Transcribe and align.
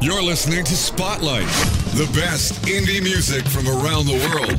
You're 0.00 0.22
listening 0.22 0.64
to 0.64 0.74
Spotlight, 0.74 1.46
the 1.94 2.10
best 2.14 2.54
indie 2.62 3.02
music 3.02 3.44
from 3.44 3.66
around 3.68 4.06
the 4.06 4.14
world. 4.30 4.58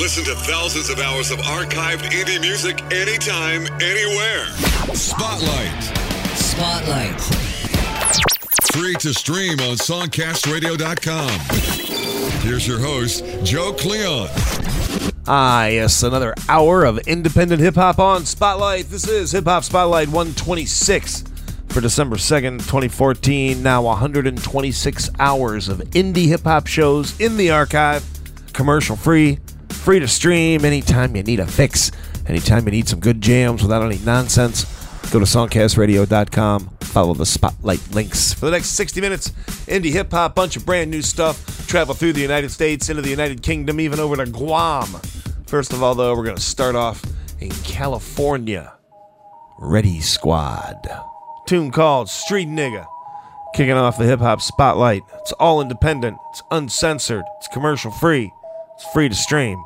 Listen 0.00 0.22
to 0.24 0.34
thousands 0.34 0.90
of 0.90 0.98
hours 0.98 1.30
of 1.30 1.38
archived 1.38 2.02
indie 2.10 2.40
music 2.40 2.82
anytime, 2.92 3.66
anywhere. 3.80 4.44
Spotlight. 4.94 5.82
Spotlight. 6.36 7.20
Free 8.72 8.94
to 8.96 9.14
stream 9.14 9.60
on 9.60 9.76
songcastradio.com. 9.76 11.30
Here's 12.42 12.68
your 12.68 12.80
host, 12.80 13.24
Joe 13.44 13.72
Cleon. 13.72 14.28
Ah, 15.26 15.66
yes, 15.66 16.02
another 16.02 16.34
hour 16.48 16.84
of 16.84 16.98
independent 17.06 17.60
hip 17.62 17.76
hop 17.76 17.98
on 17.98 18.26
Spotlight. 18.26 18.90
This 18.90 19.08
is 19.08 19.32
Hip 19.32 19.44
Hop 19.44 19.64
Spotlight 19.64 20.08
126 20.08 21.29
for 21.70 21.80
December 21.80 22.16
2nd, 22.16 22.58
2014. 22.58 23.62
Now 23.62 23.82
126 23.82 25.10
hours 25.18 25.68
of 25.68 25.78
indie 25.78 26.26
hip 26.26 26.42
hop 26.42 26.66
shows 26.66 27.18
in 27.20 27.36
the 27.36 27.50
archive, 27.50 28.04
commercial 28.52 28.96
free, 28.96 29.38
free 29.68 30.00
to 30.00 30.08
stream 30.08 30.64
anytime 30.64 31.14
you 31.16 31.22
need 31.22 31.40
a 31.40 31.46
fix, 31.46 31.90
anytime 32.26 32.64
you 32.66 32.72
need 32.72 32.88
some 32.88 33.00
good 33.00 33.20
jams 33.20 33.62
without 33.62 33.82
any 33.82 33.98
nonsense. 33.98 34.64
Go 35.10 35.18
to 35.18 35.24
songcastradio.com, 35.24 36.68
follow 36.80 37.14
the 37.14 37.26
Spotlight 37.26 37.80
links. 37.92 38.32
For 38.34 38.46
the 38.46 38.52
next 38.52 38.70
60 38.70 39.00
minutes, 39.00 39.30
indie 39.66 39.92
hip 39.92 40.10
hop, 40.10 40.34
bunch 40.34 40.56
of 40.56 40.66
brand 40.66 40.90
new 40.90 41.02
stuff. 41.02 41.66
Travel 41.66 41.94
through 41.94 42.12
the 42.12 42.20
United 42.20 42.50
States, 42.50 42.88
into 42.88 43.02
the 43.02 43.10
United 43.10 43.42
Kingdom, 43.42 43.80
even 43.80 43.98
over 43.98 44.16
to 44.16 44.26
Guam. 44.26 44.86
First 45.46 45.72
of 45.72 45.82
all, 45.82 45.94
though, 45.94 46.14
we're 46.14 46.24
going 46.24 46.36
to 46.36 46.42
start 46.42 46.76
off 46.76 47.02
in 47.40 47.50
California. 47.64 48.74
Ready 49.58 50.00
Squad. 50.00 51.09
Tune 51.46 51.70
called 51.70 52.08
Street 52.08 52.48
Nigga. 52.48 52.86
Kicking 53.54 53.72
off 53.72 53.98
the 53.98 54.04
hip 54.04 54.20
hop 54.20 54.40
spotlight. 54.40 55.02
It's 55.20 55.32
all 55.32 55.60
independent, 55.60 56.18
it's 56.30 56.42
uncensored, 56.50 57.24
it's 57.38 57.48
commercial 57.48 57.90
free, 57.90 58.32
it's 58.74 58.84
free 58.92 59.08
to 59.08 59.14
stream. 59.14 59.62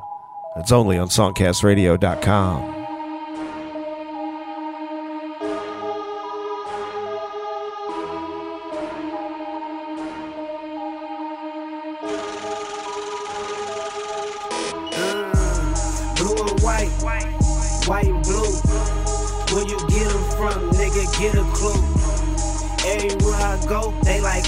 It's 0.57 0.71
only 0.71 0.97
on 0.97 1.09
songcastradio.com. 1.09 2.74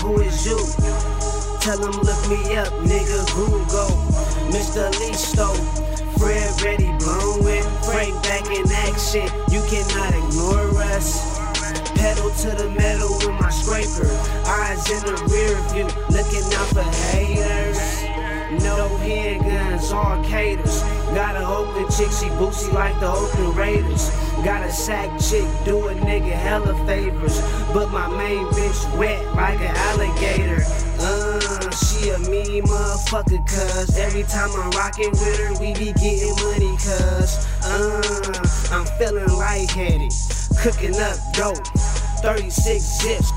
who 0.08 0.22
is 0.22 0.46
you? 0.46 0.58
Tell 1.60 1.84
'em 1.84 2.00
look 2.08 2.22
me 2.30 2.56
up, 2.56 2.72
nigga, 2.92 3.20
Google. 3.36 3.92
Mr. 4.56 4.90
Listo, 5.00 5.50
Fred 6.18 6.50
Ready, 6.64 6.92
blown 7.04 7.44
with 7.44 7.68
Frank 7.86 8.16
back 8.24 8.46
in 8.58 8.66
action. 8.88 9.28
You 9.52 9.62
cannot 9.72 10.14
ignore 10.22 10.72
us. 10.96 11.10
Pedal 12.00 12.30
to 12.42 12.50
the 12.62 12.70
metal 12.70 13.12
with 13.20 13.36
my 13.42 13.50
scraper. 13.50 14.08
Eyes 14.48 14.90
in 14.96 15.02
the 15.10 15.18
rear 15.34 15.56
view, 15.72 15.90
looking 16.16 16.48
out 16.58 16.70
for 16.76 16.88
haters. 17.12 17.82
No 18.64 18.88
handguns, 19.04 19.92
all 19.94 20.24
caters. 20.24 20.97
Got 21.18 21.36
a 21.36 21.48
Oakland 21.48 21.90
chick, 21.90 22.12
she 22.12 22.28
bootsy 22.38 22.72
like 22.74 23.00
the 23.00 23.08
Oakland 23.08 23.58
Raiders. 23.58 24.12
Got 24.46 24.64
a 24.64 24.72
sack 24.72 25.10
chick, 25.20 25.48
do 25.66 25.88
a 25.88 25.96
nigga 25.96 26.32
hella 26.32 26.76
favors. 26.86 27.42
But 27.74 27.90
my 27.90 28.08
main 28.16 28.46
bitch 28.50 28.98
wet 29.00 29.26
like 29.34 29.60
an 29.60 29.76
alligator. 29.76 30.62
Uh, 31.00 31.72
she 31.72 32.10
a 32.12 32.20
mean 32.20 32.62
motherfucker, 32.66 33.44
cuz 33.48 33.98
every 33.98 34.22
time 34.30 34.52
I'm 34.62 34.70
rocking 34.78 35.10
with 35.10 35.40
her, 35.40 35.60
we 35.60 35.74
be 35.74 35.92
getting 35.94 36.36
money, 36.36 36.78
cuz. 36.78 37.48
Uh, 37.64 38.70
I'm 38.72 38.86
feeling 39.00 39.28
lightheaded, 39.40 40.14
cooking 40.62 41.00
up 41.02 41.18
dope. 41.34 41.97
36 42.22 42.84
zips. 42.84 43.32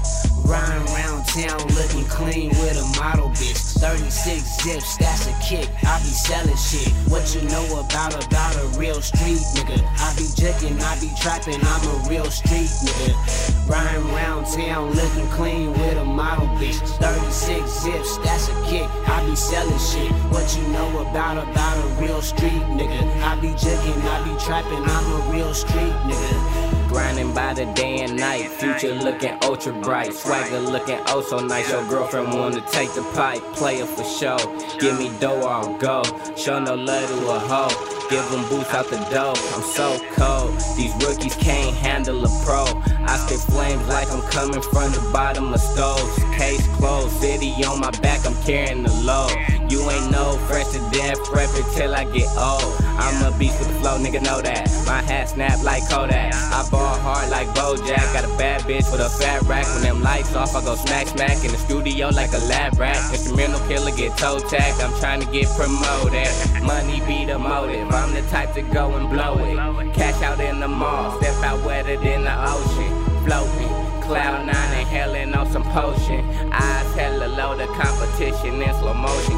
Riding 0.44 0.82
around 0.94 1.24
town 1.26 1.60
looking 1.74 2.04
clean 2.06 2.48
with 2.60 2.76
a 2.80 2.98
model 2.98 3.28
bitch. 3.30 3.78
36 3.78 4.42
zips, 4.62 4.96
that's 4.96 5.26
a 5.26 5.34
kick. 5.40 5.68
I 5.84 5.98
be 6.00 6.10
selling 6.10 6.56
shit. 6.56 6.88
What 7.08 7.34
you 7.34 7.42
know 7.48 7.80
about 7.80 8.14
about 8.24 8.56
a 8.56 8.66
real 8.78 9.00
street 9.00 9.38
nigga? 9.54 9.78
I 10.00 10.14
be 10.16 10.26
jicking, 10.34 10.80
I 10.80 10.98
be 10.98 11.10
trapping, 11.20 11.60
I'm 11.62 11.82
a 11.88 12.08
real 12.08 12.30
street 12.30 12.70
nigga. 12.82 13.68
Riding 13.68 14.10
around 14.10 14.46
town 14.46 14.92
looking 14.92 15.28
clean 15.28 15.72
with 15.72 15.98
a 15.98 16.04
model 16.04 16.46
bitch. 16.58 16.80
36 16.98 17.70
zips, 17.82 18.16
that's 18.18 18.48
a 18.48 18.54
kick. 18.66 18.88
I 19.06 19.24
be 19.28 19.36
selling 19.36 19.78
shit. 19.78 20.10
What 20.32 20.56
you 20.56 20.66
know 20.72 21.06
about 21.06 21.36
about 21.36 21.76
a 21.78 22.02
real 22.02 22.22
street 22.22 22.62
nigga? 22.74 23.00
I 23.22 23.38
be 23.40 23.48
jicking, 23.48 24.02
I 24.02 24.24
be 24.24 24.44
trapping, 24.44 24.82
I'm 24.82 25.12
a 25.12 25.32
real 25.32 25.54
street 25.54 25.94
nigga. 26.08 26.69
Grinding 26.90 27.32
by 27.32 27.54
the 27.54 27.66
day 27.66 28.00
and 28.00 28.16
night, 28.16 28.48
future 28.50 28.92
looking 28.92 29.38
ultra 29.44 29.72
bright, 29.72 30.12
swagger 30.12 30.58
looking 30.58 30.98
oh 31.06 31.20
so 31.20 31.38
nice. 31.38 31.70
Your 31.70 31.86
girlfriend 31.88 32.34
wanna 32.34 32.60
take 32.72 32.92
the 32.94 33.02
pipe, 33.14 33.40
player 33.54 33.86
for 33.86 34.02
show. 34.02 34.38
Give 34.80 34.98
me 34.98 35.08
dough, 35.20 35.40
or 35.40 35.48
I'll 35.48 35.78
go. 35.78 36.02
Show 36.36 36.58
no 36.58 36.74
love 36.74 37.08
to 37.08 37.30
a 37.30 37.38
hoe. 37.38 38.08
Give 38.10 38.28
them 38.32 38.42
boots 38.48 38.74
out 38.74 38.88
the 38.88 38.96
door. 39.14 39.36
I'm 39.54 39.62
so 39.62 40.00
cold. 40.14 40.52
These 40.76 40.92
rookies 41.06 41.36
can't 41.36 41.76
handle 41.76 42.24
a 42.24 42.44
pro. 42.44 42.64
I 43.06 43.16
spit 43.18 43.38
flames 43.38 43.86
like 43.86 44.10
I'm 44.10 44.22
coming 44.22 44.60
from 44.60 44.90
the 44.90 45.10
bottom 45.12 45.54
of 45.54 45.60
stoves. 45.60 46.18
Case 46.36 46.66
closed, 46.76 47.20
city 47.20 47.52
on 47.62 47.78
my 47.78 47.92
back, 48.02 48.26
I'm 48.26 48.34
carrying 48.42 48.82
the 48.82 48.92
load. 48.94 49.59
You 49.70 49.88
ain't 49.88 50.10
no 50.10 50.32
fresh 50.48 50.66
to 50.72 50.80
death, 50.90 51.22
prep 51.22 51.48
till 51.76 51.94
I 51.94 52.02
get 52.02 52.26
old. 52.36 52.74
I'm 52.98 53.22
a 53.22 53.38
beast 53.38 53.56
with 53.60 53.68
the 53.68 53.74
flow, 53.74 53.98
nigga 53.98 54.20
know 54.20 54.42
that. 54.42 54.66
My 54.84 55.00
hat 55.00 55.28
snap 55.28 55.62
like 55.62 55.88
Kodak. 55.88 56.34
I 56.34 56.68
ball 56.72 56.98
hard 56.98 57.30
like 57.30 57.46
Bojack. 57.54 58.12
Got 58.12 58.24
a 58.24 58.36
bad 58.36 58.62
bitch 58.62 58.90
with 58.90 59.00
a 59.00 59.08
fat 59.08 59.42
rack. 59.42 59.64
When 59.66 59.82
them 59.82 60.02
lights 60.02 60.34
off, 60.34 60.56
I 60.56 60.64
go 60.64 60.74
smack 60.74 61.06
smack 61.06 61.44
in 61.44 61.52
the 61.52 61.56
studio 61.56 62.08
like 62.08 62.32
a 62.32 62.42
lab 62.50 62.80
rat. 62.80 62.98
Instrumental 63.12 63.60
killer 63.68 63.92
get 63.92 64.18
toe 64.18 64.40
tagged. 64.40 64.80
I'm 64.82 64.92
trying 64.98 65.20
to 65.20 65.30
get 65.30 65.46
promoted. 65.50 66.26
Money 66.64 67.00
be 67.06 67.24
the 67.24 67.38
motive. 67.38 67.88
I'm 67.92 68.12
the 68.12 68.22
type 68.22 68.52
to 68.54 68.62
go 68.62 68.96
and 68.96 69.08
blow 69.08 69.38
it. 69.38 69.94
Cash 69.94 70.20
out 70.22 70.40
in 70.40 70.58
the 70.58 70.66
mall, 70.66 71.16
step 71.20 71.44
out 71.44 71.64
wetter 71.64 71.96
than 71.96 72.24
the 72.24 72.34
ocean. 72.34 73.24
Floating. 73.24 73.89
Cloud 74.10 74.44
nine 74.44 74.80
inhaling 74.80 75.32
on 75.34 75.46
some 75.52 75.62
potion. 75.70 76.18
Eyes 76.50 76.94
hella 76.98 77.28
low, 77.28 77.56
the 77.56 77.66
competition 77.78 78.60
in 78.60 78.74
slow 78.74 78.92
motion. 78.92 79.36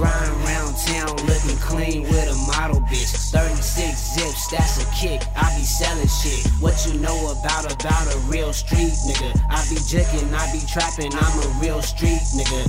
Riding 0.00 0.32
around 0.40 0.72
town 0.80 1.12
looking 1.28 1.60
clean 1.60 2.02
with 2.04 2.32
a 2.32 2.36
model 2.48 2.80
bitch. 2.88 3.12
36 3.28 3.60
zips, 4.16 4.48
that's 4.48 4.80
a 4.80 4.86
kick. 4.96 5.20
I 5.36 5.52
be 5.58 5.62
selling 5.62 6.08
shit. 6.08 6.40
What 6.64 6.72
you 6.88 6.98
know 7.00 7.36
about 7.36 7.68
about 7.68 8.14
a 8.14 8.18
real 8.32 8.54
street 8.54 8.96
nigga? 9.04 9.28
I 9.50 9.60
be 9.68 9.76
jicking, 9.76 10.32
I 10.32 10.48
be 10.56 10.64
trapping, 10.72 11.12
I'm 11.12 11.36
a 11.44 11.48
real 11.60 11.82
street 11.82 12.24
nigga. 12.32 12.64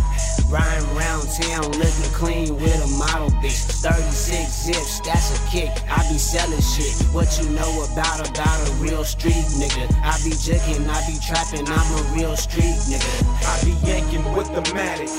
Riding 0.52 0.90
around 0.92 1.24
town 1.40 1.72
looking 1.80 2.12
clean 2.12 2.56
with 2.60 2.84
a 2.84 2.92
model 3.00 3.32
bitch. 3.40 3.64
36 3.80 4.12
zips, 4.52 5.00
that's 5.08 5.32
a 5.32 5.50
kick. 5.50 5.72
I 5.88 6.04
be 6.12 6.18
selling 6.20 6.60
shit. 6.60 6.92
What 7.16 7.32
you 7.40 7.48
know 7.56 7.72
about 7.88 8.28
about 8.28 8.60
a 8.68 8.72
real 8.84 9.06
street 9.06 9.48
nigga? 9.56 9.88
I 10.04 10.20
be 10.20 10.36
jicking, 10.36 10.84
I 10.92 11.00
be 11.08 11.16
trapping, 11.24 11.45
I'm 11.54 11.70
a 11.70 12.16
real 12.16 12.36
street 12.36 12.74
nigga. 12.90 13.24
I 13.46 13.64
be 13.64 13.88
yanking 13.88 14.24
with 14.34 14.48
the 14.56 14.62
Matic, 14.74 15.10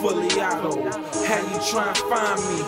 fully 0.00 0.28
auto. 0.40 0.72
How 1.26 1.40
you 1.52 1.60
try 1.70 1.88
and 1.88 1.98
find 2.08 2.40
me? 2.48 2.62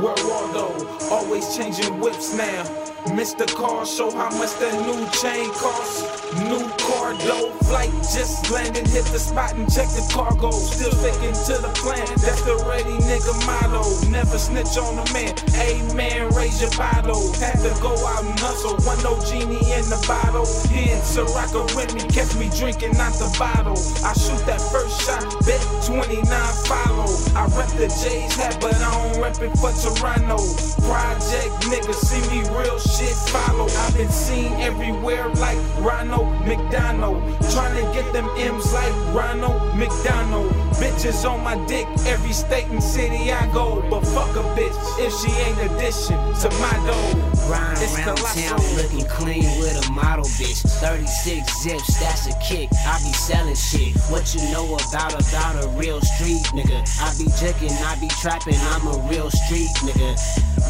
Where 0.00 0.14
Waldo, 0.26 1.10
always 1.10 1.54
changing 1.54 2.00
whips 2.00 2.32
now. 2.34 2.89
Mr. 3.08 3.48
Car, 3.56 3.86
show 3.86 4.10
how 4.10 4.28
much 4.36 4.52
that 4.60 4.76
new 4.84 5.00
chain 5.16 5.48
costs. 5.56 6.04
New 6.36 6.60
car 6.84 7.16
dough, 7.24 7.50
flight 7.64 7.90
just 8.12 8.50
landed, 8.50 8.86
hit 8.86 9.04
the 9.06 9.18
spot 9.18 9.54
and 9.54 9.72
check 9.72 9.88
the 9.88 10.04
cargo. 10.12 10.50
Still 10.50 10.92
sticking 10.92 11.32
to 11.32 11.54
the 11.64 11.72
plan, 11.80 12.04
that's 12.20 12.42
the 12.44 12.54
ready 12.68 12.92
nigga 13.08 13.32
motto. 13.48 13.88
Never 14.10 14.36
snitch 14.36 14.76
on 14.76 15.00
a 15.00 15.06
man, 15.16 15.32
amen, 15.56 16.28
raise 16.36 16.60
your 16.60 16.70
bottle. 16.76 17.32
Had 17.40 17.56
to 17.64 17.72
go 17.80 17.96
out 18.04 18.22
and 18.22 18.38
hustle, 18.38 18.76
one 18.84 19.00
no 19.02 19.16
genie 19.24 19.64
in 19.72 19.88
the 19.88 20.00
bottle. 20.06 20.44
He 20.68 20.92
in 20.92 21.00
Sirocco 21.00 21.64
with 21.72 21.96
me, 21.96 22.04
catch 22.12 22.36
me 22.36 22.52
drinking 22.52 23.00
out 23.00 23.16
the 23.16 23.32
bottle. 23.40 23.80
I 24.04 24.12
shoot 24.12 24.44
that 24.44 24.60
first 24.68 25.08
shot, 25.08 25.24
bet 25.48 25.62
29 25.88 26.20
follow. 26.68 27.08
I 27.32 27.48
rep 27.56 27.72
the 27.80 27.88
J's 27.88 28.36
hat, 28.36 28.60
but 28.60 28.76
I 28.76 28.92
don't 28.92 29.24
rep 29.24 29.40
it 29.40 29.56
for 29.56 29.72
Toronto. 29.72 30.36
Project 30.84 31.64
nigga, 31.72 31.94
see 31.96 32.20
me 32.28 32.44
real 32.52 32.78
shit 32.78 32.89
follow. 32.98 33.66
I've 33.66 33.96
been 33.96 34.10
seen 34.10 34.52
everywhere 34.54 35.28
like 35.34 35.58
Ronald 35.78 36.28
McDonald. 36.46 37.22
Trying 37.52 37.76
to 37.76 37.92
get 37.94 38.12
them 38.12 38.28
M's 38.36 38.72
like 38.72 38.92
Ronald 39.14 39.76
McDonald. 39.76 40.50
Bitches 40.80 41.28
on 41.28 41.42
my 41.44 41.56
dick 41.66 41.86
every 42.06 42.32
state 42.32 42.66
and 42.66 42.82
city 42.82 43.32
I 43.32 43.46
go. 43.52 43.82
But 43.90 44.00
fuck 44.02 44.30
a 44.36 44.42
bitch 44.58 44.76
if 44.98 45.12
she 45.20 45.30
ain't 45.40 45.58
addition 45.70 46.16
to 46.42 46.48
my 46.58 46.72
dough. 46.86 47.30
Ride 47.50 47.78
It's 47.80 47.96
around 47.96 48.16
colossal. 48.16 48.58
town 48.58 48.76
looking 48.76 49.06
clean 49.06 49.44
with 49.60 49.88
a 49.88 49.92
model 49.92 50.24
bitch. 50.24 50.62
36 50.80 51.62
zips, 51.62 52.00
that's 52.00 52.26
a 52.26 52.38
kick. 52.40 52.68
I 52.86 52.98
be 52.98 53.12
selling 53.12 53.54
shit. 53.54 53.96
What 54.10 54.34
you 54.34 54.42
know 54.52 54.66
about 54.66 55.14
about 55.14 55.64
a 55.64 55.68
real 55.78 56.00
street 56.00 56.42
nigga? 56.54 56.80
I 57.00 57.10
be 57.18 57.26
jicking, 57.38 57.72
I 57.86 57.98
be 58.00 58.08
trapping, 58.20 58.58
I'm 58.74 58.86
a 58.86 58.98
real 59.08 59.30
street 59.30 59.70
nigga. 59.82 60.16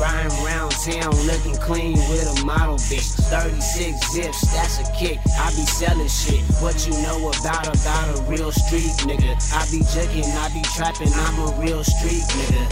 Riding 0.01 0.33
around 0.45 0.71
town 0.71 1.13
looking 1.27 1.55
clean 1.57 1.97
with 2.11 2.43
a 2.43 2.45
model 2.45 2.77
bitch. 2.77 3.09
36 3.31 4.12
zips, 4.12 4.53
that's 4.53 4.79
a 4.81 4.93
kick. 4.93 5.19
I 5.39 5.49
be 5.51 5.65
selling 5.65 6.09
shit. 6.09 6.43
What 6.61 6.87
you 6.87 6.93
know 7.03 7.31
about 7.31 7.69
about 7.69 8.19
a 8.19 8.23
real 8.25 8.53
street 8.53 8.93
nigga? 9.07 9.37
I 9.55 9.65
be 9.71 9.79
jicking, 9.85 10.27
I 10.37 10.49
be 10.53 10.62
trapping, 10.75 11.12
I'm 11.15 11.39
a 11.39 11.53
real 11.61 11.83
street 11.85 12.23
nigga. 12.23 12.67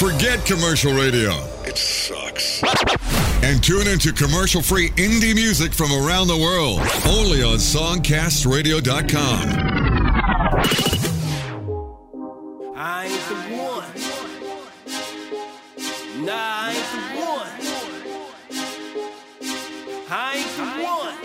Forget 0.00 0.44
commercial 0.46 0.94
radio. 0.94 1.32
It 1.64 1.76
sucks. 1.76 2.62
And 3.42 3.62
tune 3.62 3.86
into 3.86 4.12
commercial 4.12 4.62
free 4.62 4.88
indie 4.90 5.34
music 5.34 5.74
from 5.74 5.92
around 5.92 6.28
the 6.28 6.36
world. 6.36 6.80
Only 7.06 7.42
on 7.42 7.56
SongcastRadio.com. 7.58 9.69
I 12.76 13.06
ain't 13.06 13.26
the 13.28 13.34
one. 13.56 13.90
Nah, 16.24 16.34
I 16.34 16.70
ain't 16.76 16.90
the 16.92 17.00
one. 17.20 17.52
I 20.10 20.14
ain't 20.36 20.52
the 20.56 20.64
one. 20.82 21.16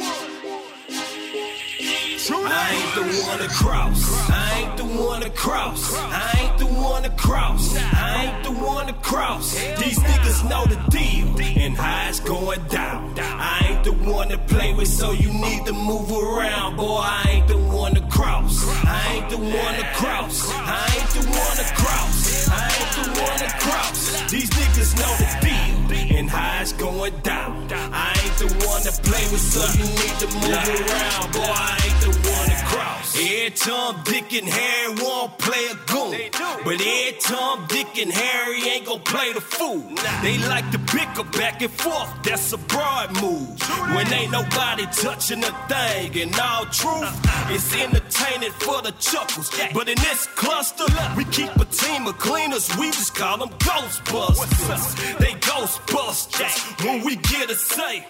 I 2.48 2.75
ain't 2.96 3.14
the 3.14 3.24
one 3.24 3.40
to 3.40 3.48
cross. 3.50 4.30
I 4.30 4.60
ain't 4.60 4.78
the 4.78 4.86
one 4.86 5.22
to 5.22 5.30
cross. 5.30 5.96
I 5.96 6.34
ain't 6.40 6.58
the 6.60 6.66
one 6.66 7.04
to 7.04 7.10
cross. 7.10 7.76
I 7.78 8.26
ain't 8.26 8.44
the 8.44 8.52
one 8.52 8.88
to 8.88 8.94
cross. 8.94 9.54
These 9.54 10.00
niggas 10.00 10.50
know 10.50 10.66
the 10.66 10.80
deal 10.90 11.28
and 11.62 11.76
how 11.76 12.10
it's 12.10 12.20
going 12.20 12.64
down. 12.68 13.14
I 13.20 13.68
ain't 13.70 13.84
the 13.84 13.92
one 13.92 14.30
to 14.30 14.38
play 14.38 14.74
with, 14.74 14.88
so 14.88 15.12
you 15.12 15.32
need 15.34 15.66
to 15.66 15.74
move 15.74 16.12
around. 16.12 16.78
Boy, 16.78 17.02
I 17.02 17.24
ain't 17.30 17.48
the 17.48 17.58
one 17.58 17.96
to 17.96 18.02
cross. 18.08 18.66
I 18.86 19.14
ain't 19.16 19.30
the 19.30 19.38
one 19.38 19.76
to 19.76 19.86
cross. 19.96 20.52
I 20.52 20.86
ain't 20.98 21.10
the 21.10 21.30
one 21.30 21.58
to 21.58 21.74
cross. 21.76 22.75
I 22.96 23.02
ain't 23.02 23.14
the 23.14 23.22
one 23.22 23.38
to 23.40 23.50
cross. 23.60 24.32
These 24.32 24.50
niggas 24.50 24.96
know 25.00 25.14
the 25.18 25.28
deal 25.46 26.18
and 26.18 26.30
how 26.30 26.62
it's 26.62 26.74
going 26.74 27.14
down. 27.24 27.68
I 27.72 28.16
ain't 28.24 28.38
the 28.38 28.66
one 28.66 28.82
to 28.84 28.92
play 29.02 29.26
with, 29.32 29.42
so 29.42 29.64
you 29.78 29.86
need 29.86 30.16
to 30.24 30.28
move 30.28 30.52
around. 30.52 31.32
Boy, 31.34 31.44
I 31.44 31.80
ain't 31.86 32.00
the 32.02 32.12
one 32.30 32.50
to 32.50 32.66
cross. 32.66 33.16
Every 33.16 33.52
time 33.52 34.04
Dick 34.04 34.34
and 34.34 34.48
Harry 34.48 34.96
won't 35.02 35.38
play 35.38 35.66
a 35.72 35.76
goon. 35.92 36.16
But 36.64 36.82
every 36.82 37.18
time 37.20 37.66
Dick 37.68 37.98
and 37.98 38.12
Harry 38.12 38.70
ain't 38.70 38.86
gonna 38.86 39.00
play 39.00 39.34
the 39.34 39.42
fool. 39.42 39.84
They 40.22 40.38
like 40.48 40.70
to 40.72 40.80
bicker 40.80 41.24
back 41.38 41.62
and 41.62 41.72
forth, 41.72 42.10
that's 42.24 42.54
a 42.54 42.58
broad 42.58 43.12
move. 43.22 43.62
When 43.94 44.12
ain't 44.14 44.32
nobody 44.32 44.86
touching 44.88 45.44
a 45.44 45.52
thing. 45.70 46.16
In 46.16 46.34
all 46.40 46.66
truth, 46.66 47.14
it's 47.50 47.76
entertaining 47.76 48.52
for 48.52 48.82
the 48.82 48.92
chuckles. 49.00 49.52
But 49.74 49.90
in 49.90 49.98
this 49.98 50.28
cluster, 50.28 50.86
we 51.16 51.26
keep 51.26 51.56
a 51.58 51.66
team 51.66 52.08
of 52.08 52.18
cleaners, 52.18 52.70
we 52.78 52.85
just 52.92 53.16
call 53.16 53.38
them 53.38 53.50
Ghostbusters. 53.60 55.18
They 55.20 55.34
Ghostbusters 55.34 56.86
when 56.86 57.06
we 57.06 57.16
get 57.18 57.50
a 57.50 57.56
say. 57.56 58.06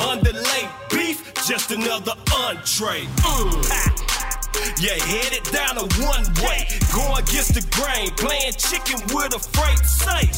Underlay 0.00 0.68
beef, 0.90 1.32
just 1.46 1.70
another 1.70 2.12
entree. 2.36 3.06
Mm. 3.22 4.24
Yeah, 4.80 4.94
headed 5.04 5.44
down 5.52 5.78
a 5.78 5.86
one 6.06 6.24
way, 6.44 6.68
going 6.94 7.22
against 7.22 7.54
the 7.54 7.64
grain, 7.74 8.10
playing 8.16 8.52
chicken 8.52 9.00
with 9.14 9.34
a 9.34 9.38
freight 9.38 9.78
safe. 9.84 10.34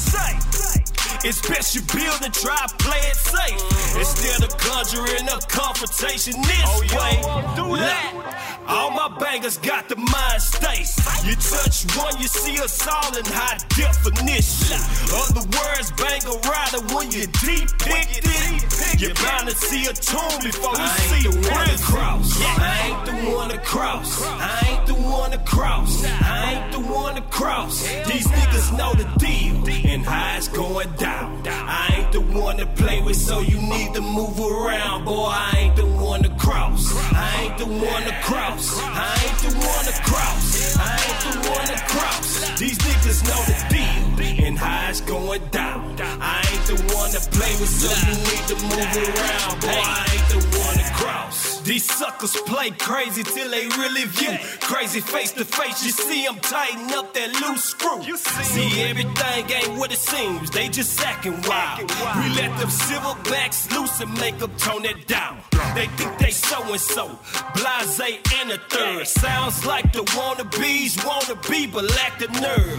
It's 1.24 1.40
best 1.48 1.74
you 1.74 1.80
build 1.82 2.20
and 2.22 2.32
try 2.32 2.56
to 2.66 2.74
play 2.76 2.98
it 2.98 3.16
safe 3.16 3.96
instead 3.96 4.42
of 4.44 4.56
conjuring 4.58 5.28
up 5.28 5.48
confrontation 5.48 6.34
this 6.42 6.94
way. 6.94 7.20
Look, 7.56 8.68
all 8.68 8.90
my 8.90 9.08
bangers 9.18 9.58
got 9.58 9.88
the 9.88 9.96
mind 9.96 10.42
state. 10.42 10.88
You 11.24 11.34
touch 11.34 11.86
one, 11.96 12.20
you 12.20 12.28
see 12.28 12.62
us 12.62 12.86
all 12.86 13.16
in 13.16 13.24
high 13.26 13.58
definition. 13.74 14.78
Other 15.14 15.46
words, 15.56 15.90
bang 15.96 16.22
a 16.26 16.36
rider 16.46 16.82
when 16.94 17.10
you 17.10 17.26
deep 17.42 17.68
picked 17.78 18.22
it. 18.22 19.00
You're 19.00 19.14
bound 19.14 19.48
to 19.48 19.54
see 19.54 19.86
a 19.86 19.92
tomb 19.92 20.40
before 20.42 20.76
you 20.76 20.88
see 21.08 21.28
a 21.28 21.30
real 21.30 21.78
cross. 21.80 22.40
I 22.40 22.92
ain't 22.92 23.06
the 23.06 23.30
one 23.36 23.48
to 23.50 23.58
cross. 23.58 24.22
I 24.22 24.68
ain't 24.68 24.86
the 24.86 24.94
one 24.94 25.30
to 25.32 25.38
cross. 25.38 26.04
I 26.04 26.52
ain't 26.52 26.72
the 26.72 26.80
one 26.80 27.14
to 27.16 27.22
cross. 27.22 27.82
These 28.06 28.26
niggas 28.26 28.76
know 28.76 28.94
the 28.94 29.04
deal 29.18 29.46
and 29.92 30.04
how 30.04 30.36
it's 30.36 30.48
going 30.48 30.90
down. 30.92 31.05
I 31.08 31.94
ain't 31.96 32.12
the 32.12 32.20
one 32.20 32.56
to 32.58 32.66
play 32.66 33.00
with, 33.02 33.16
so 33.16 33.40
you 33.40 33.58
need 33.60 33.94
to 33.94 34.00
move 34.00 34.38
around. 34.38 35.04
Boy, 35.04 35.26
I 35.28 35.52
ain't 35.58 35.76
the 35.76 35.86
one 35.86 36.22
to 36.22 36.30
cross. 36.30 36.92
I 37.12 37.42
ain't 37.42 37.58
the 37.58 37.66
one 37.66 38.02
to 38.02 38.14
cross. 38.22 38.78
I 38.80 39.12
ain't 39.24 39.38
the 39.46 39.52
one 39.58 39.84
to 39.84 39.94
cross. 40.10 40.76
I 40.76 40.94
ain't 41.06 41.20
the 41.26 41.50
one 41.50 41.66
to 41.66 41.78
cross. 41.94 42.58
These 42.58 42.78
niggas 42.78 43.20
know 43.28 43.42
the 43.50 43.56
deal 43.74 44.46
and 44.46 44.58
how 44.58 44.90
it's 44.90 45.00
going 45.00 45.42
down. 45.50 45.96
I 46.00 46.38
ain't 46.52 46.66
the 46.66 46.94
one 46.94 47.10
to 47.10 47.20
play 47.30 47.52
with, 47.60 47.68
so 47.68 47.90
you 48.06 48.14
need 48.28 48.44
to 48.50 48.56
move 48.70 48.92
around. 49.08 49.60
Boy, 49.60 49.68
I 49.68 50.06
ain't 50.12 50.28
the 50.30 50.58
one 50.58 50.76
to 50.76 50.86
cross. 50.94 51.55
These 51.66 51.90
suckers 51.90 52.36
play 52.46 52.70
crazy 52.70 53.24
till 53.24 53.50
they 53.50 53.66
really 53.66 54.04
view. 54.04 54.38
Crazy 54.60 55.00
face 55.00 55.32
to 55.32 55.44
face, 55.44 55.84
you 55.84 55.90
see 55.90 56.24
them 56.24 56.38
tighten 56.38 56.94
up 56.94 57.12
that 57.14 57.28
loose 57.42 57.64
screw. 57.64 58.04
See, 58.16 58.82
everything 58.82 59.50
ain't 59.50 59.76
what 59.76 59.90
it 59.90 59.98
seems, 59.98 60.48
they 60.50 60.68
just 60.68 61.00
acting 61.00 61.34
wild. 61.42 61.80
We 61.80 62.28
let 62.38 62.56
them 62.60 62.68
silverbacks 62.68 63.68
loose 63.76 64.00
and 64.00 64.16
make 64.20 64.38
them 64.38 64.52
tone 64.58 64.84
it 64.84 65.08
down. 65.08 65.40
They 65.74 65.88
think 65.98 66.16
they 66.18 66.30
so 66.30 66.62
and 66.70 66.80
so, 66.80 67.18
blase 67.56 68.00
and 68.38 68.52
a 68.52 68.58
third. 68.70 69.08
Sounds 69.08 69.66
like 69.66 69.92
the 69.92 70.04
wannabes 70.14 71.04
wanna 71.04 71.34
be, 71.50 71.66
but 71.66 71.84
lack 71.96 72.20
the 72.20 72.28
nerve. 72.40 72.78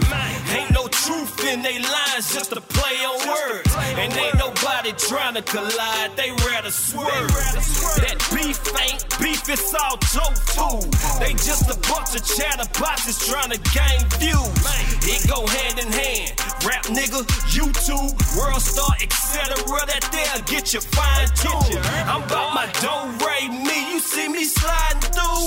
Ain't 0.56 0.70
no 0.72 0.87
truth 1.04 1.44
in 1.46 1.62
they 1.62 1.78
lines, 1.78 2.32
just 2.32 2.52
a 2.52 2.60
play 2.60 2.96
on 3.06 3.18
words. 3.28 3.70
And 3.98 4.12
ain't 4.12 4.38
nobody 4.38 4.92
trying 4.92 5.34
to 5.34 5.42
collide, 5.42 6.16
they 6.16 6.30
rather 6.48 6.70
swerve. 6.70 7.30
That 8.02 8.18
beef 8.34 8.58
ain't 8.74 9.02
beef, 9.20 9.48
it's 9.48 9.74
all 9.74 9.96
tofu. 9.98 10.90
They 11.20 11.32
just 11.38 11.70
a 11.70 11.78
bunch 11.86 12.16
of 12.18 12.22
chatterboxes 12.26 13.30
trying 13.30 13.50
to 13.50 13.60
gain 13.70 14.00
views. 14.18 14.58
It 15.06 15.28
go 15.28 15.46
hand 15.46 15.78
in 15.78 15.90
hand. 15.92 16.34
Rap 16.66 16.84
nigga, 16.90 17.22
YouTube, 17.46 18.12
world 18.36 18.62
star, 18.62 18.94
etc. 19.00 19.54
That 19.86 20.04
there 20.10 20.42
get 20.46 20.74
you 20.74 20.80
fine 20.80 21.28
tuned. 21.38 21.78
I'm 22.08 22.22
about 22.24 22.54
my 22.54 22.66
dough, 22.82 23.08
Ray 23.24 23.48
me. 23.48 23.94
You 23.94 24.00
see 24.00 24.28
me 24.28 24.44
sliding 24.44 25.00
through. 25.14 25.46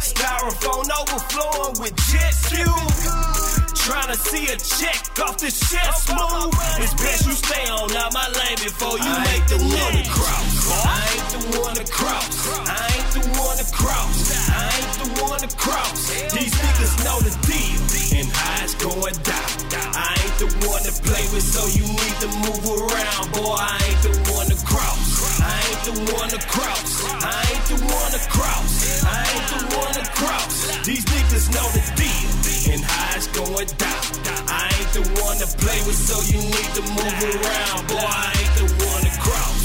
Styrofoam 0.00 0.88
overflowing 1.00 1.80
with 1.80 1.96
jet 2.10 2.34
fuel. 2.34 3.65
Trying 3.86 4.10
to 4.10 4.18
see 4.18 4.50
a 4.50 4.58
check 4.58 4.98
off 5.22 5.38
the 5.38 5.46
shit 5.46 5.78
smooth. 6.02 6.50
It's 6.82 6.90
best 6.98 7.22
you 7.22 7.38
stay 7.38 7.70
on 7.70 7.86
out 7.94 8.10
my 8.10 8.26
lane 8.34 8.58
before 8.58 8.98
you 8.98 9.12
make 9.30 9.46
the 9.46 9.62
one 9.62 9.94
to 9.94 10.02
cross. 10.10 10.74
I 10.74 11.06
ain't 11.14 11.30
the 11.30 11.42
one 11.62 11.74
to 11.78 11.86
cross. 11.86 12.26
I 12.66 12.82
ain't 12.82 13.10
the 13.14 13.22
one 13.38 13.54
to 13.62 13.66
cross. 13.70 14.18
I 14.50 14.66
ain't 14.74 14.94
the 14.98 15.22
one 15.22 15.38
to 15.38 15.50
cross. 15.54 16.10
These 16.34 16.50
niggas 16.50 16.98
know 17.06 17.22
the 17.22 17.30
deal 17.46 17.78
and 18.18 18.26
it's 18.66 18.74
going 18.74 19.14
down. 19.22 19.54
I 19.94 20.18
ain't 20.18 20.36
the 20.42 20.50
one 20.66 20.82
to 20.82 20.90
play 21.06 21.22
with, 21.30 21.46
so 21.46 21.62
you 21.70 21.86
need 21.86 22.16
to 22.26 22.28
move 22.42 22.66
around. 22.66 23.30
Boy, 23.38 23.54
I 23.54 23.78
ain't 23.86 24.02
the 24.02 24.34
one 24.34 24.50
to 24.50 24.58
cross. 24.66 24.98
I 25.38 25.54
ain't 25.62 25.82
the 25.86 25.94
one 26.10 26.28
to 26.34 26.42
cross. 26.50 27.06
I 27.22 27.38
ain't 27.54 27.66
the 27.70 27.78
one 27.86 28.10
to 28.10 28.22
cross. 28.34 29.04
I 29.06 29.22
ain't 29.30 29.46
the 29.54 29.60
one 29.78 29.94
to 29.94 30.04
cross. 30.10 30.74
These 30.82 31.06
niggas 31.06 31.54
know 31.54 31.70
the 31.70 31.86
deal 31.94 32.45
and 32.72 32.82
it's 33.16 33.26
going 33.28 33.66
down. 33.78 34.02
I 34.48 34.70
ain't 34.78 34.92
the 34.92 35.02
one 35.22 35.36
to 35.38 35.46
play 35.58 35.80
with, 35.86 35.96
so 35.96 36.20
you 36.32 36.40
need 36.42 36.70
to 36.74 36.82
move 36.82 37.18
around. 37.34 37.88
Boy, 37.88 37.98
I 38.00 38.32
ain't 38.36 38.54
the 38.60 38.66
one 38.86 39.02
to 39.06 39.12
cross. 39.20 39.60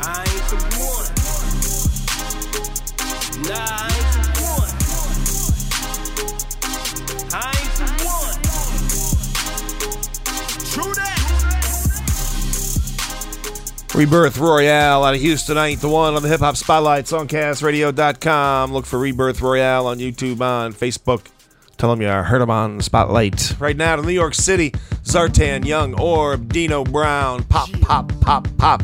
I 0.00 0.20
ain't 0.22 0.46
the 0.50 0.58
one. 0.82 1.08
Nah, 3.48 4.03
Rebirth 13.94 14.38
Royale 14.38 15.04
out 15.04 15.14
of 15.14 15.20
Houston, 15.20 15.56
I 15.56 15.68
ain't 15.68 15.80
the 15.80 15.88
one 15.88 16.14
on 16.14 16.22
the 16.22 16.28
Hip 16.28 16.40
Hop 16.40 16.56
Spotlight, 16.56 17.04
songcastradio.com. 17.04 18.72
Look 18.72 18.86
for 18.86 18.98
Rebirth 18.98 19.40
Royale 19.40 19.86
on 19.86 19.98
YouTube, 19.98 20.40
on 20.40 20.72
Facebook, 20.72 21.26
Tell 21.76 21.90
them 21.90 22.00
you 22.00 22.08
heard 22.08 22.40
them 22.40 22.50
on 22.50 22.80
Spotlight. 22.80 23.56
Right 23.58 23.76
now 23.76 23.96
to 23.96 24.02
New 24.02 24.12
York 24.12 24.34
City, 24.34 24.70
Zartan, 25.02 25.64
Young, 25.64 25.98
Orb, 26.00 26.52
Dino 26.52 26.84
Brown, 26.84 27.42
pop, 27.44 27.68
pop, 27.80 28.12
pop, 28.20 28.46
pop. 28.58 28.82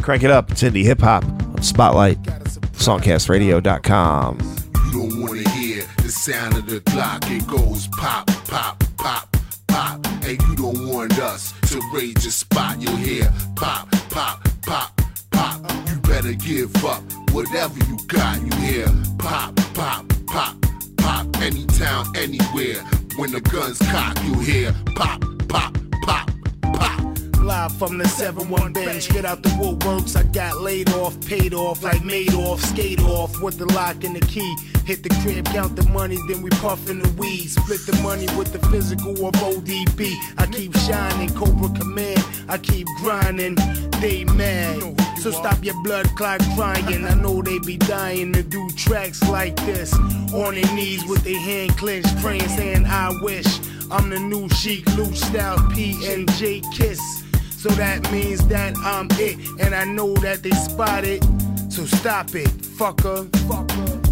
Crank 0.00 0.22
it 0.22 0.30
up. 0.30 0.48
It's 0.50 0.62
indie 0.62 0.84
hip 0.84 1.00
hop 1.00 1.24
on 1.24 1.62
Spotlight. 1.62 2.22
Songcastradio.com. 2.22 4.38
You 4.86 4.92
don't 4.92 5.20
wanna 5.20 5.48
hear 5.50 5.84
the 5.98 6.08
sound 6.08 6.56
of 6.56 6.66
the 6.66 6.80
clock. 6.80 7.22
It 7.26 7.46
goes 7.46 7.88
pop, 7.88 8.26
pop, 8.46 8.82
pop, 8.96 9.36
pop. 9.66 10.06
And 10.24 10.40
you 10.42 10.56
don't 10.56 10.88
want 10.88 11.18
us 11.18 11.52
to 11.72 11.80
raise 11.90 12.22
your 12.22 12.32
spot. 12.32 12.80
You'll 12.80 12.96
hear 12.96 13.32
pop, 13.56 13.90
pop, 14.10 14.46
pop, 14.66 15.00
pop. 15.30 15.58
You 15.88 15.96
better 16.00 16.34
give 16.34 16.84
up 16.84 17.02
whatever 17.30 17.78
you 17.86 17.96
got. 18.08 18.42
You 18.42 18.54
hear 18.60 18.86
pop, 19.18 19.56
pop, 19.72 20.06
pop, 20.26 20.54
pop. 20.98 21.26
Anytown, 21.40 22.14
anywhere. 22.16 22.82
When 23.16 23.32
the 23.32 23.40
guns 23.40 23.78
cock, 23.78 24.22
you 24.24 24.34
hear 24.40 24.74
pop, 24.94 25.24
pop, 25.48 25.74
pop, 26.02 26.30
pop. 26.74 27.11
Live 27.42 27.76
from 27.76 27.98
the 27.98 28.04
7-1 28.04 28.72
bench, 28.72 29.08
get 29.08 29.24
out 29.24 29.42
the 29.42 29.48
woodworks. 29.50 30.16
I 30.16 30.22
got 30.22 30.60
laid 30.60 30.88
off, 30.90 31.20
paid 31.26 31.52
off, 31.52 31.82
like 31.82 32.04
made 32.04 32.32
off, 32.34 32.60
skate 32.60 33.00
off 33.00 33.40
with 33.42 33.58
the 33.58 33.66
lock 33.74 34.04
and 34.04 34.14
the 34.14 34.24
key. 34.26 34.56
Hit 34.84 35.02
the 35.02 35.08
crib, 35.22 35.46
count 35.46 35.74
the 35.74 35.82
money, 35.88 36.18
then 36.28 36.40
we 36.40 36.50
puffin' 36.50 37.00
the 37.00 37.08
weed. 37.20 37.48
Split 37.48 37.80
the 37.84 38.00
money 38.00 38.26
with 38.36 38.52
the 38.52 38.60
physical 38.68 39.26
of 39.26 39.34
ODB. 39.34 40.14
I 40.38 40.46
keep 40.46 40.76
shining, 40.76 41.30
Cobra 41.34 41.68
Command. 41.76 42.24
I 42.48 42.58
keep 42.58 42.86
grinding, 42.98 43.56
they 44.00 44.24
mad. 44.24 45.00
So 45.20 45.32
stop 45.32 45.64
your 45.64 45.80
blood 45.82 46.06
clot 46.16 46.40
crying. 46.54 47.04
I 47.04 47.14
know 47.14 47.42
they 47.42 47.58
be 47.58 47.76
dying 47.76 48.32
to 48.34 48.44
do 48.44 48.68
tracks 48.76 49.20
like 49.28 49.56
this. 49.66 49.92
On 50.32 50.54
their 50.54 50.74
knees 50.74 51.04
with 51.06 51.24
their 51.24 51.40
hand 51.40 51.76
clenched, 51.76 52.16
praying, 52.18 52.48
saying, 52.48 52.86
I 52.86 53.10
wish. 53.20 53.46
I'm 53.90 54.10
the 54.10 54.18
new 54.18 54.48
Sheek 54.48 54.86
Louch 54.96 55.16
Styles 55.16 55.60
P 55.74 56.06
and 56.06 56.30
J 56.34 56.62
kiss. 56.72 57.22
So 57.62 57.68
that 57.68 58.10
means 58.10 58.44
that 58.48 58.76
I'm 58.78 59.06
it, 59.12 59.38
and 59.60 59.72
I 59.72 59.84
know 59.84 60.14
that 60.14 60.42
they 60.42 60.50
spot 60.50 61.04
it. 61.04 61.22
So 61.70 61.84
stop 61.84 62.34
it, 62.34 62.48
fucker. 62.48 63.28
fucker. 63.46 64.02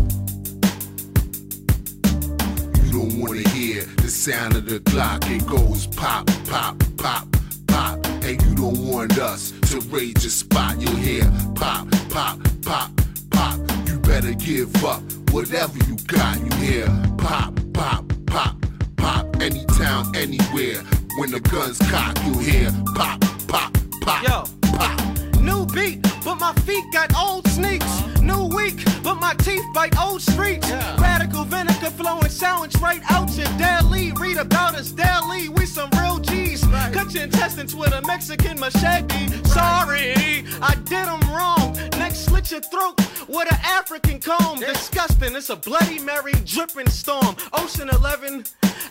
You 2.84 2.92
don't 2.92 3.18
wanna 3.20 3.48
hear 3.48 3.82
the 3.96 4.06
sound 4.06 4.54
of 4.54 4.66
the 4.66 4.78
clock. 4.78 5.24
It 5.26 5.44
goes 5.48 5.88
pop, 5.88 6.30
pop, 6.48 6.80
pop, 6.96 7.26
pop. 7.66 8.06
And 8.22 8.40
you 8.40 8.54
don't 8.54 8.86
want 8.86 9.18
us 9.18 9.50
to 9.62 9.80
raise 9.88 10.22
your 10.22 10.30
spot. 10.30 10.80
You'll 10.80 10.94
hear 10.94 11.24
pop, 11.56 11.90
pop, 12.08 12.38
pop, 12.62 12.92
pop. 13.30 13.58
You 13.88 13.98
better 13.98 14.34
give 14.34 14.72
up 14.84 15.02
whatever 15.32 15.76
you 15.88 15.96
got. 16.06 16.38
You 16.38 16.56
hear 16.58 16.86
pop, 17.18 17.58
pop, 17.74 18.04
pop, 18.26 18.54
pop. 18.96 19.26
Anytown, 19.38 20.14
anywhere. 20.14 20.84
When 21.18 21.32
the 21.32 21.40
guns 21.40 21.78
cock, 21.90 22.16
you 22.24 22.38
hear 22.38 22.70
pop, 22.94 23.20
pop, 23.50 23.76
pop, 24.00 24.22
Yo. 24.22 24.44
pop. 24.78 25.40
New 25.40 25.66
beat, 25.66 26.00
but 26.24 26.36
my 26.36 26.52
feet 26.66 26.84
got 26.92 27.12
old 27.16 27.46
sneaks. 27.48 28.02
New 28.20 28.44
week, 28.54 28.76
but 29.02 29.16
my 29.16 29.34
teeth 29.34 29.64
bite 29.74 29.98
old 29.98 30.22
streets. 30.22 30.70
Radical 30.98 31.44
vinegar 31.44 31.90
flowing 31.90 32.28
sound 32.28 32.80
right 32.80 33.02
out 33.10 33.30
your 33.36 33.48
deli. 33.58 34.12
Read 34.12 34.36
about 34.36 34.74
us 34.76 34.92
Your 37.12 37.24
intestines 37.24 37.74
with 37.74 37.92
a 37.92 38.02
Mexican 38.02 38.60
machete. 38.60 39.26
Sorry, 39.44 40.44
I 40.62 40.74
did 40.84 41.06
them 41.06 41.20
wrong. 41.32 41.76
Next, 41.98 42.26
slit 42.26 42.52
your 42.52 42.60
throat 42.60 43.00
with 43.26 43.50
an 43.50 43.58
African 43.64 44.20
comb. 44.20 44.60
Disgusting, 44.60 45.34
it's 45.34 45.50
a 45.50 45.56
Bloody 45.56 45.98
Mary 45.98 46.34
dripping 46.44 46.88
storm. 46.88 47.34
Ocean 47.52 47.88
11, 47.88 48.44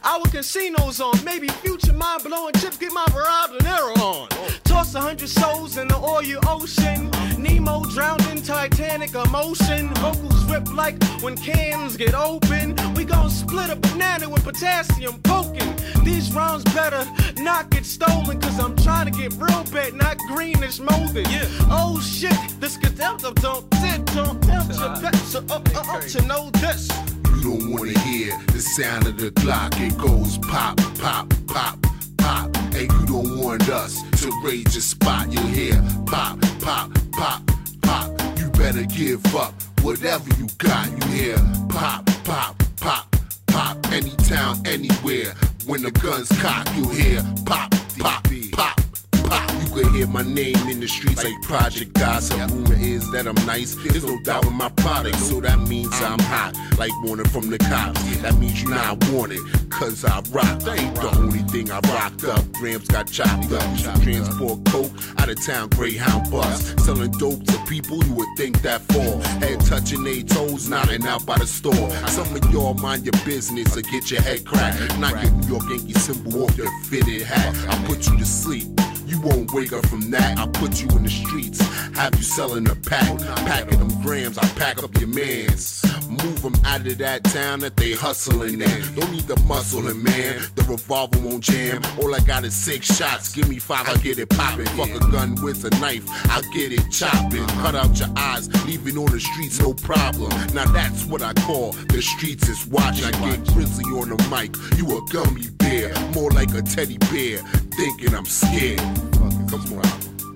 our 0.04 0.26
casinos 0.26 1.00
on. 1.00 1.16
Maybe 1.24 1.48
future 1.48 1.94
mind 1.94 2.24
blowing 2.24 2.54
chips 2.56 2.78
get 2.78 2.92
my 2.92 3.06
Verizon 3.06 3.64
arrow 3.66 3.94
on. 4.04 4.28
Toss 4.66 4.96
a 4.96 5.00
hundred 5.00 5.30
souls 5.30 5.78
in 5.78 5.88
the 5.88 5.98
oil 5.98 6.42
ocean. 6.46 7.10
Nemo 7.42 7.86
drowned 7.86 8.26
in 8.28 8.42
Titanic 8.42 9.14
emotion. 9.16 9.94
Vocals 9.96 10.44
rip 10.46 10.74
like 10.74 11.02
when 11.22 11.38
cans 11.38 11.96
get 11.96 12.14
open. 12.14 12.76
We 12.96 13.06
gon' 13.06 13.30
split 13.30 13.70
a 13.70 13.78
banana 13.78 14.30
with 14.30 14.44
potassium 14.44 15.22
poking. 15.22 15.74
These 16.04 16.34
rounds 16.34 16.64
better 16.74 17.06
not 17.38 17.70
get 17.70 17.86
stolen. 18.10 18.40
Cause 18.42 18.60
I'm 18.60 18.76
trying 18.78 19.12
to 19.12 19.18
get 19.18 19.34
real 19.34 19.64
bad, 19.72 19.94
not 19.94 20.18
greenish 20.28 20.80
molded. 20.80 21.28
Yeah. 21.28 21.46
Oh 21.70 22.00
shit, 22.00 22.38
this 22.60 22.78
could 22.78 22.98
don't 22.98 23.22
don't 23.22 23.40
don't 23.40 23.70
don't 24.14 24.42
don't 24.42 25.02
bet. 25.02 25.16
So 25.16 25.40
uh, 25.50 25.62
uh, 25.76 25.84
uh, 25.88 26.02
to 26.02 26.22
know 26.26 26.50
this. 26.62 26.90
You 27.36 27.42
don't 27.44 27.72
wanna 27.72 27.98
hear 28.00 28.38
the 28.48 28.60
sound 28.60 29.08
of 29.08 29.18
the 29.18 29.32
clock. 29.32 29.74
It 29.80 29.98
goes 29.98 30.38
pop, 30.40 30.78
pop, 31.00 31.34
pop, 31.48 31.78
pop. 32.18 32.56
And 32.76 32.92
you 32.92 33.06
don't 33.06 33.38
want 33.40 33.70
us 33.70 34.02
to 34.22 34.32
raise 34.44 34.74
your 34.74 34.82
spot. 34.82 35.32
You'll 35.32 35.44
hear 35.48 35.82
pop, 36.06 36.40
pop, 36.62 36.92
pop, 37.14 37.42
pop. 37.82 38.10
You 38.38 38.50
better 38.52 38.84
give 38.84 39.24
up 39.36 39.54
whatever 39.82 40.30
you 40.38 40.48
got. 40.58 40.88
You 40.92 41.08
hear 41.08 41.38
pop, 41.70 42.06
pop, 42.24 42.62
pop, 42.80 43.16
pop. 43.48 43.78
Anytown, 43.92 44.68
anywhere. 44.68 45.34
When 45.66 45.84
the 45.84 45.92
guns 45.92 46.30
cock, 46.42 46.68
you 46.76 46.90
hear 46.90 47.22
pop, 47.46 47.74
pop, 48.00 48.28
pop. 48.54 48.89
You 49.30 49.84
can 49.84 49.94
hear 49.94 50.08
my 50.08 50.24
name 50.24 50.58
in 50.68 50.80
the 50.80 50.88
streets 50.88 51.24
like 51.24 51.40
Project 51.44 51.94
Gossip. 51.94 52.50
Rumor 52.50 52.74
is 52.74 53.10
that 53.12 53.28
I'm 53.28 53.36
nice. 53.46 53.76
There's 53.76 54.04
no 54.04 54.20
doubt 54.24 54.46
with 54.46 54.54
my 54.54 54.70
product, 54.70 55.18
so 55.18 55.40
that 55.42 55.60
means 55.68 55.94
I'm 56.02 56.20
hot. 56.20 56.54
Like 56.78 56.92
warning 57.04 57.28
from 57.28 57.50
the 57.50 57.58
cops. 57.58 58.18
That 58.22 58.38
means 58.38 58.62
you're 58.62 58.72
not 58.72 59.04
wanted, 59.10 59.40
cause 59.70 60.04
I 60.06 60.22
rock. 60.32 60.60
That 60.62 60.80
ain't 60.80 60.96
the 60.96 61.10
only 61.18 61.40
thing 61.40 61.72
I 61.72 61.80
rocked 61.94 62.24
up. 62.26 62.52
Grams 62.54 62.88
got 62.88 63.12
chopped 63.12 63.52
up. 63.52 64.02
Transport 64.02 64.66
coke 64.66 64.92
out 65.18 65.30
of 65.30 65.46
town, 65.46 65.70
Greyhound 65.70 66.32
bus. 66.32 66.74
Selling 66.84 67.12
dope 67.12 67.44
to 67.46 67.58
people 67.68 68.04
you 68.04 68.14
would 68.14 68.30
think 68.38 68.62
that 68.64 68.82
for. 68.92 69.22
Head 69.46 69.60
touching 69.62 70.04
their 70.04 70.24
toes, 70.24 70.70
nodding 70.70 71.06
out 71.06 71.26
by 71.26 71.38
the 71.38 71.48
store. 71.48 71.90
Some 72.08 72.36
of 72.36 72.52
y'all 72.52 72.74
mind 72.76 73.06
your 73.06 73.26
business 73.26 73.78
or 73.78 73.82
get 73.82 74.10
your 74.10 74.22
head 74.22 74.46
cracked. 74.46 74.98
Knock 75.00 75.22
your 75.22 75.32
New 75.32 75.48
York 75.48 75.64
Yankee 75.70 75.94
symbol 75.94 76.44
off 76.44 76.58
your 76.58 76.72
fitted 76.86 77.22
hat. 77.22 77.56
I 77.70 77.86
put 77.86 78.08
you 78.08 78.18
to 78.18 78.26
sleep. 78.26 78.68
You 79.10 79.20
won't 79.22 79.52
wake 79.52 79.74
up 79.74 79.86
from 79.88 80.12
that. 80.12 80.38
I 80.38 80.46
put 80.46 80.80
you 80.80 80.88
in 80.90 81.04
the 81.04 81.10
streets, 81.10 81.60
have 81.96 82.14
you 82.16 82.22
selling 82.22 82.70
a 82.70 82.76
pack. 82.76 83.18
Packing 83.48 83.80
them 83.80 84.02
grams, 84.04 84.38
I 84.38 84.46
pack 84.50 84.84
up 84.84 84.96
your 85.00 85.10
mans. 85.10 85.84
Move 86.08 86.44
them 86.44 86.54
out 86.64 86.86
of 86.86 86.98
that 87.00 87.24
town 87.24 87.62
that 87.62 87.76
they 87.76 87.94
hustling 87.94 88.62
in. 88.62 88.96
Don't 88.96 89.12
need 89.12 89.28
the 89.28 89.36
muscling, 89.50 90.04
man. 90.04 90.42
The 90.54 90.64
revolver 90.64 91.20
won't 91.20 91.44
jam. 91.44 91.82
All 92.00 92.14
I 92.14 92.20
got 92.20 92.44
is 92.44 92.54
six 92.56 92.96
shots. 92.96 93.34
Give 93.34 93.50
me 93.50 93.58
five, 93.58 93.90
I 93.90 93.98
get 93.98 94.20
it 94.20 94.30
popping. 94.30 94.68
Fuck 94.78 94.90
a 94.90 95.00
gun 95.12 95.36
with 95.42 95.66
a 95.66 95.72
knife, 95.80 96.06
I'll 96.30 96.44
get 96.54 96.72
it 96.72 96.92
chopping. 96.92 97.48
Cut 97.64 97.74
out 97.74 98.00
your 98.00 98.10
eyes, 98.16 98.48
leaving 98.66 98.98
on 98.98 99.08
the 99.12 99.20
streets, 99.20 99.60
no 99.60 99.74
problem. 99.74 100.30
Now 100.54 100.66
that's 100.72 101.06
what 101.06 101.24
I 101.24 101.34
call 101.34 101.72
the 101.72 102.02
streets 102.02 102.48
is 102.48 102.68
watching. 102.68 103.06
I 103.06 103.12
get 103.12 103.44
grizzly 103.48 103.86
on 103.86 104.10
the 104.10 104.18
mic. 104.30 104.56
You 104.78 104.86
a 104.96 105.02
gummy 105.12 105.50
bear, 105.58 105.94
more 106.14 106.30
like 106.30 106.54
a 106.54 106.62
teddy 106.62 107.00
bear. 107.10 107.42
Thinking 107.80 108.14
I'm 108.14 108.26
scared. 108.26 108.78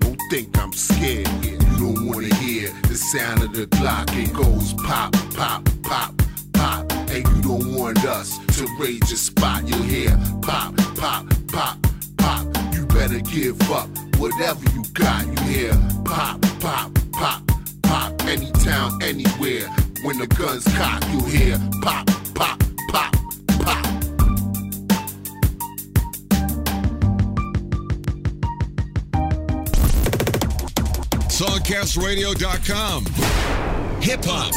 Don't 0.00 0.18
think 0.30 0.58
I'm 0.58 0.72
scared. 0.72 1.28
You 1.44 1.58
don't 1.76 2.06
wanna 2.06 2.34
hear 2.36 2.72
the 2.88 2.94
sound 2.94 3.42
of 3.42 3.52
the 3.52 3.66
clock. 3.66 4.08
It 4.12 4.32
goes 4.32 4.72
pop, 4.72 5.12
pop, 5.34 5.68
pop, 5.82 6.14
pop. 6.54 6.90
And 7.10 7.28
you 7.28 7.42
don't 7.42 7.74
want 7.74 8.02
us 8.06 8.38
to 8.56 8.66
raise 8.80 9.10
your 9.10 9.18
spot. 9.18 9.68
You'll 9.68 9.82
hear 9.82 10.18
pop, 10.40 10.74
pop, 10.96 11.26
pop, 11.48 11.76
pop. 12.16 12.46
You 12.72 12.86
better 12.86 13.20
give 13.20 13.60
up 13.70 13.90
whatever 14.16 14.64
you 14.72 14.82
got. 14.94 15.26
You 15.26 15.44
hear 15.44 15.72
pop, 16.02 16.40
pop, 16.60 16.92
pop, 17.12 17.42
pop. 17.82 18.16
Anytown, 18.22 19.02
anywhere. 19.02 19.68
When 20.02 20.16
the 20.16 20.28
guns 20.28 20.64
cock, 20.78 21.04
you 21.12 21.20
hear 21.26 21.58
pop, 21.82 22.06
pop, 22.34 22.58
pop, 22.88 23.14
pop. 23.60 24.03
Songcastradio.com. 31.34 33.06
Hip 34.06 34.22
hop. 34.22 34.54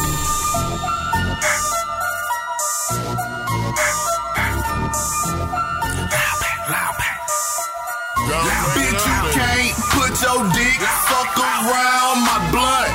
Bitch, 8.78 8.94
you 8.94 9.22
can't 9.34 9.74
put 9.90 10.14
your 10.22 10.46
dick 10.54 10.78
fuck 11.10 11.34
around 11.42 12.22
my 12.22 12.46
blood. 12.54 12.94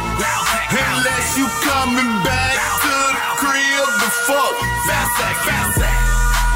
Unless 0.71 1.43
you 1.43 1.51
coming 1.67 2.23
back 2.23 2.55
to 2.87 2.87
the 2.87 3.23
crib 3.43 3.89
to 3.99 4.09
fuck. 4.31 4.55
Fast 4.87 5.19
act, 5.27 5.43
fast 5.43 5.83
act. 5.83 6.07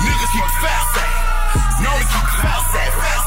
Niggas 0.07 0.31
keep 0.31 0.47
fast 0.63 0.95
act. 0.95 1.83
No, 1.83 1.91
they 1.91 2.07
keep 2.07 2.27
fast 2.39 2.71
act, 2.71 2.95
fast 3.03 3.26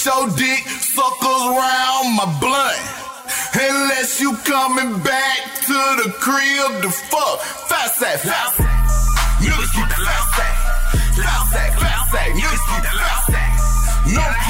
put 0.00 0.06
your 0.06 0.36
dick 0.36 0.66
suckers 0.68 1.42
around 1.44 2.16
my 2.16 2.24
blunt. 2.40 2.78
Unless 3.54 4.20
you 4.20 4.36
coming 4.44 4.98
back 5.02 5.38
to 5.66 5.78
the 6.02 6.14
crib 6.18 6.82
to 6.82 6.90
fuck. 6.90 7.40
Fast 7.68 7.98
sack, 7.98 8.20
fat 8.20 8.52
sack. 8.56 8.88
Niggas 9.40 9.72
keep 9.74 9.88
the 9.88 10.04
fat 10.04 10.24
sack. 10.36 10.56
Fat 11.16 11.46
sack, 11.52 11.78
fat 11.78 12.08
sack. 12.10 12.28
Niggas 12.32 12.62
keep 12.68 12.82
the 12.82 12.98
fat 12.98 13.20
sack. 13.30 13.52
Known 14.14 14.49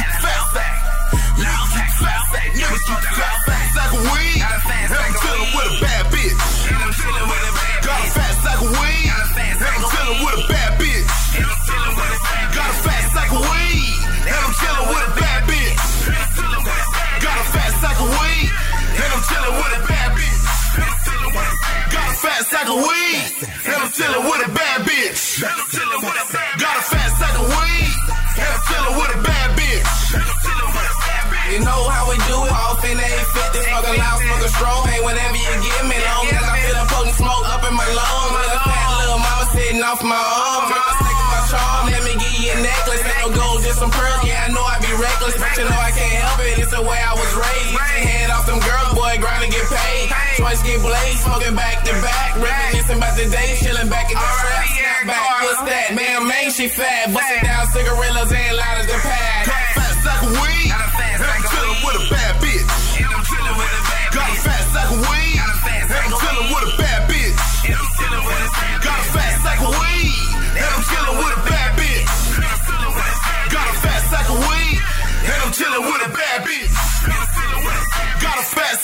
off 40.01 40.09
my 40.09 40.17
arm. 40.17 40.65
Mama 40.73 40.93
taking 41.05 41.29
my 41.29 41.41
charm. 41.53 41.83
Let 41.93 42.03
me 42.09 42.13
give 42.17 42.35
you 42.41 42.51
a 42.57 42.59
necklace. 42.65 43.03
Ain't 43.05 43.21
no 43.21 43.29
gold, 43.37 43.61
just 43.61 43.79
some 43.79 43.93
pearls. 43.93 44.25
Yeah, 44.25 44.49
I 44.49 44.53
know 44.53 44.65
I 44.65 44.81
be 44.81 44.93
reckless, 44.97 45.37
but 45.37 45.53
you 45.61 45.65
know 45.69 45.77
I 45.77 45.93
can't 45.93 46.17
help 46.25 46.41
it. 46.41 46.57
It's 46.57 46.73
the 46.73 46.81
way 46.83 46.97
I 46.97 47.13
was 47.13 47.31
raised. 47.37 47.77
Head 47.77 48.31
off 48.33 48.49
them 48.49 48.61
girls, 48.65 48.97
boy, 48.97 49.21
grind 49.21 49.45
and 49.45 49.53
get 49.53 49.67
paid. 49.69 50.09
Twice 50.41 50.63
get 50.65 50.81
blazed, 50.81 51.21
smoking 51.21 51.55
back 51.55 51.85
to 51.85 51.93
back. 52.01 52.41
Reminiscing 52.41 52.97
about 52.97 53.15
the 53.17 53.29
day, 53.29 53.61
chilling 53.61 53.93
back 53.93 54.09
in 54.09 54.17
the 54.17 54.29
trap. 54.41 54.65
Snap 54.73 55.01
back, 55.07 55.25
what's 55.45 55.63
that? 55.69 55.93
Man, 55.93 56.27
man, 56.27 56.49
she 56.51 56.69
fat. 56.69 57.13
Busting 57.13 57.45
down 57.45 57.69
cigarillas 57.69 58.33
and 58.33 58.57
lighters 58.57 58.89
to 58.89 58.99
pack. 59.05 59.47
A 59.47 59.61
fat 59.77 59.95
sack 60.01 60.21
of 60.25 60.33
weed. 60.33 60.90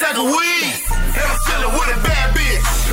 Sack 0.07 0.19
of 0.19 0.25
weed. 0.25 0.75
And 0.91 1.25
I'm 1.31 1.39
chillin' 1.47 1.73
with 1.73 1.97
a 1.97 2.03
bad 2.03 2.35
bitch. 2.37 2.86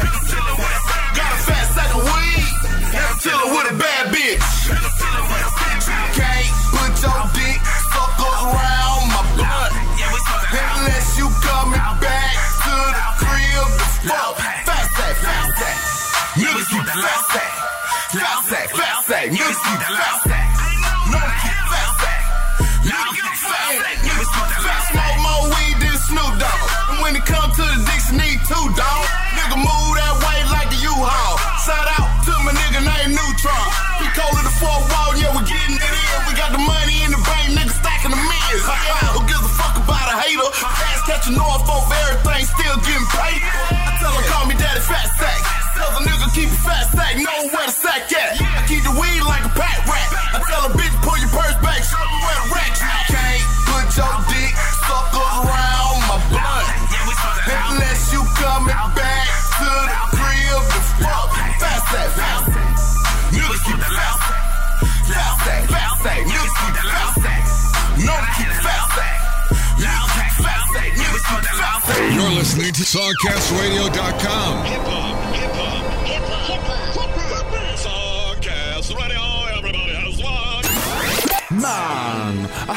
Catching 41.23 41.39
off 41.39 41.69
over 41.69 41.93
everything, 41.93 42.02
listening 73.21 75.02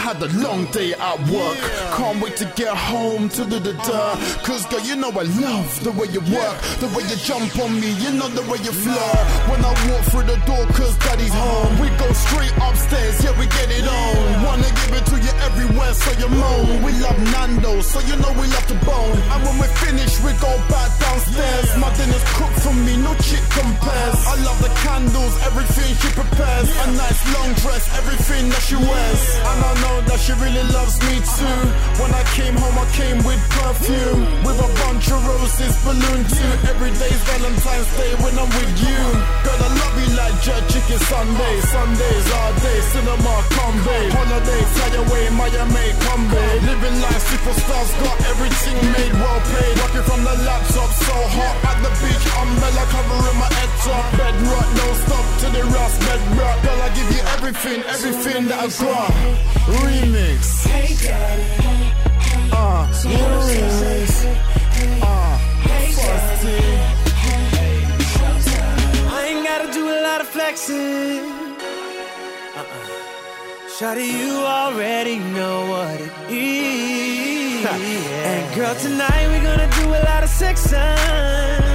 had 0.07 0.23
a 0.23 0.31
long 0.39 0.71
day 0.71 0.95
at 0.95 1.19
work. 1.35 1.59
Can't 1.99 2.23
wait 2.23 2.37
to 2.37 2.47
get 2.55 2.71
home 2.71 3.29
to 3.31 3.43
do 3.43 3.59
the 3.59 3.75
dirt. 3.75 3.91
Uh-huh. 3.91 4.47
Cause 4.47 4.63
girl, 4.71 4.79
you 4.87 4.95
know 4.95 5.11
I 5.11 5.27
love 5.43 5.67
the 5.83 5.91
way 5.99 6.07
you 6.15 6.23
work, 6.31 6.57
the 6.79 6.87
way 6.95 7.03
you 7.11 7.19
jump 7.19 7.51
on 7.59 7.75
me, 7.75 7.91
you 7.99 8.15
know 8.15 8.31
the 8.31 8.47
way 8.47 8.63
you 8.63 8.71
flirt. 8.71 9.23
When 9.51 9.59
I 9.67 9.75
walk 9.91 10.07
through 10.15 10.31
the 10.31 10.39
door, 10.47 10.63
cause 10.79 10.95
daddy's 11.03 11.35
home. 11.35 11.83
We 11.83 11.91
go 11.99 12.07
straight 12.15 12.55
upstairs, 12.63 13.19
yeah, 13.19 13.35
we 13.35 13.51
get 13.51 13.67
it 13.67 13.83
on. 13.83 14.47
Wanna 14.47 14.71
give 14.79 14.95
it 14.95 15.05
to 15.11 15.19
you 15.19 15.35
everywhere, 15.43 15.91
so 15.99 16.15
you 16.23 16.31
moan. 16.31 16.87
We 16.87 16.95
love 17.03 17.19
Nando's, 17.35 17.91
so 17.91 17.99
you 18.07 18.15
know 18.23 18.31
we 18.39 18.47
love 18.47 18.67
the 18.71 18.79
bone. 18.87 19.19
And 19.35 19.43
when 19.43 19.59
we 19.59 19.67
finish, 19.83 20.23
we 20.23 20.31
go 20.39 20.55
back 20.71 20.87
downstairs. 21.03 21.75
My 21.83 21.91
dinner's 21.99 22.23
cooked 22.39 22.63
for 22.63 22.75
me, 22.87 22.95
no 23.03 23.11
chick 23.27 23.43
compares. 23.51 24.23
Uh-huh. 24.23 24.39
I 24.39 24.47
love 24.47 24.59
the 24.63 24.71
candles, 24.87 25.35
everything 25.43 25.91
she 25.99 26.15
prepares. 26.15 26.71
A 26.71 26.87
nice 26.95 27.23
long 27.35 27.51
dress, 27.59 27.91
everything 27.99 28.55
that 28.55 28.63
she 28.63 28.79
wears. 28.79 29.23
And 29.51 29.59
I 29.67 29.73
know 29.83 29.97
that 30.07 30.19
she 30.23 30.33
really 30.39 30.63
loves 30.73 30.97
me 31.07 31.19
too. 31.21 31.61
When 32.01 32.11
I 32.15 32.23
came 32.35 32.57
home, 32.57 32.77
I 32.79 32.87
came 32.95 33.19
with 33.27 33.41
perfume. 33.51 34.23
With 34.47 34.59
a 34.59 34.71
bunch 34.83 35.11
of 35.11 35.21
roses, 35.27 35.75
balloon 35.83 36.23
too. 36.27 36.53
Every 36.71 36.93
day's 36.97 37.23
Valentine's 37.27 37.91
Day 37.99 38.13
when 38.23 38.35
I'm 38.39 38.51
with 38.55 38.75
you. 38.81 39.03
Girl, 39.45 39.61
I 39.61 39.71
love 39.71 39.95
you 39.99 40.11
like 40.15 40.37
jerk 40.43 40.63
chicken 40.71 41.01
Sunday. 41.11 41.55
Sundays 41.69 42.27
all 42.39 42.53
day, 42.63 42.79
cinema, 42.95 43.35
come 43.55 43.79
babe. 43.83 44.11
Holiday, 44.15 44.63
fly 44.75 44.91
away, 45.03 45.25
Miami, 45.35 45.87
come 46.07 46.25
babe. 46.31 46.61
Living 46.65 46.97
life, 47.03 47.23
superstars 47.27 47.91
got 48.03 48.19
everything 48.31 48.79
made, 48.95 49.15
well 49.19 49.41
paid. 49.53 49.75
Working 49.83 50.07
from 50.07 50.21
the 50.23 50.35
laptop, 50.47 50.91
so 50.95 51.17
hot 51.37 51.57
at 51.71 51.79
the 51.83 51.93
beach. 52.01 52.27
Umbrella 52.39 52.85
covering 52.95 53.39
my 53.43 53.51
head 53.59 53.73
top. 53.83 54.05
Bed 54.19 54.37
rock, 54.51 54.69
no 54.81 54.87
stop 55.05 55.27
to 55.43 55.47
the 55.51 55.63
rust, 55.75 55.99
bed 56.07 56.23
rock. 56.39 56.57
Girl, 56.63 56.81
I 56.81 56.89
give 56.95 57.11
you 57.11 57.23
everything, 57.37 57.81
everything 57.91 58.43
that 58.49 58.59
I 58.63 58.69
got. 58.71 59.11
Remix. 59.87 60.67
Uh, 62.53 62.87
remix. 63.05 64.11
Uh, 65.03 65.39
first 65.97 66.43
thing. 66.43 66.79
I 69.09 69.21
ain't 69.29 69.45
gotta 69.47 69.73
do 69.73 69.85
a 69.89 69.99
lot 70.07 70.21
of 70.21 70.29
flexing. 70.29 71.25
Uh-uh. 72.57 72.97
Shawty, 73.79 74.09
you 74.21 74.33
already 74.61 75.19
know 75.19 75.57
what 75.71 76.01
it 76.01 76.13
is. 76.31 77.67
And 78.27 78.55
girl, 78.55 78.75
tonight 78.77 79.27
we're 79.31 79.43
gonna 79.43 79.71
do 79.81 79.87
a 79.89 80.01
lot 80.09 80.23
of 80.23 80.31
sexing. 80.31 81.66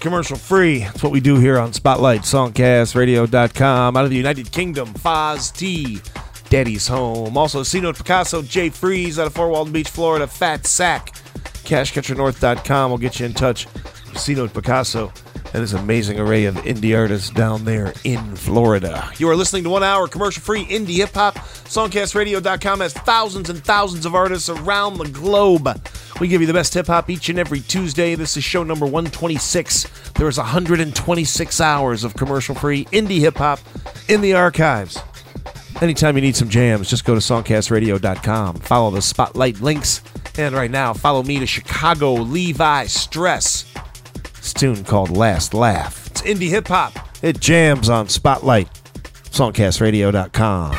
Commercial 0.00 0.36
free. 0.36 0.80
That's 0.80 1.02
what 1.02 1.10
we 1.10 1.20
do 1.20 1.38
here 1.38 1.58
on 1.58 1.72
Spotlight, 1.72 2.20
Songcastradio.com. 2.20 3.96
Out 3.96 4.04
of 4.04 4.10
the 4.10 4.16
United 4.16 4.52
Kingdom, 4.52 4.88
Foz 4.92 5.56
Tee, 5.56 6.00
Daddy's 6.50 6.86
Home. 6.88 7.36
Also, 7.38 7.62
C 7.62 7.80
Note 7.80 7.96
Picasso, 7.96 8.42
Jay 8.42 8.68
Freeze 8.68 9.18
out 9.18 9.26
of 9.26 9.32
Fort 9.32 9.50
Walton 9.50 9.72
Beach, 9.72 9.88
Florida, 9.88 10.26
Fat 10.26 10.66
Sack. 10.66 11.14
CashCatcherNorth.com 11.64 12.90
will 12.90 12.98
get 12.98 13.20
you 13.20 13.26
in 13.26 13.32
touch 13.32 13.66
with 13.74 14.18
C 14.18 14.34
Note 14.34 14.52
Picasso 14.52 15.12
and 15.52 15.60
his 15.60 15.74
amazing 15.74 16.18
array 16.18 16.44
of 16.44 16.54
indie 16.56 16.96
artists 16.96 17.30
down 17.30 17.64
there 17.64 17.92
in 18.04 18.36
Florida. 18.36 19.10
You 19.18 19.28
are 19.28 19.36
listening 19.36 19.64
to 19.64 19.70
one 19.70 19.82
hour 19.82 20.08
commercial 20.08 20.42
free 20.42 20.64
indie 20.64 20.96
hip 20.96 21.14
hop. 21.14 21.34
Songcastradio.com 21.34 22.80
has 22.80 22.92
thousands 22.92 23.50
and 23.50 23.62
thousands 23.64 24.06
of 24.06 24.14
artists 24.14 24.48
around 24.48 24.98
the 24.98 25.08
globe. 25.08 25.68
We 26.20 26.28
give 26.28 26.40
you 26.40 26.46
the 26.46 26.52
best 26.52 26.74
hip 26.74 26.86
hop 26.86 27.10
each 27.10 27.28
and 27.28 27.38
every 27.38 27.60
Tuesday. 27.60 28.14
This 28.14 28.36
is 28.36 28.44
show 28.44 28.62
number 28.62 28.86
126. 28.86 30.12
There 30.12 30.28
is 30.28 30.38
126 30.38 31.60
hours 31.60 32.04
of 32.04 32.14
commercial 32.14 32.54
free 32.54 32.84
indie 32.86 33.20
hip 33.20 33.36
hop 33.36 33.58
in 34.08 34.20
the 34.20 34.34
archives. 34.34 34.98
Anytime 35.80 36.16
you 36.16 36.20
need 36.20 36.36
some 36.36 36.50
jams, 36.50 36.90
just 36.90 37.06
go 37.06 37.14
to 37.14 37.20
songcastradio.com. 37.20 38.56
Follow 38.56 38.90
the 38.90 39.00
spotlight 39.00 39.60
links. 39.60 40.02
And 40.36 40.54
right 40.54 40.70
now, 40.70 40.92
follow 40.92 41.22
me 41.22 41.38
to 41.38 41.46
Chicago 41.46 42.14
Levi 42.14 42.86
Stress. 42.86 43.69
This 44.40 44.54
tune 44.54 44.84
called 44.84 45.10
Last 45.10 45.52
Laugh. 45.52 46.06
It's 46.06 46.22
indie 46.22 46.48
hip 46.48 46.68
hop. 46.68 46.94
It 47.22 47.38
jams 47.40 47.90
on 47.90 48.08
Spotlight. 48.08 48.68
Songcastradio.com. 49.30 50.72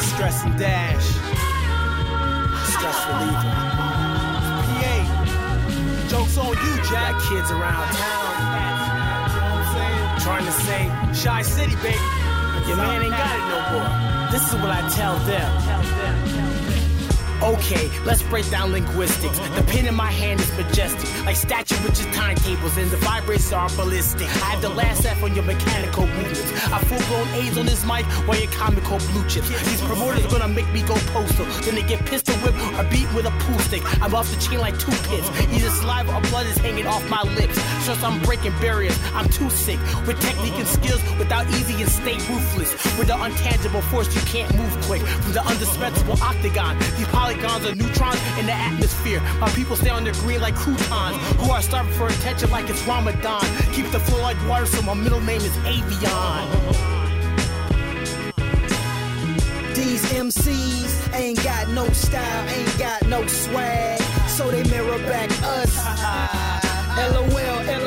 Stress 0.00 0.44
and 0.44 0.58
dash. 0.58 1.06
Stress 2.76 3.06
reliever. 3.08 3.54
PA. 4.68 6.06
Joke's 6.08 6.36
on 6.36 6.46
you, 6.46 6.82
Jack. 6.84 7.18
Kids 7.22 7.50
around 7.50 7.88
town. 7.94 8.24
Trying 10.20 10.44
to 10.46 10.52
say, 10.52 10.88
Chi 11.22 11.42
City, 11.42 11.74
baby. 11.76 11.98
Your 12.66 12.76
man 12.76 13.02
ain't 13.02 13.10
got 13.10 13.36
it 13.36 13.44
no 13.48 13.60
more. 13.72 14.30
This 14.30 14.46
is 14.48 14.54
what 14.54 14.70
I 14.70 14.88
tell 14.90 15.16
them. 15.26 15.73
Okay, 17.44 17.90
let's 18.06 18.22
break 18.22 18.48
down 18.48 18.72
linguistics. 18.72 19.38
The 19.38 19.62
pen 19.68 19.84
in 19.84 19.94
my 19.94 20.10
hand 20.10 20.40
is 20.40 20.50
majestic, 20.56 21.26
like 21.26 21.36
statue 21.36 21.76
with 21.84 21.94
just 21.94 22.10
timetables, 22.14 22.78
and 22.78 22.90
the 22.90 22.96
vibrations 22.96 23.52
are 23.52 23.68
ballistic. 23.76 24.26
I 24.28 24.56
have 24.56 24.62
the 24.62 24.70
last 24.70 25.04
F 25.04 25.22
on 25.22 25.34
your 25.34 25.44
mechanical 25.44 26.06
movements. 26.06 26.40
I 26.72 26.78
full 26.78 27.04
blown 27.08 27.28
A's 27.34 27.58
on 27.58 27.66
this 27.66 27.84
mic 27.84 28.06
while 28.26 28.38
your 28.40 28.50
comical 28.50 28.96
blue 29.12 29.28
chips. 29.28 29.48
These 29.68 29.82
promoters 29.82 30.24
gonna 30.32 30.48
make 30.48 30.72
me 30.72 30.80
go 30.84 30.94
postal. 31.12 31.44
Then 31.60 31.74
they 31.74 31.82
get 31.82 32.06
pistol 32.06 32.34
whipped 32.36 32.56
or 32.78 32.84
beat 32.88 33.12
with 33.12 33.26
a 33.26 33.34
pool 33.44 33.58
stick. 33.58 33.82
I'm 34.00 34.14
off 34.14 34.30
the 34.32 34.40
chain 34.40 34.60
like 34.60 34.78
two 34.78 34.96
pits. 35.12 35.28
Either 35.52 35.68
saliva 35.68 36.16
or 36.16 36.22
blood 36.32 36.46
is 36.46 36.56
hanging 36.56 36.86
off 36.86 37.06
my 37.10 37.22
lips. 37.36 37.60
Trust 37.84 38.02
I'm 38.02 38.22
breaking 38.22 38.56
barriers. 38.58 38.98
I'm 39.12 39.28
too 39.28 39.50
sick 39.50 39.78
with 40.06 40.18
technique 40.18 40.56
and 40.56 40.66
skills 40.66 41.02
without 41.18 41.46
easy 41.48 41.76
and 41.82 41.90
stay 41.92 42.16
ruthless. 42.32 42.72
With 42.96 43.08
the 43.08 43.20
untangible 43.20 43.82
force 43.92 44.08
you 44.16 44.22
can't 44.22 44.48
move 44.56 44.72
quick. 44.86 45.02
From 45.02 45.32
the 45.34 45.44
indispensable 45.52 46.16
octagon, 46.22 46.78
these 46.96 47.06
polygons 47.34 47.66
are 47.66 47.74
neutrons 47.74 48.20
in 48.38 48.46
the 48.46 48.52
atmosphere. 48.52 49.20
My 49.40 49.48
people 49.50 49.76
stay 49.76 49.90
on 49.90 50.04
the 50.04 50.12
green 50.12 50.40
like 50.40 50.54
croutons, 50.54 51.16
who 51.38 51.50
are 51.50 51.62
starving 51.62 51.92
for 51.94 52.08
attention 52.08 52.50
like 52.50 52.68
it's 52.68 52.82
Ramadan. 52.86 53.42
Keep 53.72 53.90
the 53.90 54.00
flow 54.00 54.20
like 54.22 54.36
water, 54.48 54.66
so 54.66 54.82
my 54.82 54.94
middle 54.94 55.20
name 55.20 55.40
is 55.40 55.56
Avion. 55.64 56.46
These 59.74 60.04
MCs 60.12 61.14
ain't 61.14 61.42
got 61.42 61.68
no 61.70 61.88
style, 61.90 62.48
ain't 62.48 62.78
got 62.78 63.06
no 63.06 63.26
swag, 63.26 64.00
so 64.28 64.50
they 64.50 64.62
mirror 64.70 64.98
back 64.98 65.30
us. 65.42 65.74
LOL, 66.94 67.26
LOL, 67.26 67.83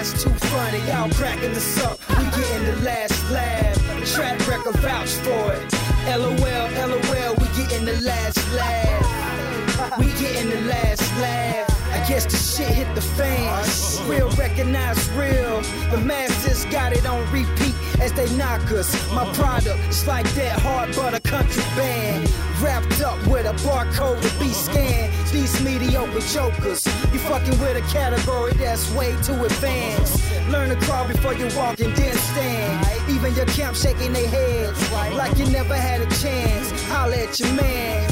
that's 0.00 0.24
too 0.24 0.30
funny. 0.30 0.78
Y'all 0.88 1.10
cracking 1.10 1.50
us 1.50 1.84
up, 1.84 1.98
we 2.08 2.24
getting 2.24 2.64
the 2.64 2.76
last 2.82 3.30
laugh. 3.30 3.76
Track 4.14 4.48
record 4.48 4.76
vouch 4.76 5.10
for 5.24 5.52
it. 5.52 5.72
LOL, 6.16 6.66
LOL, 6.88 7.34
we 7.36 7.46
getting 7.54 7.84
the 7.84 8.00
last 8.00 8.38
laugh. 8.54 9.98
We 9.98 10.06
getting 10.18 10.48
the 10.48 10.62
last 10.62 11.02
laugh. 11.20 11.68
I 11.92 12.08
guess 12.08 12.24
the 12.24 12.36
shit 12.36 12.72
hit 12.72 12.94
the 12.94 13.02
fans. 13.02 14.00
Real 14.08 14.30
recognize 14.30 14.98
real. 15.10 15.60
The 15.90 15.98
masses 15.98 16.64
got 16.66 16.94
it 16.94 17.04
on 17.04 17.20
repeat 17.30 17.74
as 18.00 18.12
they 18.14 18.28
knock 18.36 18.62
us. 18.72 18.88
My 19.12 19.30
product 19.34 19.80
is 19.90 20.06
like 20.06 20.28
that 20.32 20.58
hard 20.60 20.96
butter 20.96 21.20
country 21.20 21.62
band. 21.76 22.32
Wrapped 22.62 23.02
up 23.02 23.18
with 23.26 23.44
a 23.44 23.54
barcode 23.68 24.22
to 24.22 24.40
be 24.40 24.50
scanned. 24.50 25.12
These 25.28 25.62
mediocre 25.62 26.20
jokers. 26.20 26.89
You 27.12 27.18
fucking 27.18 27.58
with 27.58 27.76
a 27.76 27.92
category 27.92 28.52
that's 28.52 28.90
way 28.92 29.16
too 29.22 29.44
advanced. 29.44 30.22
Learn 30.48 30.68
to 30.68 30.76
crawl 30.86 31.08
before 31.08 31.34
you 31.34 31.48
walk 31.56 31.80
and 31.80 31.94
then 31.96 32.16
stand. 32.16 33.10
Even 33.10 33.34
your 33.34 33.46
camp 33.46 33.76
shaking 33.76 34.12
their 34.12 34.28
heads 34.28 34.92
like 34.92 35.36
you 35.36 35.46
never 35.46 35.74
had 35.74 36.00
a 36.00 36.06
chance. 36.22 36.70
Holla 36.84 37.16
at 37.16 37.40
your 37.40 37.52
man. 37.54 38.09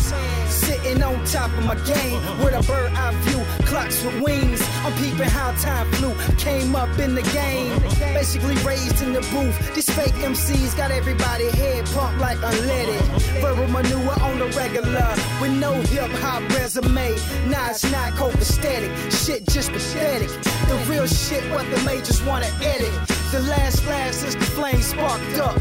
Sitting 0.59 1.03
on 1.03 1.25
top 1.25 1.51
of 1.57 1.65
my 1.65 1.77
game 1.87 2.21
with 2.43 2.53
a 2.53 2.63
bird 2.67 2.93
eye 2.93 3.15
view, 3.23 3.41
clocks 3.67 4.03
with 4.05 4.21
wings. 4.21 4.61
I'm 4.85 4.93
peeping 4.95 5.29
how 5.29 5.53
time 5.53 5.91
flew. 5.93 6.15
Came 6.37 6.75
up 6.75 6.99
in 6.99 7.15
the 7.15 7.23
game, 7.23 7.79
basically 8.13 8.57
raised 8.67 9.01
in 9.03 9.13
the 9.13 9.21
booth. 9.33 9.57
These 9.75 9.89
fake 9.91 10.15
MCs 10.15 10.77
got 10.77 10.91
everybody 10.91 11.49
head 11.51 11.87
pumped 11.87 12.21
like 12.21 12.39
unleaded. 12.39 13.01
Verbal 13.41 13.69
manure 13.69 14.21
on 14.21 14.39
the 14.41 14.47
regular 14.57 15.15
with 15.41 15.53
no 15.53 15.73
hip 15.93 16.11
hop 16.23 16.43
resume. 16.51 17.11
Nah, 17.49 17.71
it's 17.71 17.91
not 17.93 18.13
copacetic. 18.15 18.91
Shit 19.25 19.47
just 19.49 19.71
pathetic. 19.71 20.29
The 20.69 20.77
real 20.91 21.07
shit, 21.07 21.45
what 21.53 21.71
the 21.71 21.81
majors 21.85 22.23
wanna 22.25 22.51
edit. 22.63 22.93
The 23.31 23.41
last 23.41 23.87
laugh 23.87 24.13
since 24.13 24.35
the 24.35 24.45
flame 24.57 24.83
sparked 24.83 25.39
up. 25.39 25.57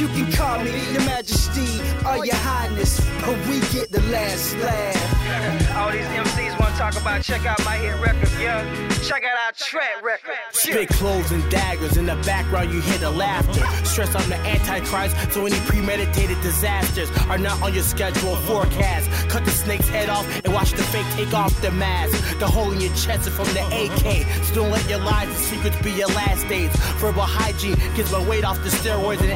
You 0.00 0.08
can 0.08 0.32
call 0.32 0.64
me 0.64 0.70
your 0.92 1.04
majesty 1.04 1.78
or 2.08 2.24
your 2.24 2.34
highness, 2.36 3.06
but 3.20 3.36
we 3.46 3.60
get 3.70 3.92
the 3.92 4.00
last 4.10 4.56
laugh. 4.56 5.76
All 5.76 5.92
these 5.92 6.06
MCs 6.06 6.58
want 6.58 6.72
to 6.72 6.80
talk 6.80 6.98
about 6.98 7.22
check 7.22 7.44
out 7.44 7.62
my 7.66 7.76
hit 7.76 8.00
record, 8.00 8.30
yeah. 8.40 8.64
Check 9.02 9.24
out 9.24 9.36
our 9.46 9.52
track 9.52 10.02
record. 10.02 10.36
Spit 10.52 10.88
clothes 10.88 11.30
and 11.32 11.42
daggers 11.50 11.98
in 11.98 12.06
the 12.06 12.16
background, 12.24 12.72
you 12.72 12.80
hear 12.80 12.96
the 12.96 13.10
laughter. 13.10 13.64
Stress 13.84 14.14
on 14.14 14.26
the 14.30 14.36
antichrist, 14.36 15.16
so 15.32 15.44
any 15.44 15.58
premeditated 15.66 16.40
disasters 16.40 17.10
are 17.28 17.36
not 17.36 17.60
on 17.60 17.74
your 17.74 17.82
schedule 17.82 18.36
forecast. 18.36 19.10
Cut 19.28 19.44
the 19.44 19.50
snake's 19.50 19.88
head 19.88 20.08
off 20.08 20.26
and 20.44 20.54
watch 20.54 20.70
the 20.72 20.82
fake 20.84 21.06
take 21.12 21.34
off 21.34 21.60
the 21.60 21.72
mask. 21.72 22.38
The 22.38 22.46
hole 22.46 22.72
in 22.72 22.80
your 22.80 22.94
chest 22.94 23.28
is 23.28 23.34
from 23.34 23.48
the 23.52 23.64
AK, 23.66 24.44
so 24.44 24.54
don't 24.54 24.70
let 24.70 24.88
your 24.88 25.00
lies 25.00 25.28
and 25.28 25.36
secrets 25.36 25.80
be 25.82 25.92
your 25.92 26.08
last 26.08 26.48
days. 26.48 26.74
Verbal 26.96 27.22
hygiene 27.22 27.76
gets 27.94 28.10
my 28.10 28.26
weight 28.26 28.44
off 28.44 28.62
the 28.62 28.70
steroids 28.70 29.20
and 29.20 29.30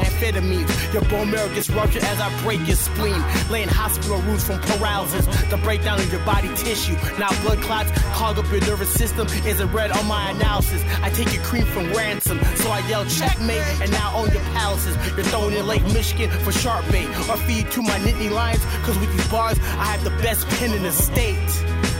amphetamines. 0.55 0.93
Your 0.93 1.03
bone 1.03 1.31
marrow 1.31 1.53
gets 1.53 1.69
ruptured 1.69 2.03
as 2.03 2.19
I 2.19 2.41
break 2.43 2.65
your 2.67 2.75
spleen. 2.75 3.21
Laying 3.49 3.67
hospital 3.67 4.19
rooms 4.21 4.43
from 4.45 4.59
paralysis, 4.61 5.25
the 5.49 5.57
breakdown 5.57 5.99
of 5.99 6.11
your 6.11 6.23
body 6.25 6.49
tissue. 6.55 6.95
Now 7.19 7.29
blood 7.43 7.61
clots 7.61 7.91
clog 8.13 8.37
up 8.37 8.49
your 8.51 8.61
nervous 8.61 8.93
system. 8.93 9.27
Isn't 9.45 9.71
red 9.71 9.91
on 9.91 10.05
my 10.07 10.31
analysis. 10.31 10.83
I 11.01 11.09
take 11.09 11.33
your 11.33 11.43
cream 11.43 11.65
from 11.65 11.91
ransom, 11.93 12.39
so 12.55 12.69
I 12.69 12.79
yell 12.87 13.05
checkmate 13.05 13.63
and 13.81 13.91
now 13.91 14.15
own 14.15 14.31
your 14.31 14.43
palaces. 14.53 14.95
You're 15.15 15.25
thrown 15.25 15.53
in 15.53 15.67
Lake 15.67 15.83
Michigan 15.85 16.29
for 16.29 16.51
sharp 16.51 16.89
bait 16.91 17.07
or 17.29 17.37
feed 17.37 17.71
to 17.71 17.81
my 17.81 17.97
Nittany 17.99 18.31
Lions. 18.31 18.63
Cause 18.83 18.97
with 18.99 19.11
these 19.11 19.27
bars, 19.29 19.57
I 19.59 19.85
have 19.85 20.03
the 20.03 20.11
best 20.21 20.47
pen 20.47 20.73
in 20.73 20.83
the 20.83 20.91
state. 20.91 21.35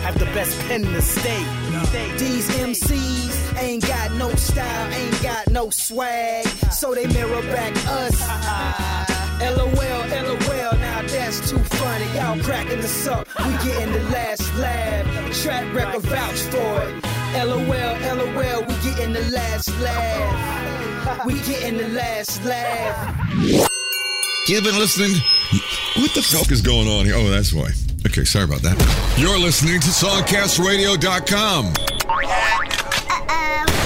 Have 0.05 0.19
the 0.19 0.25
best 0.25 0.55
pen 0.67 0.85
in 0.85 0.93
the 0.93 1.01
state. 1.01 1.47
These 2.19 2.47
MCs 2.49 3.59
ain't 3.59 3.87
got 3.87 4.11
no 4.11 4.29
style, 4.35 4.93
ain't 4.93 5.23
got 5.23 5.49
no 5.49 5.71
swag, 5.71 6.45
so 6.71 6.93
they 6.93 7.07
mirror 7.07 7.41
back 7.41 7.73
us. 7.87 8.21
LOL, 9.41 9.65
LOL, 9.73 10.77
now 10.77 11.01
that's 11.01 11.49
too 11.49 11.57
funny. 11.57 12.05
Y'all 12.13 12.39
cracking 12.43 12.79
us 12.79 13.07
up, 13.07 13.27
we 13.39 13.51
getting 13.67 13.91
the 13.93 14.03
last 14.11 14.55
laugh. 14.57 15.41
Track 15.41 15.73
record 15.73 16.03
vouch 16.03 16.39
for 16.53 16.81
it. 16.83 17.03
LOL, 17.43 17.65
LOL, 17.65 18.61
we 18.61 18.75
getting 18.83 19.11
the 19.11 19.27
last 19.33 19.69
laugh. 19.79 21.25
We 21.25 21.33
getting 21.41 21.77
the 21.77 21.89
last 21.89 22.45
laugh. 22.45 23.74
You've 24.47 24.63
been 24.63 24.77
listening. 24.77 25.09
What 25.95 26.13
the 26.13 26.21
fuck 26.21 26.51
is 26.51 26.61
going 26.61 26.87
on 26.87 27.05
here? 27.05 27.15
Oh, 27.15 27.27
that's 27.29 27.51
why. 27.51 27.71
Okay, 28.05 28.23
sorry 28.25 28.45
about 28.45 28.61
that. 28.61 28.77
You're 29.17 29.39
listening 29.39 29.79
to 29.79 29.87
SongcastRadio.com. 29.87 31.65
One 31.65 32.25
uh, 32.25 32.59
um, 33.33 33.84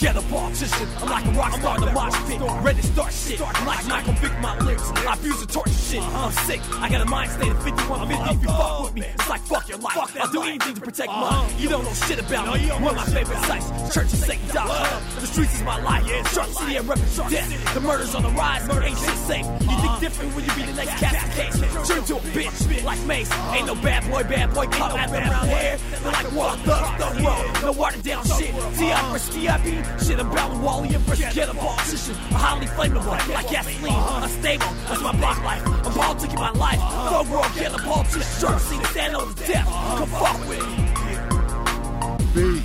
A 0.00 0.02
ghetto 0.02 0.22
politician. 0.22 0.88
I'm 0.98 1.10
like 1.10 1.26
a 1.26 1.30
rock 1.32 1.52
star 1.52 1.78
the 1.78 1.92
mosh 1.92 2.14
pit. 2.26 2.40
Ready 2.62 2.80
to 2.80 2.86
start 2.86 3.12
shit. 3.12 3.40
I'm 3.42 3.66
like 3.66 3.86
Michael 3.86 4.14
Vick, 4.14 4.32
my 4.40 4.58
lyrics. 4.60 4.90
I 4.90 5.14
abuse 5.14 5.40
the 5.40 5.46
torture 5.46 5.72
shit. 5.72 6.02
I'm 6.02 6.32
sick. 6.32 6.60
I 6.80 6.88
got 6.88 7.02
a 7.02 7.04
mind 7.04 7.30
state 7.30 7.50
of 7.50 7.62
5150. 7.62 8.34
If 8.34 8.42
you 8.42 8.48
fuck 8.48 8.82
with 8.84 8.94
me, 8.94 9.02
it's 9.02 9.28
like 9.28 9.40
fuck 9.42 9.68
your 9.68 9.78
life. 9.78 10.09
I'll 10.20 10.30
do 10.30 10.42
anything 10.42 10.74
to 10.74 10.80
protect 10.80 11.08
mine. 11.08 11.50
You 11.58 11.68
don't 11.68 11.84
know 11.84 11.92
shit 11.92 12.18
about 12.20 12.54
me. 12.54 12.68
One 12.68 12.88
of 12.88 12.96
my 12.96 13.04
favorite 13.04 13.38
sites. 13.44 13.94
Church 13.94 14.12
of 14.12 14.18
Satan. 14.18 14.46
The 14.48 15.26
streets 15.26 15.54
is 15.54 15.62
my 15.62 15.80
life. 15.82 16.04
Shark 16.32 16.48
City 16.48 16.76
and 16.76 16.86
reppin' 16.86 17.30
death. 17.30 17.74
The 17.74 17.80
murders 17.80 18.14
on 18.14 18.22
the 18.22 18.30
rise. 18.30 18.68
Ain't 18.68 18.98
shit 18.98 19.16
safe. 19.16 19.46
You 19.60 19.76
think 19.80 20.00
different 20.00 20.34
when 20.34 20.44
you 20.44 20.52
be 20.54 20.62
the 20.62 20.74
next 20.74 21.00
cat 21.00 21.30
case. 21.32 21.60
Turn 21.88 22.04
to 22.04 22.16
a 22.16 22.20
bitch 22.20 22.84
like 22.84 23.00
Mace. 23.04 23.30
Ain't 23.52 23.66
no 23.66 23.74
bad 23.74 24.10
boy, 24.10 24.22
bad 24.24 24.52
boy 24.54 24.66
cop 24.66 24.98
at 24.98 25.10
around 25.10 25.48
here. 25.48 25.78
They're 26.02 26.12
like 26.12 26.26
what? 26.32 26.58
Thug, 26.60 26.98
thug 26.98 27.20
road. 27.24 27.62
No 27.62 27.72
water 27.72 28.02
down 28.02 28.24
shit. 28.24 28.54
T.I. 28.76 29.00
I 29.50 29.58
be 29.64 29.82
shit 30.04 30.20
about 30.20 30.56
Wally 30.60 30.94
and 30.94 31.02
versus 31.04 31.34
get 31.34 31.48
a 31.48 31.54
politician. 31.54 32.14
A 32.14 32.34
highly 32.34 32.66
flammable, 32.66 33.34
like 33.34 33.50
gasoline. 33.50 33.94
Unstable, 34.22 34.66
that's 34.86 35.02
my 35.02 35.12
block 35.16 35.42
life. 35.42 35.66
I'm 35.66 35.92
politicking 35.92 36.38
my 36.38 36.50
life. 36.52 36.78
Thug 36.78 37.28
world, 37.28 37.46
get 37.54 37.74
a 37.74 37.78
politician. 37.78 38.40
Shark 38.40 38.60
City, 38.60 38.84
stand 38.84 39.16
on 39.16 39.34
the 39.34 39.44
death. 39.44 39.66
Fuck 40.10 40.48
with 40.48 40.66
me. 40.66 40.86
B. 42.34 42.62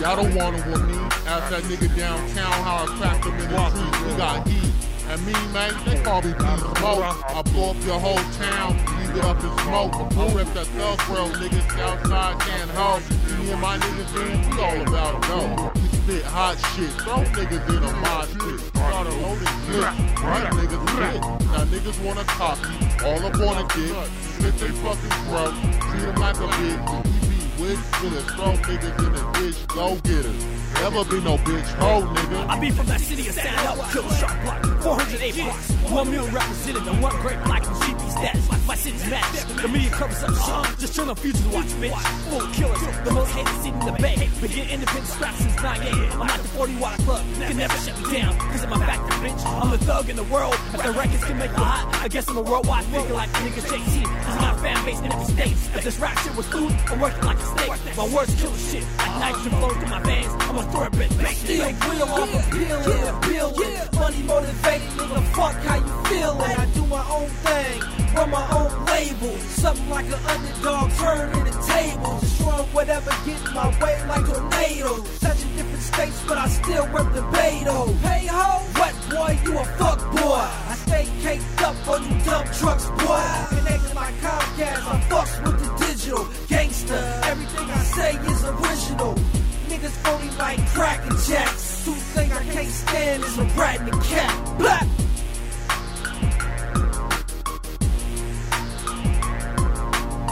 Y'all 0.00 0.16
don't 0.16 0.34
want 0.34 0.56
him 0.56 0.72
with 0.72 0.84
me. 0.88 0.96
Ask 1.26 1.50
that 1.50 1.62
nigga 1.64 1.94
downtown 1.96 2.52
how 2.64 2.84
I 2.84 2.86
cracked 2.98 3.24
him 3.24 3.34
in 3.34 3.50
the 3.50 3.70
streets. 3.70 4.00
We 4.02 4.16
got 4.16 4.48
heat. 4.48 4.72
And 5.08 5.26
me, 5.26 5.32
man, 5.52 5.74
they 5.84 6.02
call 6.02 6.22
me 6.22 6.32
B 6.32 6.58
Smoke. 6.58 7.04
I 7.04 7.42
blow 7.52 7.70
up 7.70 7.76
your 7.84 8.00
whole 8.00 8.24
town, 8.40 8.78
it 9.16 9.24
up 9.24 9.42
and 9.42 9.60
smoke. 9.60 9.92
Before 10.08 10.30
rip 10.30 10.48
that 10.54 10.66
thug 10.66 11.00
world, 11.10 11.32
niggas 11.36 11.78
outside 11.78 12.40
can't 12.40 12.70
help. 12.70 13.02
Me 13.38 13.50
and 13.50 13.60
my 13.60 13.78
niggas, 13.78 14.14
man, 14.14 14.50
we 14.50 14.62
all 14.62 14.80
about 14.82 15.28
no. 15.28 15.72
We 15.74 15.88
spit 15.88 16.24
hot 16.24 16.56
shit, 16.74 16.90
throw 17.02 17.24
niggas 17.36 17.68
in 17.68 17.82
a 17.82 17.92
mod 18.00 18.28
pit. 18.28 18.60
Start 18.60 19.06
a 19.06 19.10
loaded 19.10 19.48
clip, 19.66 19.84
right 20.22 20.48
niggas 20.52 20.84
lit. 20.96 21.20
Now 21.52 21.64
niggas 21.64 22.04
wanna 22.04 22.24
copy, 22.24 22.72
all 23.04 23.24
up 23.24 23.34
on 23.40 23.64
a 23.64 23.68
dick. 23.74 23.94
Slit 24.22 24.54
they 24.58 24.68
fucking 24.82 25.16
throat, 25.28 25.54
treat 25.90 26.02
them 26.02 26.16
like 26.16 26.36
a 26.36 26.48
bitch. 26.58 27.11
With, 27.62 27.78
with 28.02 28.18
a 28.18 28.22
throw 28.22 28.54
niggas 28.54 29.06
in 29.06 29.12
the 29.12 29.22
ditch, 29.38 29.66
go 29.68 29.94
get 30.02 30.26
us. 30.26 30.62
Never 30.82 31.04
be 31.04 31.20
no 31.20 31.36
bitch, 31.38 31.70
ho 31.78 32.02
nigga. 32.02 32.48
I 32.48 32.58
be 32.58 32.70
from 32.72 32.86
that 32.86 33.00
city 33.00 33.28
of 33.28 33.34
stand 33.34 33.68
up, 33.68 33.92
kill 33.92 34.04
a 34.04 34.14
sharp 34.16 34.42
block, 34.42 34.82
408 34.82 35.34
blocks, 35.36 35.70
one 35.92 36.10
million 36.10 36.34
represented, 36.34 36.82
and 36.88 37.00
one 37.00 37.14
great 37.20 37.40
black 37.44 37.62
from 37.62 37.74
GP 37.74 38.10
status. 38.10 38.66
My 38.66 38.74
city's 38.74 39.06
match. 39.08 39.44
The 39.62 39.68
media 39.68 39.90
covers 39.90 40.22
up 40.24 40.34
shit. 40.34 40.78
Just 40.80 40.96
turn 40.96 41.08
on 41.08 41.14
future 41.14 41.38
to 41.38 41.48
watch, 41.50 41.66
bitch. 41.78 41.94
Full 42.30 42.46
killers, 42.50 42.80
the 43.04 43.12
most 43.12 43.30
hated 43.30 43.54
city 43.62 43.68
in 43.68 43.86
the 43.86 43.92
bay. 43.92 44.16
Been 44.40 44.50
getting 44.50 44.70
independent 44.74 45.06
scraps 45.06 45.38
since 45.38 45.62
98. 45.62 46.12
I'm 46.12 46.18
like 46.18 46.42
the 46.42 46.48
40 46.48 46.76
watt 46.76 46.98
club, 47.00 47.24
you 47.28 47.46
can 47.46 47.56
never 47.58 47.78
shut 47.78 47.96
me 48.02 48.18
down, 48.18 48.38
cause 48.38 48.64
of 48.64 48.70
my 48.70 48.78
factor, 48.78 49.14
bitch. 49.22 49.46
I'm 49.46 49.70
the 49.70 49.78
thug 49.78 50.10
in 50.10 50.16
the 50.16 50.24
world. 50.24 50.54
If 50.74 50.82
the 50.82 50.92
records 50.92 51.24
can 51.24 51.38
make 51.38 51.50
you 51.50 51.62
hot, 51.62 51.94
I 52.02 52.08
guess 52.08 52.28
I'm 52.28 52.38
a 52.38 52.42
worldwide 52.42 52.84
figure 52.86 53.14
like 53.14 53.30
niggas 53.30 53.70
JT. 53.70 54.02
Cause 54.02 54.58
a 54.58 54.62
fan 54.62 54.84
base 54.84 54.98
in 54.98 55.12
every 55.12 55.26
state. 55.26 55.52
If 55.76 55.84
this 55.84 55.98
rap 55.98 56.18
shit 56.20 56.34
was 56.34 56.46
food, 56.48 56.72
I'm 56.90 56.98
working 56.98 57.22
like 57.22 57.38
a 57.38 57.51
My 57.96 58.08
words 58.14 58.34
kill 58.40 58.54
shit, 58.56 58.84
like 58.98 59.20
nitrogen 59.20 59.52
flowing 59.58 59.78
through 59.78 59.88
my 59.88 60.00
veins. 60.00 60.32
I'm 60.40 60.58
a 60.58 60.62
thoroughbred. 60.72 61.10
Still 61.36 61.66
real 61.66 62.02
off 62.02 62.34
a 62.34 62.50
pill 62.50 62.78
in 62.78 63.00
the 63.04 63.12
building. 63.28 64.00
Money 64.00 64.22
motivated, 64.22 64.88
nigga, 64.96 65.22
fuck 65.34 65.54
how 65.66 65.76
you 65.76 65.94
feeling. 66.08 66.56
I 66.62 66.66
do 66.74 66.86
my 66.86 67.04
own 67.10 67.28
thing, 67.28 67.80
run 68.14 68.30
my 68.30 68.44
own 68.50 68.84
label. 68.86 69.36
Something 69.38 69.90
like 69.90 70.06
an 70.06 70.20
underdog 70.32 70.90
turning 70.92 71.44
the 71.44 71.52
table. 71.68 72.18
Destroying 72.20 72.66
whatever 72.72 73.10
get 73.24 73.40
in 73.46 73.54
my 73.54 73.68
way 73.80 73.94
like 74.08 74.26
tornadoes. 74.26 75.20
Touching 75.20 75.56
different 75.56 75.82
states, 75.82 76.22
but 76.26 76.38
I 76.38 76.48
still 76.48 76.86
rep 76.88 77.12
the 77.12 77.22
Beto. 77.22 77.94
Hey 78.00 78.26
ho, 78.26 78.62
what 78.78 78.94
boy, 79.10 79.38
you 79.44 79.58
a 79.58 79.64
fuck 79.76 80.00
boy. 80.12 80.48
I 80.70 80.74
stay 80.86 81.06
caked 81.20 81.62
up 81.62 81.88
on 81.88 82.02
you 82.02 82.24
dump 82.24 82.50
trucks, 82.52 82.86
boy. 82.86 83.22
Connected 83.50 83.94
like 83.94 84.14
Comcast, 84.24 84.82
I 84.88 85.00
fucks 85.10 85.34
with 85.44 85.58
the 85.60 85.86
digital. 85.86 86.24
Gangster, 86.52 86.94
everything 87.24 87.70
I 87.70 87.78
say 87.78 88.14
is 88.30 88.44
original. 88.44 89.14
Niggas 89.68 89.96
phony 90.04 90.28
like 90.36 90.60
cracking 90.68 91.16
jacks. 91.26 91.82
Two 91.82 91.94
thing 91.94 92.30
I 92.30 92.44
can't 92.44 92.68
stand 92.68 93.24
is 93.24 93.38
a 93.38 93.44
rat 93.58 93.80
and 93.80 93.88
a 93.88 93.98
cat. 94.02 94.58
Black. 94.58 94.86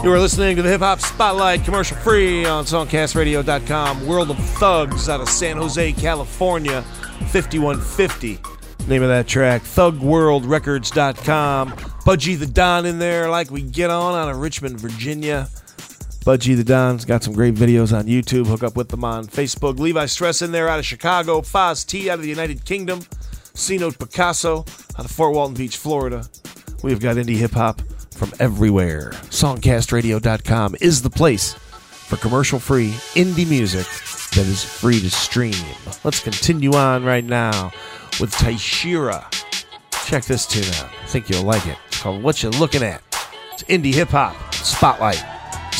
You 0.03 0.11
are 0.11 0.19
listening 0.19 0.57
to 0.57 0.61
the 0.61 0.69
Hip 0.69 0.81
Hop 0.81 0.99
Spotlight 0.99 1.65
commercial 1.65 1.97
free 1.97 2.45
on 2.45 2.65
songcastradio.com. 2.65 4.05
World 4.05 4.29
of 4.29 4.37
Thugs 4.37 5.09
out 5.09 5.21
of 5.21 5.29
San 5.29 5.57
Jose, 5.57 5.91
California, 5.93 6.83
5150. 7.31 8.39
Name 8.87 9.01
of 9.01 9.09
that 9.09 9.25
track, 9.25 9.63
thugworldrecords.com. 9.63 11.71
Bugzie 11.71 12.37
the 12.37 12.45
Don 12.45 12.85
in 12.85 12.99
there, 12.99 13.27
like 13.27 13.49
we 13.49 13.63
get 13.63 13.89
on 13.89 14.13
out 14.13 14.29
of 14.29 14.37
Richmond, 14.37 14.79
Virginia. 14.79 15.49
Bugzie 16.21 16.55
the 16.55 16.63
Don's 16.63 17.03
got 17.03 17.23
some 17.23 17.33
great 17.33 17.55
videos 17.55 17.97
on 17.97 18.05
YouTube. 18.05 18.45
Hook 18.45 18.61
up 18.61 18.75
with 18.75 18.89
them 18.89 19.03
on 19.03 19.25
Facebook. 19.25 19.79
Levi 19.79 20.05
Stress 20.05 20.43
in 20.43 20.51
there 20.51 20.67
out 20.67 20.77
of 20.77 20.85
Chicago. 20.85 21.41
Foz 21.41 21.85
Tee 21.85 22.11
out 22.11 22.19
of 22.19 22.21
the 22.21 22.29
United 22.29 22.63
Kingdom. 22.63 23.01
C 23.55 23.77
Note 23.79 23.97
Picasso 23.97 24.59
out 24.97 25.05
of 25.05 25.09
Fort 25.09 25.33
Walton 25.33 25.55
Beach, 25.55 25.77
Florida. 25.77 26.27
We've 26.83 26.99
got 26.99 27.15
indie 27.15 27.37
hip 27.37 27.51
hop 27.51 27.81
from 28.11 28.31
everywhere. 28.39 29.09
Songcastradio.com 29.29 30.75
is 30.79 31.01
the 31.01 31.09
place 31.09 31.53
for 31.53 32.17
commercial 32.17 32.59
free 32.59 32.91
indie 33.15 33.49
music 33.49 33.87
that 34.35 34.45
is 34.45 34.63
free 34.63 34.99
to 34.99 35.09
stream. 35.09 35.55
Let's 36.03 36.19
continue 36.19 36.73
on 36.73 37.03
right 37.03 37.25
now 37.25 37.71
with 38.19 38.31
Tyshera. 38.35 39.25
Check 40.05 40.25
this 40.25 40.45
tune 40.45 40.71
out. 40.75 40.91
I 41.01 41.05
think 41.07 41.29
you'll 41.29 41.43
like 41.43 41.65
it. 41.65 41.77
It's 41.87 41.99
called 41.99 42.21
What 42.21 42.43
You 42.43 42.49
Looking 42.51 42.83
At. 42.83 43.01
It's 43.53 43.63
indie 43.63 43.93
hip 43.93 44.09
hop 44.09 44.53
spotlight. 44.53 45.23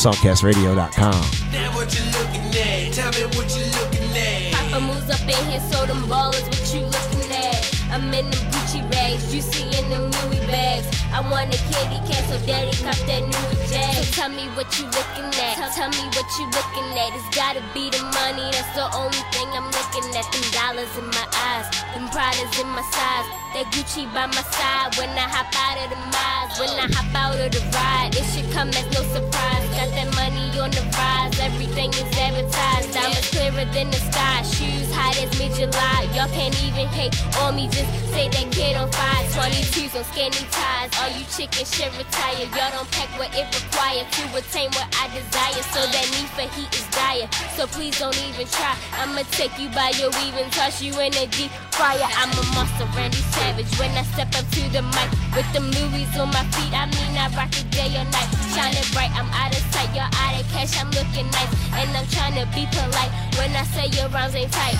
Songcastradio.com. 0.01 1.21
Now 1.51 1.75
what 1.75 1.93
you 1.93 2.03
looking 2.05 2.49
at? 2.59 2.91
Tell 2.91 3.11
me 3.11 3.23
what 3.37 3.55
you 3.55 3.65
looking 3.77 4.09
at. 4.17 4.51
Papa 4.51 4.81
moves 4.81 5.07
up 5.11 5.21
in 5.21 5.45
here, 5.45 5.61
so 5.71 5.85
them 5.85 6.01
ballers, 6.09 6.41
what 6.41 6.73
you 6.73 6.81
looking 6.87 7.31
at? 7.31 7.50
I'm 7.91 8.07
in 8.13 8.31
them 8.31 8.43
Gucci 8.55 8.79
bags, 8.89 9.23
see 9.27 9.67
in 9.67 9.89
them 9.89 10.09
Louis 10.23 10.39
bags. 10.47 10.87
I 11.11 11.19
want 11.19 11.51
a 11.53 11.59
kitty 11.67 11.99
cat, 12.07 12.23
so 12.31 12.39
daddy 12.47 12.71
cop 12.79 12.95
that 13.03 13.19
new 13.19 13.47
jag. 13.67 13.91
So 13.99 14.03
tell 14.15 14.29
me 14.31 14.47
what 14.55 14.71
you 14.79 14.85
looking 14.87 15.27
at. 15.43 15.59
Tell, 15.59 15.71
tell 15.75 15.91
me 15.91 16.07
what 16.15 16.27
you 16.39 16.47
looking 16.55 16.87
at. 16.95 17.11
It's 17.11 17.27
gotta 17.35 17.59
be 17.75 17.91
the 17.91 17.99
money, 18.15 18.47
that's 18.55 18.71
the 18.79 18.87
only 18.95 19.19
thing 19.35 19.47
I'm 19.51 19.67
looking 19.67 20.07
at. 20.15 20.23
Them 20.31 20.45
dollars 20.55 20.91
in 20.95 21.07
my 21.11 21.27
eyes, 21.51 21.67
them 21.91 22.07
Pradas 22.15 22.55
in 22.63 22.67
my 22.71 22.83
size. 22.95 23.27
That 23.51 23.67
Gucci 23.75 24.07
by 24.15 24.27
my 24.27 24.43
side 24.55 24.95
when 24.95 25.11
I 25.19 25.27
hop 25.27 25.51
out 25.51 25.75
of 25.83 25.91
the 25.91 25.99
miles. 26.15 26.55
When 26.59 26.71
I 26.79 26.87
hop 26.95 27.11
out 27.11 27.39
of 27.39 27.51
the 27.51 27.63
ride, 27.75 28.15
it 28.15 28.23
should 28.31 28.47
come 28.55 28.69
as 28.69 28.87
no 28.95 29.03
surprise. 29.11 29.67
Got 29.75 29.91
that 29.91 30.09
money 30.15 30.47
on 30.59 30.71
the 30.71 30.83
rise, 30.95 31.35
everything 31.39 31.91
is 31.91 32.07
advertised. 32.15 32.93
Diamonds 32.93 33.27
clearer 33.31 33.65
than 33.75 33.91
the 33.91 33.99
sky, 33.99 34.43
shoes 34.43 34.87
hot 34.95 35.19
as 35.19 35.31
mid 35.39 35.51
July. 35.55 36.07
Y'all 36.15 36.31
can't 36.31 36.55
even 36.63 36.87
hate 36.87 37.15
on 37.43 37.55
me, 37.55 37.67
just 37.67 37.80
say 38.13 38.29
that 38.29 38.47
kid 38.51 38.75
on 38.75 38.91
fire. 38.91 39.25
22s 39.31 39.95
on 39.95 40.03
skinny 40.11 40.43
ties, 40.51 40.91
all 40.99 41.09
you 41.17 41.25
chickens 41.31 41.73
should 41.73 41.91
retire. 41.97 42.45
Y'all 42.53 42.71
don't 42.71 42.89
pack 42.91 43.09
what 43.17 43.31
it 43.33 43.47
require 43.49 44.03
to 44.03 44.23
attain 44.37 44.69
what 44.75 44.87
I 44.99 45.07
desire. 45.09 45.63
So 45.73 45.79
that 45.81 46.05
need 46.13 46.29
for 46.35 46.45
heat 46.53 46.69
is 46.75 46.85
dire. 46.91 47.27
So 47.55 47.65
please 47.67 47.97
don't 47.97 48.15
even 48.27 48.47
try. 48.47 48.75
I'ma 48.99 49.23
take 49.31 49.57
you 49.57 49.69
by 49.69 49.95
your 49.97 50.11
weave 50.19 50.35
and 50.35 50.51
toss 50.51 50.81
you 50.81 50.93
in 50.99 51.15
a 51.15 51.25
deep 51.27 51.51
fryer. 51.71 52.05
I'm 52.19 52.31
a 52.31 52.43
monster, 52.53 52.85
Randy 52.95 53.23
Savage. 53.33 53.71
When 53.79 53.91
I 53.97 54.03
step 54.13 54.29
up 54.35 54.45
to 54.45 54.61
the 54.69 54.83
mic 54.93 55.09
with 55.33 55.47
them 55.53 55.71
Louis 55.71 56.05
on 56.19 56.29
my 56.29 56.43
feet, 56.53 56.73
I 56.75 56.85
mean 56.91 57.17
I 57.17 57.31
rock 57.33 57.51
it 57.55 57.69
day 57.71 57.89
or 57.95 58.05
night. 58.11 58.29
Shining 58.53 58.87
bright, 58.91 59.11
I'm 59.15 59.29
out 59.31 59.55
of 59.55 59.63
sight. 59.71 59.89
Y'all 59.95 60.11
out 60.11 60.35
of 60.39 60.45
cash, 60.51 60.75
I'm 60.77 60.91
looking 60.91 61.27
nice. 61.31 61.51
And 61.73 61.89
I'm 61.95 62.07
trying 62.11 62.35
to 62.35 62.45
be 62.53 62.67
polite 62.67 63.11
when 63.39 63.55
I 63.55 63.63
say 63.71 63.87
your 63.95 64.09
rhymes 64.09 64.35
ain't 64.35 64.51
tight. 64.51 64.75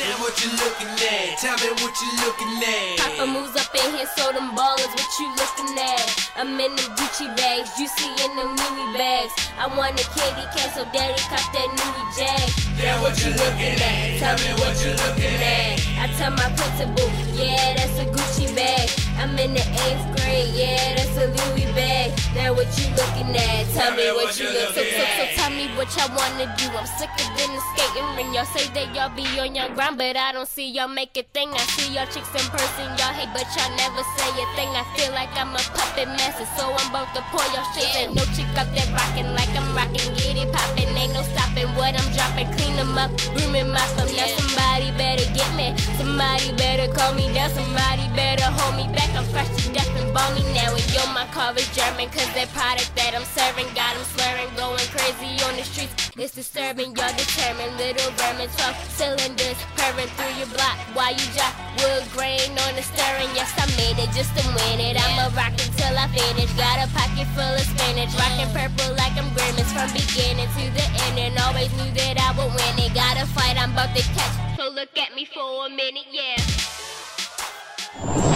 Now 0.00 0.16
what 0.20 0.36
you 0.44 0.50
looking 0.52 0.88
at? 0.88 1.38
Tell 1.38 1.56
me 1.56 1.70
what 1.80 1.94
you 2.00 2.10
looking 2.24 2.56
at. 2.62 2.98
Papa 2.98 3.26
moves 3.26 3.56
up 3.56 3.72
in 3.74 3.96
here, 3.96 4.08
so 4.16 4.32
them 4.32 4.54
ballers, 4.56 4.92
what 4.92 5.10
you 5.20 5.28
looking 5.36 5.76
at? 5.78 6.04
I'm 6.36 6.58
in 6.60 6.76
them 6.76 6.88
Gucci 6.96 7.26
bags, 7.36 7.72
you 7.78 7.88
see 7.88 8.12
in 8.24 8.32
them 8.36 8.56
Louis 8.56 8.90
bags. 8.96 9.32
I 9.58 9.66
want 9.76 10.00
a 10.00 10.04
kitty 10.14 10.44
cat, 10.54 10.74
so 10.74 10.84
daddy 10.92 11.20
cop 11.28 11.44
that 11.52 11.68
new 11.72 11.94
jag. 12.16 12.46
Yeah, 12.78 13.00
what 13.00 13.16
you 13.24 13.30
looking 13.32 13.80
at? 13.80 14.18
Tell 14.20 14.36
me 14.36 14.52
what 14.60 14.76
you 14.84 14.92
looking 14.92 15.40
at. 15.40 15.95
I 16.06 16.08
tell 16.14 16.30
my 16.30 16.46
principal, 16.54 17.10
yeah, 17.34 17.74
that's 17.74 17.98
a 17.98 18.06
Gucci 18.06 18.46
bag. 18.54 18.86
I'm 19.18 19.34
in 19.42 19.58
the 19.58 19.66
eighth 19.90 20.06
grade, 20.14 20.54
yeah, 20.54 20.94
that's 20.94 21.18
a 21.18 21.26
Louis 21.26 21.66
bag. 21.74 22.14
Now 22.30 22.54
what 22.54 22.70
you 22.78 22.86
looking 22.94 23.34
at? 23.34 23.66
Tell 23.74 23.90
me 23.90 24.14
what 24.14 24.38
you 24.38 24.46
look 24.46 24.70
so, 24.70 24.86
so, 24.86 25.02
so 25.02 25.24
tell 25.34 25.50
me 25.50 25.66
what 25.74 25.90
y'all 25.98 26.14
wanna 26.14 26.46
do. 26.54 26.70
I'm 26.78 26.86
sicker 26.94 27.26
than 27.34 27.50
the 27.50 27.62
skating 27.74 28.06
ring. 28.14 28.30
Y'all 28.30 28.46
say 28.54 28.70
that 28.70 28.94
y'all 28.94 29.10
be 29.18 29.26
on 29.42 29.58
your 29.58 29.66
grind, 29.74 29.98
but 29.98 30.14
I 30.14 30.30
don't 30.30 30.46
see 30.46 30.70
y'all 30.70 30.86
make 30.86 31.10
a 31.18 31.26
thing. 31.34 31.50
I 31.50 31.58
see 31.74 31.90
y'all 31.90 32.06
chicks 32.06 32.30
in 32.38 32.46
person, 32.54 32.86
y'all 33.02 33.10
hate, 33.10 33.34
but 33.34 33.50
y'all 33.58 33.74
never 33.74 34.06
say 34.14 34.30
a 34.30 34.46
thing. 34.54 34.70
I 34.78 34.86
feel 34.94 35.10
like 35.10 35.34
I'm 35.34 35.58
a 35.58 35.62
puppet 35.74 36.06
master, 36.06 36.46
so 36.54 36.70
I'm 36.70 36.86
about 36.94 37.10
to 37.18 37.22
pour 37.34 37.42
y'all 37.50 37.66
shit. 37.74 37.90
And 37.98 38.14
no 38.14 38.22
chick 38.38 38.46
up 38.54 38.70
there 38.78 38.86
rocking 38.94 39.34
like 39.34 39.50
I'm 39.58 39.74
rocking, 39.74 40.14
get 40.14 40.38
it 40.38 40.54
poppin'. 40.54 40.86
Ain't 40.94 41.12
no 41.18 41.26
stopping 41.34 41.66
what 41.74 41.98
I'm 41.98 42.08
dropping. 42.14 42.46
Clean 42.54 42.76
them 42.78 42.94
up, 42.94 43.10
broom 43.34 43.58
and 43.58 43.74
mop 43.74 43.90
them. 43.98 44.06
Now 44.14 44.30
somebody 44.38 44.94
better 44.94 45.26
get 45.34 45.50
me. 45.58 45.74
Somebody 45.96 46.52
better 46.56 46.92
call 46.92 47.14
me 47.14 47.32
down. 47.32 47.48
Somebody 47.50 48.04
better 48.14 48.44
hold 48.44 48.76
me 48.76 48.84
back. 48.92 49.08
I'm 49.16 49.24
fresh 49.32 49.48
to 49.48 49.72
death 49.72 49.88
and 49.96 50.12
bony 50.12 50.44
now. 50.52 50.76
And 50.76 50.88
yo, 50.92 51.00
my 51.16 51.24
car 51.32 51.56
is 51.56 51.64
German. 51.72 52.08
Cause 52.12 52.28
that 52.36 52.52
product 52.52 52.92
that 52.96 53.16
I'm 53.16 53.24
serving 53.24 53.68
got 53.72 53.96
'em 53.96 54.04
slurring. 54.12 54.52
Going 54.60 54.86
crazy 54.92 55.40
on 55.48 55.56
the 55.56 55.64
streets. 55.64 56.12
It's 56.16 56.34
disturbing. 56.36 56.92
Y'all 56.96 57.16
determined. 57.16 57.76
Little 57.80 58.10
vermin 58.20 58.48
12 58.60 58.76
cylinders 58.92 59.58
purring 59.76 60.10
through 60.16 60.34
your 60.36 60.50
block. 60.52 60.76
While 60.92 61.16
you 61.16 61.26
drop 61.32 61.54
wood 61.80 62.04
grain 62.12 62.52
on 62.64 62.72
the 62.76 62.84
stirring. 62.84 63.32
Yes, 63.32 63.52
I 63.56 63.64
made 63.80 63.96
it 63.96 64.12
just 64.12 64.36
to 64.36 64.44
win 64.52 64.80
it. 64.80 65.00
I'ma 65.00 65.32
rock 65.32 65.56
until 65.56 65.96
I 65.96 66.06
finish. 66.12 66.52
Got 66.60 66.84
a 66.84 66.86
pocket 66.92 67.28
full 67.32 67.54
of 67.56 67.64
spinach. 67.72 68.12
Rockin' 68.20 68.52
purple 68.52 68.92
like 69.00 69.16
I'm 69.16 69.32
grimace. 69.32 69.72
From 69.72 69.88
beginning 69.96 70.50
to 70.60 70.64
the 70.76 70.86
end. 71.08 71.16
And 71.24 71.38
always 71.40 71.72
knew 71.72 71.90
that 72.00 72.20
I 72.20 72.36
would 72.36 72.52
win 72.52 72.84
it. 72.84 72.92
Got 72.92 73.16
a 73.16 73.24
fight 73.32 73.56
I'm 73.56 73.72
about 73.72 73.96
to 73.96 74.04
catch. 74.12 74.65
So 74.76 74.80
look 74.80 74.98
at 74.98 75.14
me 75.14 75.24
for 75.24 75.66
a 75.66 75.70
minute, 75.70 76.06
yeah. 76.10 76.36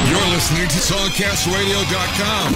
You're 0.09 0.28
listening 0.32 0.68
to 0.68 0.80
SongcastRadio.com. 0.88 2.55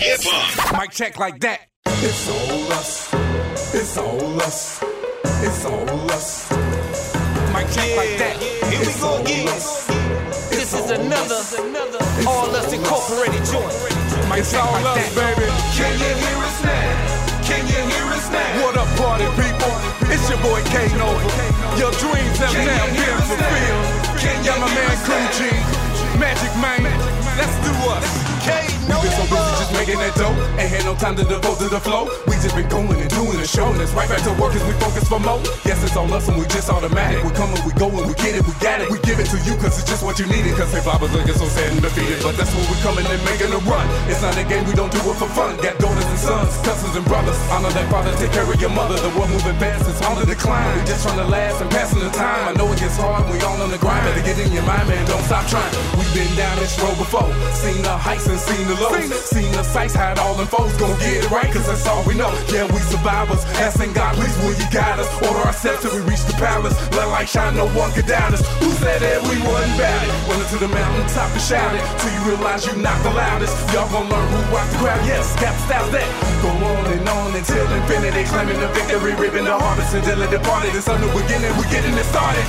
Hip 0.00 0.20
hop. 0.22 0.80
Mic 0.80 0.90
check 0.92 1.18
like 1.18 1.40
that. 1.40 1.68
It's 1.86 2.28
all 2.28 2.72
us. 2.72 3.12
It's 3.74 3.96
all 3.96 4.40
us. 4.40 4.82
It's 5.42 5.64
all 5.64 6.10
us. 6.12 6.52
Mic 7.52 7.66
check 7.72 7.96
like 7.96 8.18
that. 8.18 8.36
Here 8.70 8.80
we 8.80 8.92
go 9.00 9.20
again. 9.22 9.46
This 10.50 10.74
is 10.74 10.90
another 10.90 11.42
another 11.58 11.98
All 12.28 12.54
Us 12.54 12.72
Incorporated 12.72 13.44
joint. 13.46 13.74
It's 14.38 14.54
all 14.54 14.86
us, 14.86 15.14
baby. 15.14 15.46
Can 15.74 15.98
you 15.98 16.14
hear 16.14 16.38
us 16.46 16.62
now? 16.62 17.42
Can 17.42 17.66
you 17.66 17.80
hear 17.90 18.06
us 18.12 18.30
now? 18.30 18.64
What 18.64 18.76
up, 18.76 18.88
party 18.96 19.26
people? 19.42 19.89
Your 20.30 20.38
boy 20.42 20.62
K 20.62 20.86
Nova. 20.96 21.26
Your 21.76 21.90
dreams 21.98 22.38
have 22.38 22.52
Can 22.54 22.64
now 22.64 22.86
been 22.86 23.18
fulfilled. 23.26 24.46
Yeah, 24.46 24.58
my 24.62 24.72
man 24.72 24.96
Crew? 25.02 25.26
G. 25.34 25.50
Magikmane. 26.22 26.94
Let's 27.36 27.56
do 27.66 27.74
us. 27.90 28.06
K 28.46 28.70
been 29.70 29.86
so 29.86 29.86
busy 29.86 29.86
just 29.86 29.86
making 29.86 30.00
that 30.00 30.14
dough. 30.14 30.34
Ain't 30.58 30.70
had 30.70 30.84
no 30.84 30.94
time 30.94 31.16
to 31.16 31.24
devote 31.24 31.58
to 31.58 31.68
the 31.68 31.80
flow. 31.80 32.08
We 32.26 32.34
just 32.42 32.54
been 32.54 32.68
going 32.68 32.98
and 32.98 33.10
doing 33.10 33.38
the 33.38 33.46
show. 33.46 33.66
And 33.70 33.80
it's 33.80 33.92
right 33.92 34.08
back 34.08 34.22
to 34.26 34.32
work 34.40 34.54
as 34.54 34.64
we 34.64 34.72
focus 34.80 35.06
for 35.08 35.20
more. 35.20 35.40
Yes, 35.64 35.82
it's 35.82 35.96
on 35.96 36.12
us 36.12 36.28
and 36.28 36.38
we 36.38 36.44
just 36.46 36.70
automatic. 36.70 37.22
We 37.24 37.30
come 37.32 37.50
and 37.54 37.62
we 37.64 37.72
go 37.74 37.88
and 37.90 38.06
we 38.06 38.14
get 38.14 38.34
it, 38.34 38.46
we 38.46 38.54
got 38.60 38.80
it. 38.80 38.90
We 38.90 38.98
give 39.06 39.18
it 39.20 39.28
to 39.30 39.38
you 39.46 39.54
cause 39.60 39.78
it's 39.78 39.88
just 39.88 40.02
what 40.02 40.18
you 40.18 40.26
needed. 40.26 40.56
Cause 40.56 40.72
hip 40.72 40.84
hop 40.84 41.02
is 41.02 41.12
looking 41.12 41.34
so 41.34 41.46
sad 41.46 41.72
and 41.72 41.82
defeated. 41.82 42.22
But 42.22 42.36
that's 42.36 42.52
what 42.54 42.66
we 42.68 42.76
coming 42.82 43.06
and 43.06 43.22
making 43.26 43.52
a 43.52 43.60
run. 43.66 43.86
It's 44.10 44.22
not 44.22 44.36
a 44.36 44.44
game, 44.44 44.66
we 44.66 44.74
don't 44.74 44.92
do 44.92 45.00
it 45.00 45.16
for 45.16 45.30
fun. 45.30 45.56
Got 45.62 45.78
daughters 45.78 46.06
and 46.06 46.18
sons, 46.18 46.52
cousins 46.66 46.94
and 46.96 47.06
brothers. 47.06 47.38
Honor 47.50 47.70
that 47.70 47.86
father, 47.90 48.12
take 48.18 48.32
care 48.32 48.46
of 48.46 48.58
your 48.60 48.72
mother. 48.72 48.98
The 48.98 49.12
world 49.14 49.30
moving 49.30 49.56
fast, 49.58 49.88
it's 49.88 50.02
on 50.02 50.18
the 50.18 50.26
decline. 50.26 50.66
We 50.78 50.84
just 50.86 51.06
trying 51.06 51.18
to 51.18 51.28
last 51.28 51.62
and 51.62 51.70
passing 51.70 52.00
the 52.00 52.10
time. 52.10 52.50
I 52.50 52.52
know 52.58 52.66
it 52.72 52.78
gets 52.80 52.96
hard, 52.96 53.30
we 53.30 53.38
all 53.46 53.60
on 53.62 53.70
the 53.70 53.78
grind. 53.78 54.02
Better 54.06 54.24
get 54.24 54.38
in 54.38 54.52
your 54.52 54.66
mind, 54.66 54.88
man, 54.88 55.04
don't 55.06 55.24
stop 55.24 55.46
trying. 55.46 55.70
We've 55.94 56.14
been 56.14 56.30
down 56.36 56.58
this 56.58 56.74
road 56.80 56.96
before. 56.98 57.30
Seen 57.54 57.82
the 57.82 57.94
heights 57.94 58.26
and 58.26 58.38
seen 58.38 58.66
the 58.66 58.76
lows. 58.80 59.08
Seen 59.30 59.50
the 59.52 59.59
sights, 59.64 59.94
had 59.94 60.18
all 60.18 60.34
them 60.34 60.46
foes. 60.46 60.72
Gonna 60.76 60.98
get 60.98 61.24
it 61.24 61.30
right, 61.30 61.50
cause 61.52 61.66
that's 61.66 61.86
all 61.86 62.02
we 62.04 62.14
know. 62.14 62.30
Yeah, 62.52 62.66
we 62.72 62.80
survivors. 62.80 63.44
Asking 63.60 63.92
God, 63.92 64.14
please, 64.16 64.36
will 64.42 64.56
you 64.56 64.68
guide 64.70 64.98
us? 64.98 65.08
Order 65.22 65.42
our 65.46 65.52
steps 65.52 65.82
till 65.82 65.94
we 65.94 66.02
reach 66.08 66.24
the 66.24 66.34
palace. 66.34 66.74
Let 66.92 67.08
light 67.08 67.28
shine, 67.28 67.56
no 67.56 67.68
one 67.76 67.92
could 67.92 68.06
doubt 68.06 68.34
us. 68.34 68.42
Who 68.60 68.70
said 68.82 69.00
that 69.00 69.22
we 69.28 69.36
wasn't 69.44 69.76
bad? 69.76 70.04
Running 70.28 70.48
to 70.48 70.58
the 70.58 70.68
mountain 70.68 71.06
top 71.12 71.30
and 71.32 71.42
shout 71.42 71.74
it. 71.74 71.82
Till 72.00 72.12
you 72.12 72.22
realize 72.36 72.66
you 72.66 72.74
not 72.80 72.98
the 73.02 73.10
loudest. 73.10 73.54
Y'all 73.72 73.88
gonna 73.92 74.08
learn 74.08 74.28
who 74.32 74.40
rock 74.54 74.68
the 74.70 74.78
crowd. 74.78 75.02
Yes, 75.06 75.32
the 75.40 75.50
styles 75.66 75.90
that 75.92 76.08
go 76.42 76.50
on 76.50 76.84
and 76.90 77.08
on 77.08 77.34
until 77.36 77.66
infinity. 77.76 78.24
Claiming 78.30 78.60
the 78.60 78.68
victory, 78.72 79.14
ripping 79.14 79.44
the 79.44 79.56
harvest 79.56 79.94
until 79.94 80.20
it 80.22 80.30
departed. 80.30 80.74
It's 80.74 80.88
a 80.88 80.96
new 80.98 81.10
beginning, 81.12 81.52
we're 81.58 81.70
getting 81.70 81.94
it 81.94 82.06
started. 82.08 82.44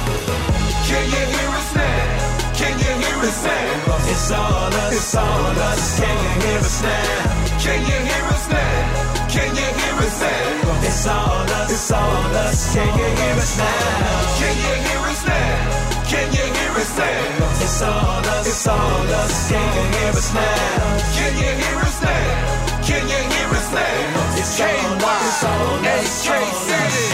Can 0.87 1.03
you 1.07 1.23
hear 1.33 1.49
us 1.55 1.69
now? 1.75 2.53
Can 2.55 2.73
you 2.77 2.91
hear 3.03 3.19
us 3.23 3.43
now? 3.43 3.90
It's 4.11 4.29
all 4.29 4.67
us, 4.67 4.91
it's 4.91 5.15
all 5.15 5.55
us. 5.71 5.99
Can 5.99 6.15
you 6.23 6.31
hear 6.43 6.59
us 6.59 6.81
now? 6.83 7.61
Can 7.63 7.79
you 7.79 7.97
hear 8.11 8.25
us 8.35 8.45
now? 8.51 9.27
Can 9.31 9.55
you 9.55 9.67
hear 9.79 9.97
us 10.03 10.19
now? 10.19 10.83
It's 10.83 11.07
all 11.07 11.47
us, 11.47 11.71
it's 11.71 11.91
all 11.91 12.35
us. 12.43 12.73
Can 12.75 12.91
you 12.99 13.07
hear 13.07 13.35
us 13.39 13.57
now? 13.57 14.35
Can 14.35 14.55
you 14.63 14.75
hear 14.83 15.03
us 15.07 15.23
now? 15.25 16.01
Can 16.11 16.27
you 16.35 16.43
hear 16.43 16.73
us 16.83 16.91
now? 16.99 17.63
It's 17.63 17.81
all 17.81 18.25
us, 18.35 18.47
it's 18.51 18.67
all 18.67 19.15
us. 19.21 19.49
Can 19.49 19.67
you 19.75 19.85
hear 19.95 20.11
us 20.11 20.33
now? 20.33 20.91
Can 21.15 21.31
you 21.39 21.51
hear 21.63 21.79
us 21.79 22.01
now? 22.03 22.83
Can 22.83 23.03
you 23.07 23.21
hear 23.31 23.49
us 23.59 23.69
now? 23.71 24.35
It's 24.35 24.57
KY, 24.59 25.19
SK 26.03 26.29
City. 26.67 27.07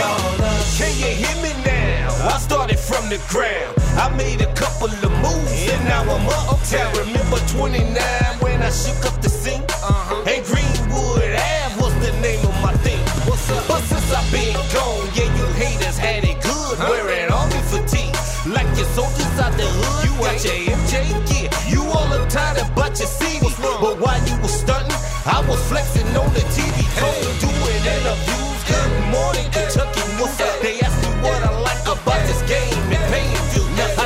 Can 0.81 0.93
you 0.97 1.13
hear 1.21 1.37
me 1.45 1.53
now? 1.61 2.33
I 2.33 2.39
started 2.39 2.79
from 2.79 3.09
the 3.09 3.21
ground. 3.29 3.76
I 3.97 4.13
made 4.15 4.41
a 4.41 4.53
couple 4.53 4.93
of 4.93 5.11
moves 5.25 5.69
and 5.73 5.83
now 5.85 6.03
I'm 6.03 6.29
uptown. 6.53 6.93
Remember 7.01 7.39
29 7.49 7.97
when 8.45 8.61
I 8.61 8.69
shook 8.69 9.03
up 9.09 9.19
the 9.23 9.29
scene? 9.29 9.63
Uh-huh. 9.81 10.23
Hey, 10.23 10.45
Greenwood 10.45 11.33
Ave 11.33 11.81
was 11.81 11.93
the 12.05 12.13
name 12.21 12.45
of 12.45 12.53
my 12.61 12.73
thing. 12.85 13.01
What's 13.25 13.49
up? 13.49 13.67
But 13.67 13.81
since 13.89 14.13
I've 14.13 14.29
been 14.31 14.53
gone, 14.69 15.09
yeah, 15.17 15.25
you 15.33 15.45
haters 15.57 15.97
had 15.97 16.23
it 16.23 16.37
good. 16.45 16.77
Huh? 16.77 16.93
Wearing 16.93 17.31
army 17.33 17.57
fatigue. 17.73 18.13
Like 18.45 18.69
your 18.77 18.85
soldiers 18.93 19.33
out 19.41 19.57
the 19.57 19.65
hood. 19.65 20.05
You 20.05 20.13
got 20.21 20.45
your 20.45 20.77
MJ 20.77 20.93
gear. 21.25 21.49
You 21.65 21.81
all 21.89 22.13
up 22.13 22.29
tired 22.29 22.61
about 22.69 22.93
your 23.01 23.09
CD. 23.09 23.49
But 23.81 23.97
while 23.97 24.21
you 24.29 24.37
was 24.45 24.53
stunting, 24.61 24.93
I 25.25 25.41
was 25.49 25.57
flexing 25.73 26.05
on 26.13 26.29
the 26.37 26.45
TV. 26.53 26.85
Told 27.01 27.33
doing 27.41 27.81
interviews. 27.81 28.07
Good 28.21 28.45
morning, 28.45 28.46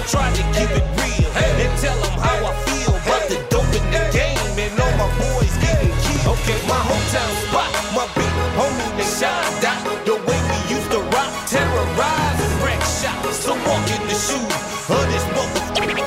I 0.01 0.03
tried 0.09 0.33
to 0.33 0.41
keep 0.57 0.71
it 0.73 0.81
real 0.97 1.29
and 1.29 1.77
tell 1.77 1.93
them 2.01 2.17
how 2.17 2.33
I 2.49 2.53
feel 2.65 2.89
about 2.89 3.21
the 3.29 3.37
dope 3.53 3.69
in 3.69 3.85
the 3.93 4.01
game 4.09 4.57
and 4.57 4.73
all 4.81 4.93
my 4.97 5.05
boys 5.13 5.53
getting 5.61 5.93
killed. 5.93 6.41
Okay, 6.41 6.57
my 6.65 6.81
hometown 6.89 7.33
spot, 7.45 7.69
my 7.93 8.09
big 8.17 8.33
homie 8.57 8.89
they 8.97 9.05
shine 9.05 9.45
dot. 9.61 9.77
The 10.09 10.17
way 10.25 10.39
we 10.49 10.57
used 10.73 10.89
to 10.89 11.05
rock, 11.13 11.29
terrorize 11.45 12.41
wreck 12.65 12.81
shop. 12.81 13.21
So 13.29 13.53
walk 13.53 13.85
in 13.93 14.01
the 14.09 14.17
shoes 14.17 14.57
of 14.89 15.05
this 15.13 15.25
motherfucker 15.37 16.01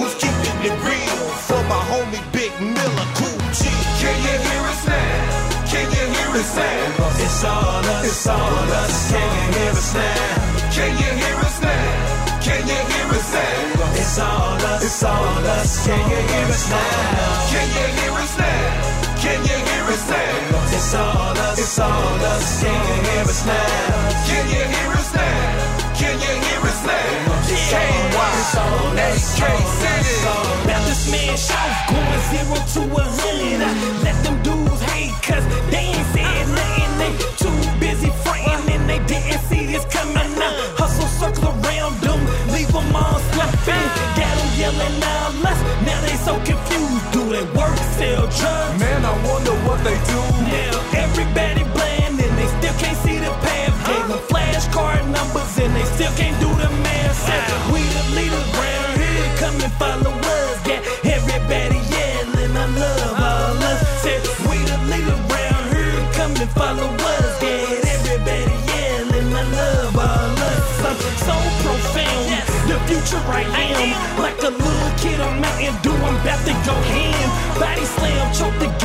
who's 0.00 0.16
keeping 0.16 0.72
it 0.72 0.76
real 0.80 1.20
for 1.44 1.60
my 1.68 1.76
homie 1.92 2.24
Big 2.32 2.56
Miller, 2.56 3.08
cool 3.20 3.36
G. 3.52 3.68
Can 4.00 4.16
you 4.16 4.36
hear 4.48 4.64
us 4.64 4.82
now? 4.88 5.68
Can 5.68 5.84
you 5.92 6.04
hear 6.08 6.32
us 6.40 6.56
now? 6.56 7.20
It's 7.20 7.44
all 7.44 7.84
us, 7.84 8.00
it's 8.00 8.26
all 8.32 8.72
us. 8.80 9.12
Can 9.12 9.28
you 9.28 9.46
hear 9.60 9.76
us 9.76 9.92
now? 9.92 10.72
Can 10.72 10.90
you 10.96 11.10
hear 11.20 11.36
us 11.44 11.60
now? 11.60 11.69
It's 14.10 14.18
all 14.18 14.58
us, 14.58 14.82
it's 14.82 15.04
all 15.04 15.46
us. 15.54 15.86
Can 15.86 16.10
you 16.10 16.16
hear 16.16 16.46
us 16.50 16.68
now? 16.68 17.46
Can 17.46 17.68
you 17.78 17.86
hear 17.94 18.10
us 18.10 18.34
now? 18.36 19.14
Can 19.22 19.38
you 19.46 19.54
hear 19.70 19.86
us 19.86 20.10
now? 20.10 20.74
It's 20.74 20.94
all 20.98 21.38
us, 21.38 21.58
it's 21.60 21.78
all 21.78 22.18
us. 22.34 22.60
Can 22.60 22.74
you 22.74 23.02
hear 23.06 23.22
us 23.22 23.46
now? 23.46 23.54
Can 24.26 24.50
you 24.50 24.66
hear 24.66 24.90
us 24.98 25.14
now? 25.14 25.94
Can 25.94 26.18
you 26.18 26.34
hear 26.42 26.58
us 26.58 26.82
now? 26.82 27.06
KY. 27.70 28.10
Now 30.66 30.82
this 30.90 31.06
man 31.06 31.36
show 31.38 31.70
going 31.86 32.22
zero 32.34 32.58
to 32.74 32.82
a 32.90 33.06
hundred. 33.14 34.02
Let 34.02 34.18
them 34.24 34.42
dudes 34.42 34.82
hate 34.90 35.14
cause 35.22 35.46
they 35.70 35.86
ain't 35.94 36.06
what 49.80 49.92
they 49.92 49.98
do. 50.12 50.20
Now 50.44 51.00
everybody 51.04 51.64
blind 51.72 52.20
and 52.20 52.34
they 52.38 52.48
still 52.58 52.74
can't 52.78 52.96
see 52.98 53.18
the 53.18 53.32
path. 53.44 53.74
Gave 53.86 54.08
them 54.08 54.20
flashcard 54.28 55.08
numbers 55.08 55.58
and 55.58 55.74
they 55.74 55.84
still 55.96 56.12
can't 56.16 56.38
do 56.40 56.48
the 56.48 56.68
math. 56.84 57.16
Said 57.24 57.72
we 57.72 57.80
the 57.96 58.04
leaders 58.16 58.48
round 58.56 58.92
here, 59.00 59.28
come 59.38 59.56
and 59.60 59.72
follow 59.80 60.12
us. 60.12 60.56
Got 60.66 60.82
everybody 61.04 61.80
yelling, 61.96 62.56
I 62.56 62.66
love 62.66 63.14
all 63.16 63.56
us. 63.70 63.80
Said 64.02 64.20
we 64.48 64.56
the 64.68 64.78
leaders 64.92 65.22
round 65.32 65.64
here, 65.74 66.00
come 66.12 66.34
and 66.36 66.50
follow 66.50 66.88
us. 66.88 67.40
Got 67.40 67.84
everybody 67.94 68.56
yelling, 68.72 69.28
I 69.32 69.44
love 69.56 69.96
all 69.96 70.40
us. 70.50 70.66
I'm 70.84 70.98
so 71.26 71.36
profound. 71.64 72.68
the 72.68 72.78
future 72.88 73.22
I 73.32 73.42
am. 73.64 74.20
Like 74.20 74.40
a 74.42 74.50
little 74.50 74.92
kid, 75.00 75.20
I'm 75.20 75.40
Mountain 75.40 75.76
Dew, 75.82 75.96
I'm 75.96 76.16
about 76.20 76.40
to 76.46 76.54
go 76.68 76.74
ham. 76.92 77.28
Body 77.58 77.84
slam, 77.84 78.34
choke 78.34 78.58
the 78.60 78.79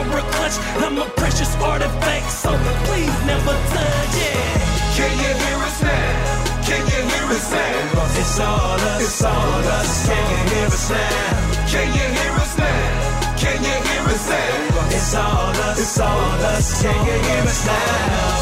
clutch. 0.00 0.56
I'm 0.80 0.96
a 0.98 1.04
precious 1.16 1.54
artifact, 1.56 2.30
so 2.30 2.50
please 2.88 3.12
never 3.26 3.52
touch 3.52 4.16
it. 4.16 4.60
Can 4.96 5.12
you 5.20 5.32
hear 5.44 5.58
us 5.68 5.82
now? 5.82 6.62
Can 6.64 6.82
you 6.88 7.00
hear 7.12 7.26
us 7.36 7.52
now? 7.52 8.16
It's 8.16 8.40
all 8.40 8.80
us, 8.80 9.02
it's 9.02 9.22
all 9.24 9.68
us. 9.76 10.06
Can 10.06 10.24
you 10.30 10.40
hear 10.52 10.66
us 10.66 10.90
now? 10.90 11.68
Can 11.68 11.88
you 11.92 12.06
hear 12.16 12.32
us 12.40 12.58
now? 12.58 13.36
Can 13.36 13.58
you 13.64 13.76
hear 13.88 14.04
us 14.14 14.28
now? 14.28 14.94
It's 14.96 15.14
all 15.14 15.56
us, 15.68 15.78
it's 15.80 16.00
all 16.00 16.44
us. 16.52 16.82
Can 16.82 17.06
you 17.06 17.18
hear 17.28 17.42
us 17.42 17.66
now? 17.66 17.82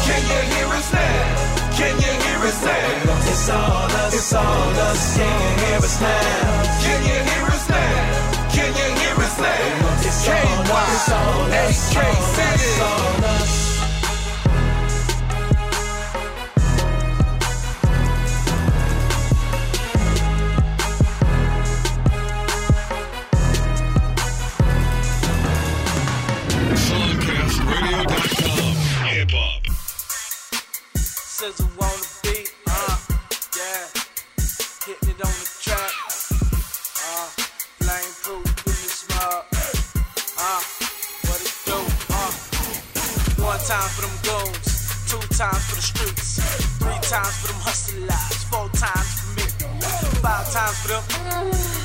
Can 0.07 0.21
you 0.31 0.41
hear 0.53 0.67
us 0.79 0.93
now? 0.93 1.51
Can 1.77 1.95
you 2.03 2.13
hear 2.23 2.41
us 2.47 2.63
now? 2.63 3.29
It's 3.31 3.49
all 3.49 3.91
us, 4.01 4.13
it's 4.13 4.33
all 4.33 4.79
us. 4.87 5.17
Can 5.17 5.33
you 5.41 5.51
hear 5.65 5.77
us 5.77 6.01
now? 6.01 6.21
Can 6.83 6.99
you 7.09 7.19
hear 7.29 7.45
us 7.55 7.69
now? 7.69 8.51
Can 8.53 8.69
you 8.79 8.87
hear 9.01 9.15
us 9.25 9.37
now? 9.39 9.90
It's 10.23 11.09
all 11.09 11.51
us, 11.51 13.20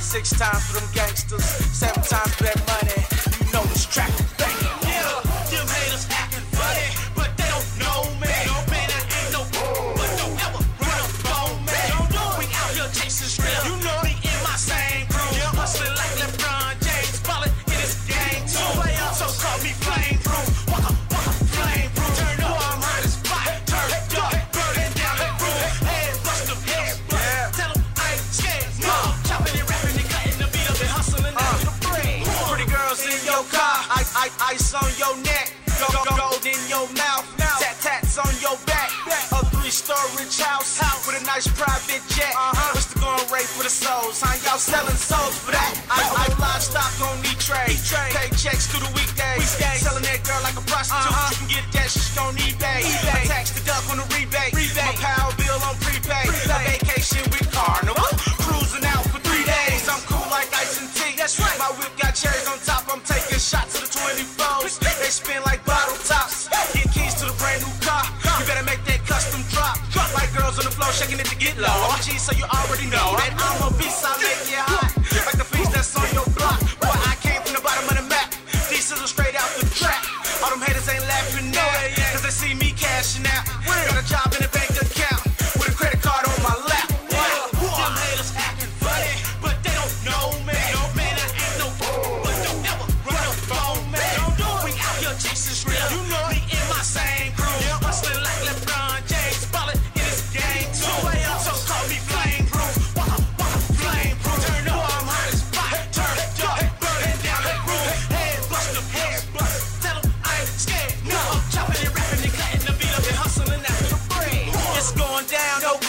six 0.01 0.31
times 0.31 0.65
for 0.67 0.81
them 0.81 0.89
gangsters, 0.95 1.45
seven 1.45 2.03
times 2.03 2.35
for 2.37 2.45
that 2.45 2.61
money. 2.67 3.01
You 3.45 3.53
know 3.53 3.65
this 3.73 3.85
track, 3.87 4.11
with 41.37 41.47
a 41.47 41.49
nice 41.49 41.49
private 41.53 42.03
jet. 42.09 42.35
What's 42.73 42.87
the 42.93 43.01
going 43.01 43.31
rate 43.33 43.49
for 43.49 43.63
the 43.63 43.71
souls? 43.71 44.21
Huh? 44.21 44.37
Y'all 44.45 44.59
selling 44.59 44.97
souls 44.97 45.37
for 45.39 45.53
that? 45.53 45.73
I, 45.91 46.01
I 46.01 46.25
livestock 46.41 46.93
on 47.05 47.19
E-Trade. 47.21 47.77
Pay 48.13 48.29
checks 48.37 48.67
through 48.67 48.85
the 48.87 48.93
weekdays. 48.97 49.49
Selling 49.81 50.05
that 50.05 50.25
girl 50.25 50.41
like 50.43 50.57
a 50.57 50.65
prostitute. 50.65 51.13
You 51.13 51.37
can 51.37 51.49
get 51.61 51.65
that 51.73 51.91
shit 51.93 52.17
on 52.19 52.35
eBay. 52.37 52.83
Tax 53.29 53.53
the 53.53 53.63
duck 53.67 53.85
on 53.91 53.99
the 53.99 54.07
rebate. 54.17 54.55
My 54.77 54.93
power 54.97 55.36
low. 71.59 71.69
I'm 71.69 71.99
a 71.99 72.03
G, 72.03 72.19
so 72.19 72.33
you 72.33 72.45
already 72.45 72.87
know 72.87 73.17
that 73.17 73.33
I'm 73.37 73.73
a 73.73 73.77
beast. 73.77 74.05
I 74.05 74.13
make 74.21 74.53
it 74.53 74.59
hot. 74.59 74.86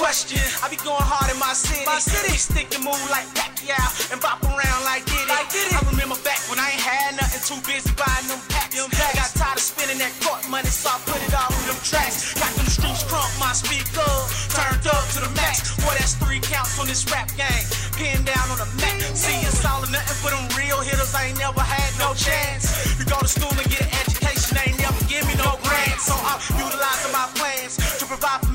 Question. 0.08 0.40
I 0.64 0.72
be 0.72 0.80
going 0.88 1.04
hard 1.04 1.28
in 1.28 1.36
my 1.36 1.52
city. 1.52 1.84
My 1.84 2.00
city 2.00 2.40
stick 2.40 2.72
and 2.72 2.80
move 2.80 2.96
like 3.12 3.28
Pacquiao 3.36 3.76
and 4.08 4.24
bop 4.24 4.40
around 4.40 4.82
like 4.88 5.04
Diddy. 5.04 5.28
Like 5.28 5.52
Diddy. 5.52 5.76
I 5.76 5.84
remember 5.84 6.16
back 6.24 6.40
when 6.48 6.56
I 6.56 6.72
ain't 6.72 6.80
had 6.80 7.20
nothing, 7.20 7.44
too 7.44 7.60
busy 7.68 7.92
buying 8.00 8.24
them 8.32 8.40
packs. 8.48 8.72
Them 8.72 8.88
packs. 8.88 9.20
Got 9.20 9.32
tired 9.36 9.60
of 9.60 9.68
spending 9.68 10.00
that 10.00 10.16
court 10.24 10.48
money, 10.48 10.72
so 10.72 10.96
I 10.96 11.04
put 11.04 11.20
it 11.20 11.36
all 11.36 11.52
in 11.52 11.76
them 11.76 11.80
tracks. 11.84 12.40
Got 12.40 12.56
them 12.56 12.72
streets 12.72 13.04
crunk, 13.04 13.28
my 13.36 13.52
speaker 13.52 14.16
turned 14.56 14.88
up 14.88 15.04
to 15.12 15.28
the 15.28 15.32
max. 15.36 15.76
Boy, 15.84 15.92
that's 16.00 16.16
three 16.16 16.40
counts 16.40 16.80
on 16.80 16.88
this 16.88 17.04
rap 17.12 17.28
game. 17.36 17.68
Pinned 18.00 18.24
down 18.24 18.48
on 18.48 18.64
the 18.64 18.70
mat. 18.80 18.96
See, 19.12 19.44
it's 19.44 19.60
all 19.68 19.84
or 19.84 19.92
nothing 19.92 20.18
for 20.24 20.32
them 20.32 20.48
real 20.56 20.80
hitters. 20.88 21.12
I 21.12 21.36
ain't 21.36 21.40
never 21.44 21.60
had 21.60 21.92
no 22.00 22.16
chance. 22.16 22.96
You 22.96 23.04
go 23.12 23.20
to 23.20 23.28
school 23.28 23.52
and 23.52 23.68
get 23.68 23.84
an 23.84 23.92
education, 24.08 24.56
they 24.56 24.72
ain't 24.72 24.80
never 24.80 25.04
give 25.12 25.28
me 25.28 25.36
no 25.36 25.60
grants. 25.68 26.08
So 26.08 26.16
I'm 26.16 26.40
utilizing 26.56 27.12
my 27.12 27.28
plans 27.36 27.76
to 28.00 28.08
provide 28.08 28.47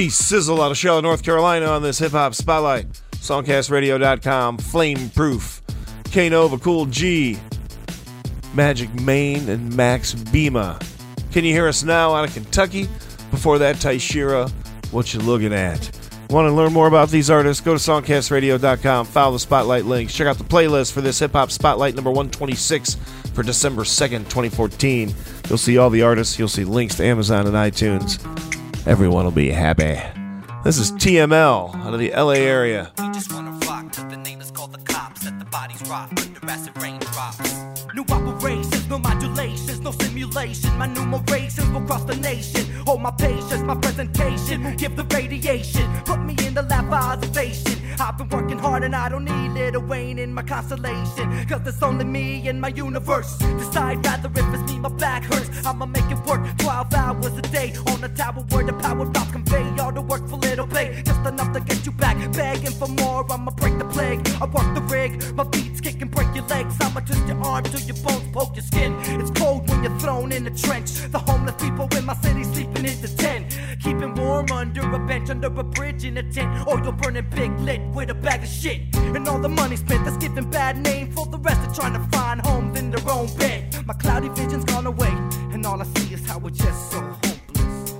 DCizzle 0.00 0.64
out 0.64 0.70
of 0.70 0.78
Charlotte, 0.78 1.02
North 1.02 1.22
Carolina 1.22 1.66
on 1.66 1.82
this 1.82 1.98
hip 1.98 2.12
hop 2.12 2.34
spotlight. 2.34 2.88
Songcastradio.com, 3.16 4.56
Flame 4.56 5.10
Proof, 5.10 5.60
K 6.04 6.30
Nova, 6.30 6.56
Cool 6.56 6.86
G, 6.86 7.38
Magikmane, 8.54 9.48
and 9.48 9.76
Max 9.76 10.14
Beama. 10.14 10.82
Can 11.32 11.44
you 11.44 11.52
hear 11.52 11.68
us 11.68 11.82
now 11.82 12.14
out 12.14 12.26
of 12.26 12.32
Kentucky? 12.32 12.88
Before 13.30 13.58
that, 13.58 13.76
Tyshera, 13.76 14.50
what 14.90 15.12
you 15.12 15.20
looking 15.20 15.52
at? 15.52 15.90
Want 16.30 16.48
to 16.48 16.52
learn 16.54 16.72
more 16.72 16.86
about 16.86 17.10
these 17.10 17.28
artists? 17.28 17.60
Go 17.60 17.76
to 17.76 17.78
songcastradio.com, 17.78 19.04
follow 19.04 19.32
the 19.34 19.38
spotlight 19.38 19.84
links, 19.84 20.14
check 20.14 20.26
out 20.26 20.38
the 20.38 20.44
playlist 20.44 20.92
for 20.92 21.02
this 21.02 21.18
hip 21.18 21.32
hop 21.32 21.50
spotlight 21.50 21.94
number 21.94 22.10
126 22.10 22.94
for 23.34 23.42
December 23.42 23.82
2nd, 23.82 24.20
2014. 24.30 25.14
You'll 25.50 25.58
see 25.58 25.76
all 25.76 25.90
the 25.90 26.00
artists, 26.00 26.38
you'll 26.38 26.48
see 26.48 26.64
links 26.64 26.94
to 26.94 27.04
Amazon 27.04 27.46
and 27.46 27.54
iTunes. 27.54 28.18
Everyone 28.86 29.24
will 29.24 29.30
be 29.30 29.50
happy. 29.50 30.00
This 30.64 30.78
is 30.78 30.90
TML 30.92 31.74
out 31.74 31.92
of 31.92 32.00
the 32.00 32.10
LA 32.12 32.32
area. 32.32 32.90
Simulation. 40.30 40.78
My 40.78 40.86
numerations 40.86 41.70
will 41.70 41.82
cross 41.82 42.04
the 42.04 42.16
nation. 42.16 42.64
Hold 42.86 43.02
my 43.02 43.10
patience, 43.10 43.62
my 43.62 43.74
presentation 43.76 44.76
give 44.76 44.96
the 44.96 45.04
radiation. 45.14 45.88
Put 46.04 46.22
me 46.22 46.36
in 46.46 46.54
the 46.54 46.62
lab 46.62 46.92
observation. 46.92 47.80
I've 47.98 48.16
been 48.16 48.28
working 48.28 48.58
hard 48.58 48.82
and 48.82 48.96
I 48.96 49.08
don't 49.08 49.24
need 49.24 49.50
Little 49.50 49.82
Wayne 49.82 50.18
in 50.18 50.32
my 50.32 50.42
constellation. 50.42 51.46
Cause 51.46 51.66
it's 51.66 51.82
only 51.82 52.04
me 52.04 52.48
and 52.48 52.60
my 52.60 52.68
universe. 52.68 53.36
Decide 53.38 54.04
rather 54.06 54.30
if 54.34 54.54
it's 54.54 54.72
me, 54.72 54.78
my 54.78 54.88
back 54.88 55.24
hurts. 55.24 55.66
I'ma 55.66 55.86
make 55.86 56.10
it 56.10 56.18
work 56.26 56.40
12 56.58 56.94
hours 56.94 57.38
a 57.38 57.42
day 57.42 57.74
on 57.88 58.00
the 58.00 58.08
tower 58.08 58.42
where 58.50 58.64
the 58.64 58.72
power 58.74 59.04
drops 59.06 59.32
convey 59.32 59.64
all 59.78 59.92
the 59.92 60.00
work 60.00 60.26
for 60.28 60.36
little 60.36 60.66
pay. 60.66 61.02
Just 61.04 61.26
enough 61.26 61.52
to 61.52 61.60
get 61.60 61.84
you 61.84 61.92
back. 61.92 62.16
Begging 62.32 62.72
for 62.72 62.88
more, 62.88 63.30
I'ma 63.30 63.50
break 63.50 63.78
the 63.78 63.84
plague. 63.84 64.26
I 64.40 64.46
work 64.46 64.74
the 64.74 64.82
rig, 64.82 65.34
my 65.34 65.44
beats 65.44 65.80
kick 65.80 66.00
and 66.00 66.10
break 66.10 66.34
your 66.34 66.46
legs. 66.46 66.74
I'ma 66.80 67.00
twist 67.00 67.26
your 67.26 67.42
arm 67.44 67.64
till 67.64 67.80
your 67.80 67.96
bones 67.96 68.28
poke 68.32 68.56
your 68.56 68.64
skin. 68.64 68.94
It's 69.20 69.30
cold 69.38 69.69
when 69.80 69.90
you're 69.90 70.00
thrown 70.00 70.32
in 70.32 70.44
the 70.44 70.50
trench. 70.50 70.90
The 71.10 71.18
homeless 71.18 71.54
people 71.62 71.88
in 71.96 72.04
my 72.04 72.14
city 72.16 72.44
sleeping 72.44 72.84
in 72.84 73.00
the 73.00 73.08
tent. 73.16 73.58
Keeping 73.82 74.14
warm 74.14 74.50
under 74.52 74.82
a 74.94 74.98
bench, 75.06 75.30
under 75.30 75.46
a 75.46 75.64
bridge 75.64 76.04
in 76.04 76.18
a 76.18 76.22
tent. 76.22 76.66
Or 76.66 76.78
you're 76.82 76.92
burning 76.92 77.26
big 77.30 77.58
lit 77.60 77.80
with 77.94 78.10
a 78.10 78.14
bag 78.14 78.42
of 78.42 78.48
shit. 78.48 78.80
And 78.94 79.26
all 79.28 79.38
the 79.38 79.48
money 79.48 79.76
spent 79.76 80.04
that's 80.04 80.16
giving 80.18 80.50
bad 80.50 80.78
name 80.78 81.12
for 81.12 81.26
the 81.26 81.38
rest 81.38 81.66
of 81.66 81.74
trying 81.74 81.94
to 81.94 82.16
find 82.16 82.40
homes 82.40 82.78
in 82.78 82.90
their 82.90 83.10
own 83.10 83.28
bed. 83.36 83.74
My 83.86 83.94
cloudy 83.94 84.28
vision's 84.28 84.64
gone 84.64 84.86
away, 84.86 85.12
and 85.52 85.64
all 85.66 85.80
I 85.80 85.84
see 85.84 86.14
is 86.14 86.26
how 86.26 86.38
we're 86.38 86.50
just 86.50 86.90
so 86.92 87.00
hopeless. 87.00 87.94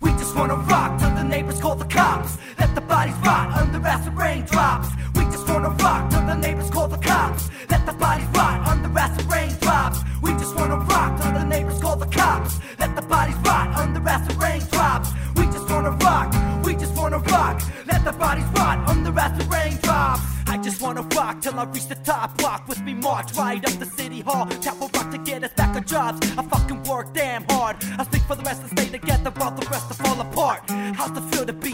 We 0.00 0.10
just 0.12 0.36
wanna 0.36 0.54
rock 0.54 1.00
till 1.00 1.14
the 1.14 1.24
neighbors 1.24 1.60
call 1.60 1.74
the 1.74 1.84
cops. 1.84 2.38
Let 2.58 2.74
the 2.74 2.80
bodies 2.80 3.16
rot 3.24 3.50
under 3.60 3.84
acid 3.86 4.14
raindrops. 4.14 4.88
We 5.16 5.24
just 5.24 5.48
wanna 5.48 5.70
rock 5.70 6.10
till 6.10 6.26
the 6.26 6.36
neighbors 6.36 6.70
call 6.70 6.88
the 6.88 6.98
cops. 6.98 7.50
Let 7.68 7.84
the 7.86 7.92
bodies 7.92 8.28
rot 8.34 8.66
under 8.68 8.98
acid 8.98 9.26
raindrops. 9.30 9.98
We 10.30 10.38
just 10.38 10.54
wanna 10.54 10.76
rock 10.76 11.20
till 11.20 11.32
the 11.32 11.44
neighbors 11.44 11.80
call 11.80 11.96
the 11.96 12.06
cops. 12.06 12.60
Let 12.78 12.94
the 12.94 13.02
bodies 13.02 13.34
rot 13.38 13.74
under 13.74 14.08
acid 14.08 14.36
raindrops. 14.40 15.08
We 15.34 15.46
just 15.46 15.68
wanna 15.68 15.90
rock. 15.90 16.32
We 16.64 16.74
just 16.74 16.94
wanna 16.96 17.18
rock. 17.18 17.60
Let 17.86 18.04
the 18.04 18.12
bodies 18.12 18.44
rot 18.54 18.78
under 18.88 19.18
acid 19.18 19.52
raindrops. 19.52 20.22
I 20.46 20.56
just 20.58 20.80
wanna 20.80 21.02
rock 21.16 21.42
till 21.42 21.58
I 21.58 21.64
reach 21.64 21.88
the 21.88 21.96
top. 21.96 22.40
Walk 22.42 22.68
with 22.68 22.80
me, 22.82 22.94
march 22.94 23.32
right 23.34 23.64
up 23.68 23.76
the 23.80 23.86
city 23.86 24.20
hall. 24.20 24.46
Tap 24.62 24.76
a 24.80 24.86
rock 24.96 25.10
to 25.10 25.18
get 25.18 25.42
us 25.42 25.52
back 25.54 25.74
on 25.74 25.84
jobs. 25.84 26.20
I 26.38 26.42
fucking 26.44 26.84
work 26.84 27.12
damn 27.12 27.42
hard. 27.50 27.78
I 27.98 28.04
speak 28.04 28.22
for 28.22 28.36
the 28.36 28.44
rest 28.44 28.62
and 28.62 28.70
stay 28.70 28.88
together 28.88 29.32
while 29.36 29.50
the 29.50 29.66
rest 29.66 29.90
of 29.90 29.96
fall 29.96 30.09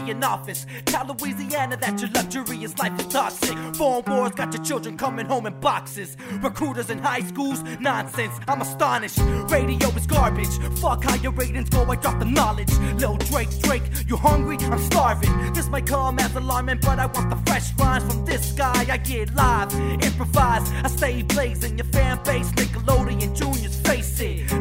in 0.09 0.23
office? 0.23 0.65
Tell 0.85 1.05
Louisiana 1.05 1.77
that 1.77 1.99
your 2.01 2.09
luxurious 2.11 2.77
life 2.77 2.99
is 2.99 3.07
toxic. 3.07 3.57
Foreign 3.75 4.03
wars 4.07 4.31
got 4.33 4.53
your 4.53 4.63
children 4.63 4.97
coming 4.97 5.25
home 5.25 5.45
in 5.45 5.59
boxes. 5.59 6.17
Recruiters 6.41 6.89
in 6.89 6.99
high 6.99 7.21
schools, 7.21 7.63
nonsense. 7.79 8.33
I'm 8.47 8.61
astonished. 8.61 9.19
Radio 9.49 9.89
is 9.89 10.05
garbage. 10.07 10.57
Fuck 10.79 11.03
how 11.03 11.15
your 11.15 11.31
ratings 11.33 11.69
go. 11.69 11.83
I 11.83 11.95
drop 11.95 12.19
the 12.19 12.25
knowledge. 12.25 12.73
Lil 12.99 13.17
Drake, 13.17 13.49
Drake, 13.61 13.83
you 14.07 14.17
hungry? 14.17 14.57
I'm 14.61 14.79
starving. 14.79 15.53
This 15.53 15.67
might 15.69 15.85
come 15.85 16.19
as 16.19 16.35
alarming, 16.35 16.79
but 16.81 16.99
I 16.99 17.05
want 17.07 17.29
the 17.29 17.37
fresh 17.45 17.73
rhymes 17.77 18.11
from 18.11 18.25
this 18.25 18.51
guy. 18.51 18.85
I 18.89 18.97
get 18.97 19.33
live, 19.35 19.73
improvise. 20.03 20.71
I 20.83 20.87
stay 20.87 21.23
blazing. 21.23 21.77
Your 21.77 21.87
fan 21.87 22.19
base, 22.23 22.49
Nickelodeon 22.51 23.21
it. 23.23 23.35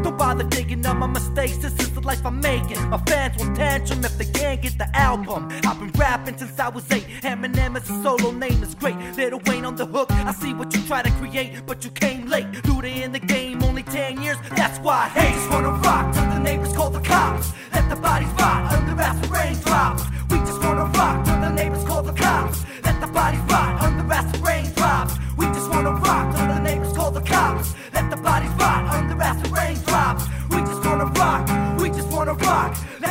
Don't 0.07 0.19
bother 0.19 0.45
digging 0.45 0.87
up 0.87 0.99
my 0.99 1.09
mistakes. 1.09 1.57
This 1.57 1.73
is 1.81 1.91
the 1.91 2.01
life 2.01 2.25
I'm 2.25 2.39
making. 2.39 2.81
My 2.91 2.99
fans 3.09 3.37
will 3.39 3.53
tantrum 3.57 4.05
if 4.05 4.17
they 4.17 4.27
can't 4.27 4.63
get 4.63 4.79
the 4.79 4.89
album. 4.97 5.49
I've 5.67 5.81
been 5.81 5.91
rapping 5.99 6.39
since 6.39 6.61
I 6.61 6.69
was 6.69 6.89
eight. 6.93 7.07
Eminem 7.23 7.77
is 7.77 7.91
a 7.91 8.03
solo 8.05 8.31
name 8.31 8.63
is 8.63 8.77
great. 8.77 8.95
Little 9.17 9.41
Wayne 9.47 9.65
on 9.65 9.75
the 9.75 9.85
hook. 9.85 10.13
I 10.13 10.33
see 10.33 10.55
what 10.55 10.73
you 10.73 10.81
try 10.83 11.03
to 11.03 11.11
create, 11.19 11.67
but 11.67 11.85
you 11.85 11.91
came 11.91 12.29
late. 12.29 12.47
Luda 12.69 13.03
in 13.03 13.11
the 13.11 13.19
game, 13.19 13.65
only 13.65 13.83
10 13.83 14.23
years. 14.23 14.37
That's 14.55 14.79
why 14.79 15.07
I 15.07 15.09
hate. 15.09 15.35
Just 15.35 15.51
wanna 15.51 15.73
rock 15.73 16.15
till 16.15 16.29
the 16.35 16.39
neighbors 16.39 16.73
call 16.73 16.91
the 16.91 17.01
cops. 17.01 17.53
Let 17.75 17.91
the 17.91 17.97
bodies 17.97 18.29
rot 18.39 18.73
under 18.75 19.03
acid 19.03 19.29
raindrops. 19.29 20.05
We 20.31 20.39
just 20.39 20.63
wanna 20.63 20.85
rock 20.85 21.25
till 21.27 21.41
the 21.41 21.51
neighbors 21.51 21.83
call 21.83 22.05
the 22.05 22.13
cops. 22.13 22.65
Let 22.85 23.01
the 23.01 23.09
bodies 23.09 23.41
rot 23.51 23.83
under 23.83 24.13
acid 24.13 24.35
raindrops. 24.35 24.46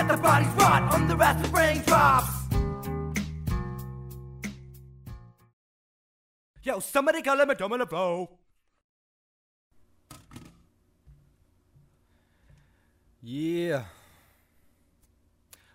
Let 0.08 0.18
the 0.18 0.22
rot 0.22 0.94
under 0.94 1.24
acid 1.24 1.52
raindrops. 1.52 2.30
Yo, 6.62 6.80
somebody 6.80 7.24
call 7.24 7.42
him 7.42 7.50
a 7.50 7.64
on 7.64 7.80
the 7.80 7.88
flow. 7.88 8.30
Yeah. 13.24 13.86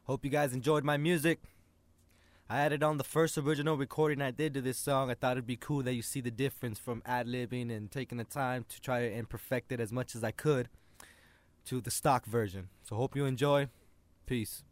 Hope 0.04 0.24
you 0.24 0.30
guys 0.30 0.52
enjoyed 0.52 0.84
my 0.84 0.96
music. 0.96 1.40
I 2.48 2.60
added 2.60 2.84
on 2.84 2.98
the 2.98 3.04
first 3.04 3.36
original 3.36 3.76
recording 3.76 4.22
I 4.22 4.30
did 4.30 4.54
to 4.54 4.60
this 4.60 4.78
song. 4.78 5.10
I 5.10 5.14
thought 5.14 5.32
it'd 5.32 5.46
be 5.46 5.56
cool 5.56 5.82
that 5.82 5.94
you 5.94 6.02
see 6.02 6.20
the 6.20 6.30
difference 6.30 6.78
from 6.78 7.02
ad 7.04 7.26
libbing 7.26 7.76
and 7.76 7.90
taking 7.90 8.18
the 8.18 8.24
time 8.24 8.64
to 8.68 8.80
try 8.80 9.00
and 9.00 9.28
perfect 9.28 9.72
it 9.72 9.80
as 9.80 9.90
much 9.90 10.14
as 10.14 10.22
I 10.22 10.30
could 10.30 10.68
to 11.64 11.80
the 11.80 11.90
stock 11.90 12.26
version. 12.26 12.68
So, 12.84 12.94
hope 12.94 13.16
you 13.16 13.24
enjoy. 13.24 13.68
Peace. 14.30 14.62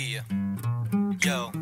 Yeah. 0.00 0.22
Yo. 1.22 1.52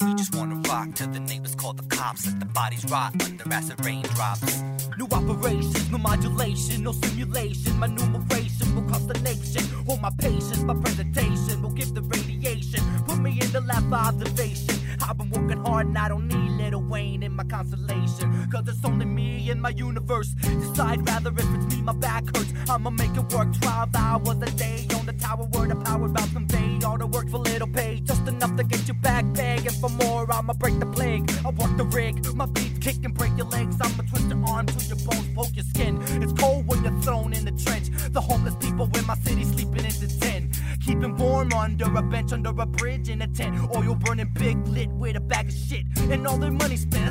We 0.00 0.14
just 0.14 0.34
wanna 0.34 0.62
rock 0.66 0.94
till 0.94 1.08
the 1.08 1.20
neighbors 1.20 1.54
call 1.54 1.74
the 1.74 1.82
cops. 1.82 2.24
Let 2.26 2.40
the 2.40 2.46
bodies 2.46 2.86
rot 2.90 3.22
under 3.22 3.52
acid 3.52 3.84
raindrops. 3.84 4.62
New 4.96 5.06
operations, 5.12 5.90
no 5.90 5.98
modulation, 5.98 6.84
no 6.84 6.92
simulation. 6.92 7.78
My 7.78 7.86
numeration 7.86 8.74
will 8.74 8.84
cross 8.84 9.04
the 9.04 9.20
nation. 9.20 9.62
Hold 9.86 10.00
my 10.00 10.10
patience, 10.18 10.62
my 10.62 10.72
presentation 10.72 11.60
will 11.60 11.72
give 11.72 11.92
the 11.92 12.00
radiation. 12.00 12.80
Put 13.06 13.18
me 13.18 13.38
in 13.42 13.52
the 13.52 13.60
lab 13.60 13.90
for 13.90 13.96
observation. 13.96 14.74
I've 15.02 15.18
been 15.18 15.28
working 15.28 15.62
hard 15.64 15.88
and 15.88 15.98
I 15.98 16.08
don't 16.08 16.28
need 16.28 16.50
Little 16.52 16.82
Wayne 16.82 17.22
in 17.22 17.32
my 17.36 17.44
constellation. 17.44 18.48
Cause 18.50 18.66
it's 18.68 18.82
only 18.84 19.04
me 19.04 19.50
in 19.50 19.60
my 19.60 19.68
universe. 19.68 20.28
Decide 20.28 21.06
rather 21.06 21.30
if 21.30 21.54
it's 21.54 21.76
me, 21.76 21.82
my 21.82 21.92
back. 21.92 22.23
I'ma 22.68 22.90
make 22.90 23.16
it 23.16 23.32
work 23.32 23.48
12 23.60 23.96
hours 23.96 24.42
a 24.42 24.50
day 24.56 24.86
on 24.98 25.06
the 25.06 25.12
tower 25.12 25.46
where 25.52 25.68
the 25.68 25.76
power 25.76 26.06
about 26.06 26.32
convey 26.32 26.78
all 26.84 26.98
the 26.98 27.06
work 27.06 27.28
for 27.28 27.38
little 27.38 27.68
pay. 27.68 28.00
Just 28.00 28.26
enough 28.28 28.56
to 28.56 28.64
get 28.64 28.86
you 28.86 28.94
back 28.94 29.24
begging 29.32 29.72
for 29.80 29.90
more. 29.90 30.30
I'ma 30.32 30.52
break 30.54 30.78
the 30.78 30.86
plague. 30.86 31.30
I 31.44 31.50
work 31.50 31.76
the 31.76 31.84
rig. 31.84 32.14
My 32.34 32.46
beats 32.46 32.78
kick 32.78 33.04
and 33.04 33.14
break 33.14 33.32
your 33.36 33.46
legs. 33.46 33.76
I'ma 33.80 34.02
twist 34.08 34.28
your 34.28 34.44
arm 34.48 34.66
till 34.66 34.82
your 34.82 35.06
bones 35.06 35.28
poke 35.34 35.54
your 35.54 35.64
skin. 35.64 36.00
It's 36.22 36.32
cold 36.40 36.66
when 36.66 36.82
you're 36.84 37.00
thrown 37.02 37.32
in 37.32 37.44
the 37.44 37.52
trench. 37.52 37.88
The 38.12 38.20
homeless 38.20 38.56
people 38.56 38.88
in 38.96 39.06
my 39.06 39.16
city 39.16 39.44
sleeping 39.44 39.84
in 39.84 39.96
the 40.04 40.16
tent. 40.20 40.58
Keeping 40.84 41.16
warm 41.16 41.52
under 41.52 41.86
a 41.96 42.02
bench, 42.02 42.32
under 42.32 42.50
a 42.50 42.66
bridge 42.66 43.08
in 43.08 43.22
a 43.22 43.26
tent. 43.26 43.56
Oil 43.74 43.94
burning 43.94 44.30
big 44.34 44.56
lit 44.68 44.88
with 44.90 45.16
a 45.16 45.20
bag 45.20 45.48
of 45.48 45.54
shit. 45.54 45.84
And 46.10 46.26
all 46.26 46.38
their 46.38 46.52
money 46.52 46.76
spent. 46.76 47.03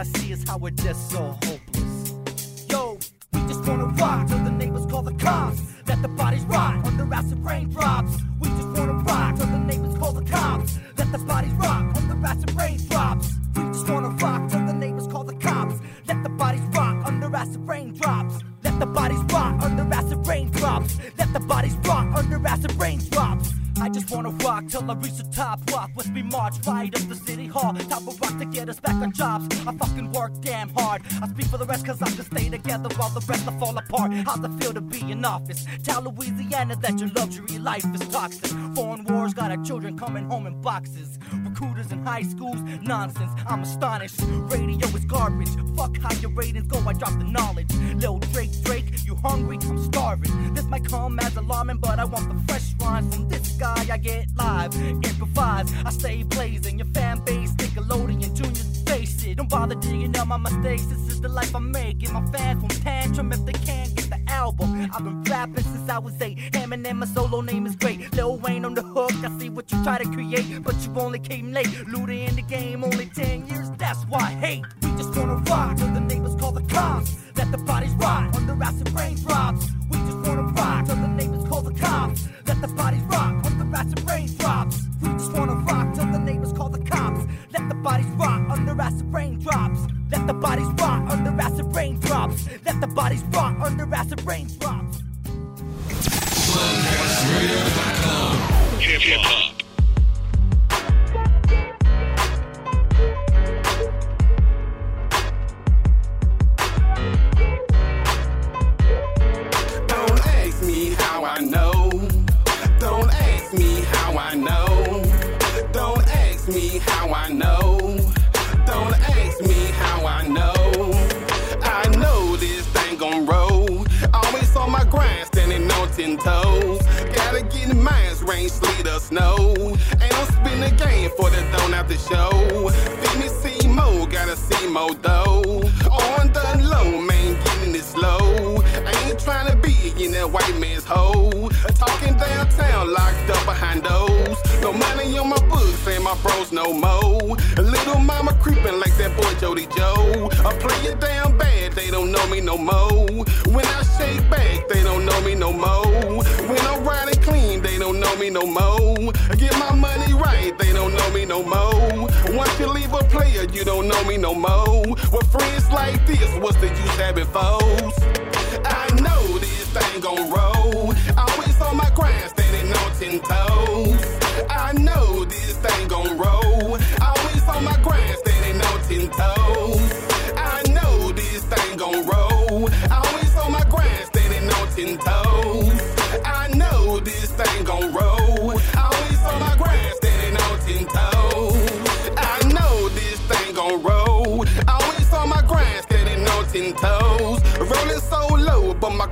I 0.00 0.02
see 0.02 0.32
is 0.32 0.42
how 0.48 0.56
we're 0.56 0.70
just 0.70 1.10
so 1.10 1.36
cause 31.90 32.02
I 32.02 32.14
can 32.14 32.24
stay 32.24 32.48
together 32.48 32.88
while 32.96 33.10
the 33.10 33.20
rest 33.26 33.44
will 33.46 33.58
fall 33.58 33.76
apart. 33.76 34.12
How's 34.12 34.44
it 34.44 34.52
feel 34.62 34.72
to 34.72 34.80
be 34.80 35.10
in 35.10 35.24
office? 35.24 35.66
Tell 35.82 36.02
Louisiana 36.02 36.76
that 36.76 36.98
your 37.00 37.08
luxury 37.10 37.58
life 37.58 37.84
is 37.94 38.06
toxic. 38.08 38.50
Foreign 38.76 39.04
wars 39.04 39.34
got 39.34 39.50
our 39.50 39.62
children 39.64 39.98
coming 39.98 40.24
home 40.30 40.46
in 40.46 40.60
boxes. 40.60 41.18
Recruiters 41.32 41.90
in 41.90 42.04
high 42.04 42.22
schools, 42.22 42.60
nonsense. 42.82 43.32
I'm 43.46 43.62
astonished. 43.62 44.20
Radio 44.54 44.86
is 44.88 45.04
garbage. 45.06 45.50
Fuck 45.76 45.96
how 45.98 46.12
your 46.20 46.30
ratings 46.30 46.66
go. 46.66 46.78
I 46.86 46.92
drop 46.92 47.18
the 47.18 47.24
knowledge. 47.24 47.72
Lil 47.96 48.18
Drake, 48.32 48.52
Drake, 48.62 48.86
you 49.04 49.16
hungry? 49.16 49.58
I'm 49.62 49.82
starving. 49.82 50.54
This 50.54 50.64
might 50.66 50.84
come 50.84 51.18
as 51.18 51.36
alarming, 51.36 51.78
but 51.78 51.98
I 51.98 52.04
want 52.04 52.28
the 52.28 52.52
fresh 52.52 52.74
rhymes 52.80 53.14
from 53.14 53.28
this 53.28 53.48
guy. 53.52 53.84
I 53.90 53.96
get 53.96 54.26
live, 54.36 54.74
improvise. 54.76 55.72
I 55.84 55.90
stay 55.90 56.22
blazing. 56.22 56.78
Your 56.78 56.88
fan 56.88 57.18
base, 57.24 57.52
Nickelodeon, 57.54 58.32
Junior, 58.34 58.49
face 59.30 59.32
it. 59.32 59.36
Don't 59.36 59.48
bother 59.48 59.74
digging 59.74 60.16
up 60.16 60.28
my 60.28 60.36
mistakes. 60.36 60.84
This 60.86 61.08
is 61.08 61.20
the 61.20 61.28
life 61.28 61.54
I'm 61.54 61.70
making. 61.70 62.12
My 62.12 62.24
fans 62.32 62.60
won't 62.60 62.82
tantrum 62.82 63.32
if 63.32 63.44
they 63.44 63.52
can't 63.52 63.94
get 63.94 64.10
the 64.10 64.20
album. 64.32 64.90
I've 64.92 65.04
been 65.04 65.22
rapping 65.24 65.64
since 65.64 65.88
I 65.88 65.98
was 65.98 66.20
eight. 66.20 66.38
Eminem, 66.52 66.96
my 66.96 67.06
solo 67.06 67.40
name 67.40 67.66
is 67.66 67.76
great. 67.76 68.12
Lil 68.14 68.36
Wayne 68.38 68.64
on 68.64 68.74
the 68.74 68.82
hook. 68.82 69.12
I 69.24 69.38
see 69.38 69.50
what 69.50 69.70
you 69.72 69.82
try 69.82 69.98
to 69.98 70.08
create, 70.10 70.62
but 70.62 70.74
you 70.84 70.92
only 70.96 71.18
came 71.18 71.52
late. 71.52 71.66
Luda 71.66 72.28
in 72.28 72.36
the 72.36 72.42
game, 72.42 72.84
only 72.84 73.06
10 73.06 73.46
years. 73.46 73.70
That's 73.78 74.02
why 74.04 74.20
I 74.20 74.32
hate. 74.46 74.64
We 74.82 74.90
just 74.96 75.16
wanna 75.16 75.36
rock 75.36 75.76
till 75.76 75.88
the 75.88 76.00
neighbors 76.00 76.34
call 76.36 76.52
the 76.52 76.62
cops. 76.62 77.19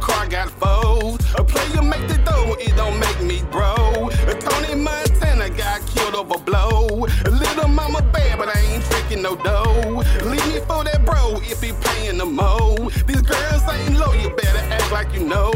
Car 0.01 0.27
got 0.27 0.51
foes. 0.51 1.19
A 1.37 1.45
player 1.45 1.83
make 1.83 2.07
the 2.09 2.19
dough, 2.25 2.57
it 2.59 2.75
don't 2.77 2.99
make 2.99 3.21
me 3.23 3.43
bro. 3.51 4.11
Tony 4.41 4.75
Montana 4.75 5.51
got 5.51 5.87
killed 5.87 6.15
over 6.15 6.39
blow. 6.39 6.87
Little 7.27 7.69
mama 7.69 8.03
bad, 8.13 8.39
but 8.39 8.49
I 8.49 8.61
ain't 8.61 8.85
tricking 8.85 9.23
no 9.23 9.37
dough. 9.37 10.03
Leave 10.25 10.47
me 10.49 10.61
for 10.61 10.85
that 10.85 11.05
bro 11.05 11.37
if 11.43 11.63
he 11.63 11.73
playing 11.73 12.19
the 12.19 12.27
mo. 12.27 12.77
These 13.07 13.23
girls 13.23 13.63
ain't 13.71 13.99
low, 13.99 14.13
you 14.15 14.31
better 14.31 14.65
act 14.73 14.93
like 14.93 15.13
you 15.13 15.25
know. 15.25 15.53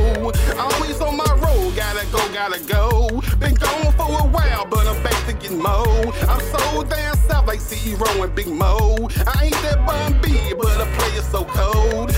Always 0.59 1.01
on 1.01 1.17
my 1.17 1.33
road, 1.43 1.75
gotta 1.77 2.07
go, 2.13 2.21
gotta 2.33 2.61
go. 2.67 3.09
Been 3.39 3.55
gone 3.55 3.93
for 3.93 4.09
a 4.21 4.27
while, 4.29 4.67
but 4.67 4.87
I'm 4.87 5.03
back 5.03 5.27
to 5.27 5.33
get 5.33 5.53
mo. 5.53 5.85
I'm 6.29 6.41
so 6.41 6.83
damn 6.85 7.17
south 7.29 7.47
like 7.47 7.61
C-Row 7.61 8.23
and 8.23 8.35
Big 8.35 8.49
Mo. 8.49 9.09
I 9.27 9.47
ain't 9.47 9.63
that 9.63 9.85
bum 9.87 10.21
B, 10.21 10.53
but 10.59 10.81
a 10.81 10.87
player 10.97 11.23
so 11.23 11.45
cold. 11.45 12.11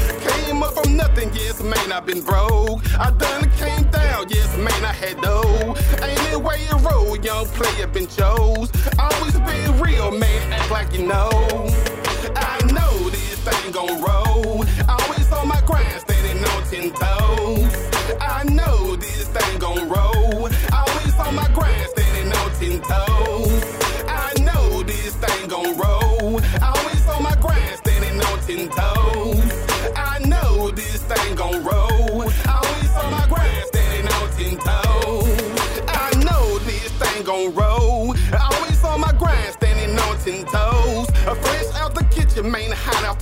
Nothing, 1.24 1.40
yes, 1.40 1.62
man, 1.62 1.92
I've 1.92 2.04
been 2.04 2.20
broke. 2.20 2.82
I 2.98 3.10
done 3.10 3.50
came 3.52 3.84
down, 3.90 4.28
yes, 4.28 4.56
man, 4.58 4.84
I 4.84 4.92
had 4.92 5.20
dough. 5.22 5.74
Ain't 6.02 6.32
it 6.32 6.42
way 6.42 6.66
you 6.68 6.76
roll, 6.86 7.16
young 7.16 7.46
player 7.46 7.86
been 7.86 8.06
chose. 8.06 8.70
Always 8.98 9.38
been 9.40 9.80
real, 9.80 10.10
man, 10.10 10.52
act 10.52 10.70
like 10.70 10.92
you 10.92 11.06
know. 11.06 11.93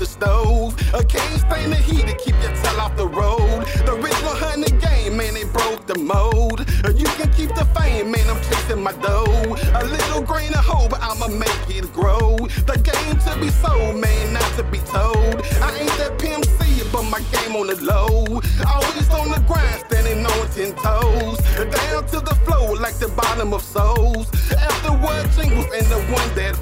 The 0.03 0.09
stove. 0.09 0.75
A 0.95 1.05
can't 1.05 1.41
stand 1.41 1.73
the 1.73 1.77
heat 1.77 2.07
to 2.09 2.15
keep 2.17 2.35
your 2.43 2.53
tail 2.63 2.81
off 2.81 2.97
the 2.97 3.07
road. 3.07 3.63
The 3.87 3.93
original 3.95 4.35
hunting 4.35 4.79
game, 4.79 5.17
man, 5.17 5.37
it 5.37 5.53
broke 5.53 5.87
the 5.87 5.97
mold. 5.97 6.59
You 6.99 7.07
can 7.19 7.31
keep 7.33 7.55
the 7.55 7.65
fame, 7.77 8.11
man, 8.11 8.27
I'm 8.29 8.43
chasing 8.43 8.83
my 8.83 8.93
dough. 8.99 9.57
A 9.81 9.85
little 9.85 10.23
grain 10.23 10.53
of 10.55 10.65
hope, 10.65 10.93
I'ma 10.99 11.29
make 11.29 11.65
it 11.69 11.93
grow. 11.93 12.37
The 12.67 12.77
game 12.83 13.17
to 13.27 13.33
be 13.39 13.51
sold, 13.63 13.95
man, 13.97 14.33
not 14.33 14.51
to 14.59 14.65
be 14.65 14.79
told. 14.91 15.37
I 15.63 15.71
ain't 15.79 15.95
that 16.01 16.19
Pimp 16.19 16.45
C, 16.59 16.83
but 16.91 17.05
my 17.05 17.21
game 17.31 17.55
on 17.55 17.69
the 17.69 17.79
low. 17.79 18.27
Always 18.67 19.09
on 19.11 19.31
the 19.31 19.43
grind, 19.47 19.85
standing 19.87 20.27
on 20.27 20.45
ten 20.51 20.75
toes. 20.83 21.39
Down 21.79 22.03
to 22.11 22.19
the 22.19 22.35
flow 22.45 22.73
like 22.73 22.99
the 22.99 23.09
bottom 23.09 23.55
of 23.55 23.63
souls. 23.63 24.27
After 24.51 24.93
what 24.99 25.31
jingles 25.39 25.71
and 25.79 25.87
the 25.87 26.01
one 26.11 26.29
that 26.35 26.57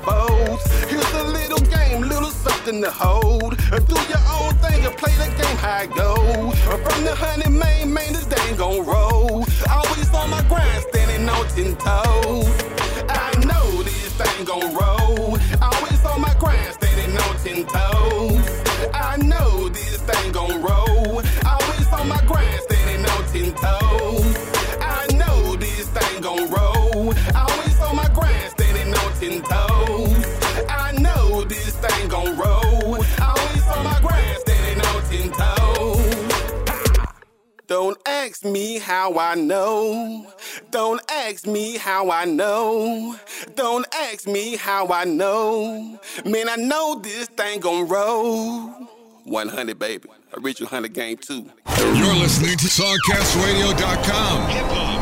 to 2.82 2.90
hold. 2.90 3.56
Do 3.56 3.96
your 4.08 4.24
own 4.36 4.54
thing 4.62 4.84
and 4.86 4.96
play 4.96 5.12
the 5.12 5.28
game 5.40 5.56
how 5.56 5.82
it 5.82 5.90
go. 5.94 6.14
From 6.84 7.04
the 7.04 7.14
honey 7.14 7.50
main, 7.50 7.92
man, 7.92 8.12
this 8.12 8.24
thing 8.24 8.56
gon' 8.56 8.84
roll. 8.86 9.44
Always 9.70 10.14
on 10.14 10.30
my 10.30 10.42
grind, 10.48 10.82
standing 10.88 11.28
on 11.28 11.46
ten 11.48 11.76
toes. 11.76 12.48
I 13.08 13.32
know 13.44 13.82
this 13.82 14.12
thing 14.14 14.44
gon' 14.44 14.74
roll. 14.74 15.38
Always 15.60 16.04
on 16.04 16.20
my 16.20 16.34
grind, 16.38 16.72
standing 16.74 17.16
on 17.16 17.36
ten 17.44 17.66
toes. 17.66 18.44
I 18.94 19.16
know 19.18 19.68
this 19.68 19.98
thing 19.98 20.32
gon' 20.32 20.62
roll. 20.62 20.79
Ask 38.42 38.50
me 38.50 38.78
how 38.78 39.18
I 39.18 39.34
know. 39.34 40.26
Don't 40.70 41.00
ask 41.10 41.46
me 41.46 41.76
how 41.76 42.10
I 42.10 42.24
know. 42.24 43.16
Don't 43.54 43.86
ask 43.94 44.26
me 44.26 44.56
how 44.56 44.88
I 44.88 45.04
know. 45.04 46.00
Man, 46.24 46.48
I 46.48 46.56
know 46.56 46.98
this 47.02 47.26
thing 47.28 47.60
gon' 47.60 47.86
roll. 47.86 48.68
100, 49.24 49.78
baby. 49.78 50.08
Original 50.38 50.68
100 50.68 50.94
game 50.94 51.18
too. 51.18 51.50
You're 51.78 52.14
listening 52.14 52.56
to 52.56 52.66
SongcastRadio.com. 52.66 54.48
Hip 54.48 54.99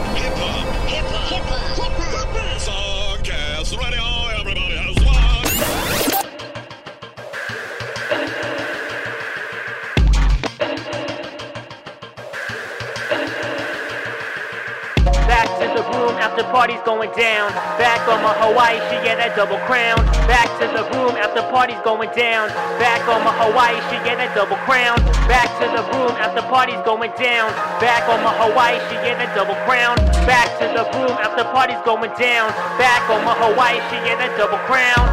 after 16.39 16.53
party's 16.55 16.82
going 16.86 17.11
down. 17.18 17.51
Back 17.82 18.07
on 18.07 18.22
my 18.22 18.30
Hawaii 18.39 18.78
she 18.86 19.03
yeah, 19.03 19.18
that 19.18 19.34
double 19.34 19.59
crown. 19.66 19.99
Back 20.30 20.47
to 20.62 20.70
the 20.70 20.86
room 20.95 21.18
after 21.18 21.43
party's 21.51 21.82
going 21.82 22.14
down. 22.14 22.47
Back 22.78 23.03
on 23.11 23.26
my 23.26 23.34
Hawaii 23.34 23.74
she 23.91 23.99
yeah, 24.07 24.14
that 24.22 24.39
double 24.39 24.55
crown. 24.62 25.03
Back 25.26 25.51
to 25.59 25.66
the 25.66 25.82
room 25.91 26.14
after 26.14 26.43
party's 26.47 26.78
going 26.86 27.11
down. 27.18 27.51
Back 27.82 28.07
on 28.07 28.22
my 28.22 28.30
Hawaii 28.39 28.78
she 28.86 29.03
yeah, 29.03 29.18
that 29.18 29.34
double 29.34 29.59
crown. 29.66 29.99
Back 30.30 30.47
to 30.62 30.70
the 30.70 30.86
room 30.95 31.18
after 31.18 31.43
party's 31.51 31.82
going 31.82 32.14
down. 32.14 32.55
Back 32.78 33.03
on 33.11 33.26
my 33.26 33.34
Hawaii 33.34 33.82
she 33.91 33.99
yeah, 34.07 34.14
that 34.22 34.39
double 34.39 34.62
crown. 34.70 35.11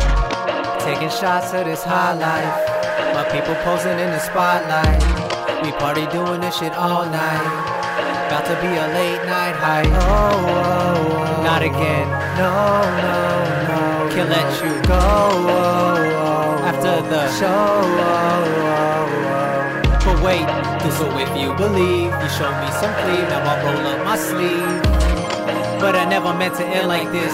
Taking 0.85 1.09
shots 1.09 1.57
of 1.57 1.65
this 1.65 1.81
high 1.81 2.13
life. 2.13 2.53
My 3.17 3.25
people 3.33 3.57
posing 3.65 3.97
in 3.97 4.13
the 4.13 4.21
spotlight. 4.21 5.01
We 5.65 5.73
party 5.81 6.05
doing 6.13 6.45
this 6.45 6.61
shit 6.61 6.73
all 6.77 7.09
night. 7.09 7.74
About 8.35 8.47
to 8.47 8.67
be 8.67 8.67
a 8.67 8.87
late 8.91 9.23
night 9.27 9.55
high. 9.55 9.87
Oh, 9.87 9.95
oh, 9.95 11.39
oh. 11.39 11.43
Not 11.43 11.61
again. 11.61 12.05
No, 12.35 12.51
no, 12.99 13.15
no. 13.71 14.13
Can't 14.13 14.29
let 14.29 14.51
you 14.61 14.75
go. 14.83 14.99
Oh, 14.99 15.47
oh, 16.19 16.67
After 16.67 16.99
oh. 16.99 17.09
the 17.09 17.31
show. 17.39 17.47
Oh, 17.47 18.59
oh, 18.59 19.15
oh. 19.15 20.03
But 20.03 20.21
wait, 20.21 20.43
so 20.91 21.07
if 21.17 21.31
you 21.39 21.55
believe. 21.55 22.11
You 22.11 22.29
show 22.35 22.51
me 22.59 22.67
some 22.75 22.93
cleave. 22.99 23.23
Now 23.31 23.39
I'll 23.39 23.73
roll 23.73 23.87
up 23.87 24.03
my 24.03 24.17
sleeve. 24.17 25.24
But 25.85 25.93
I 25.93 26.05
never 26.09 26.33
meant 26.33 26.57
to 26.57 26.65
end 26.65 26.87
like 26.87 27.11
this. 27.11 27.29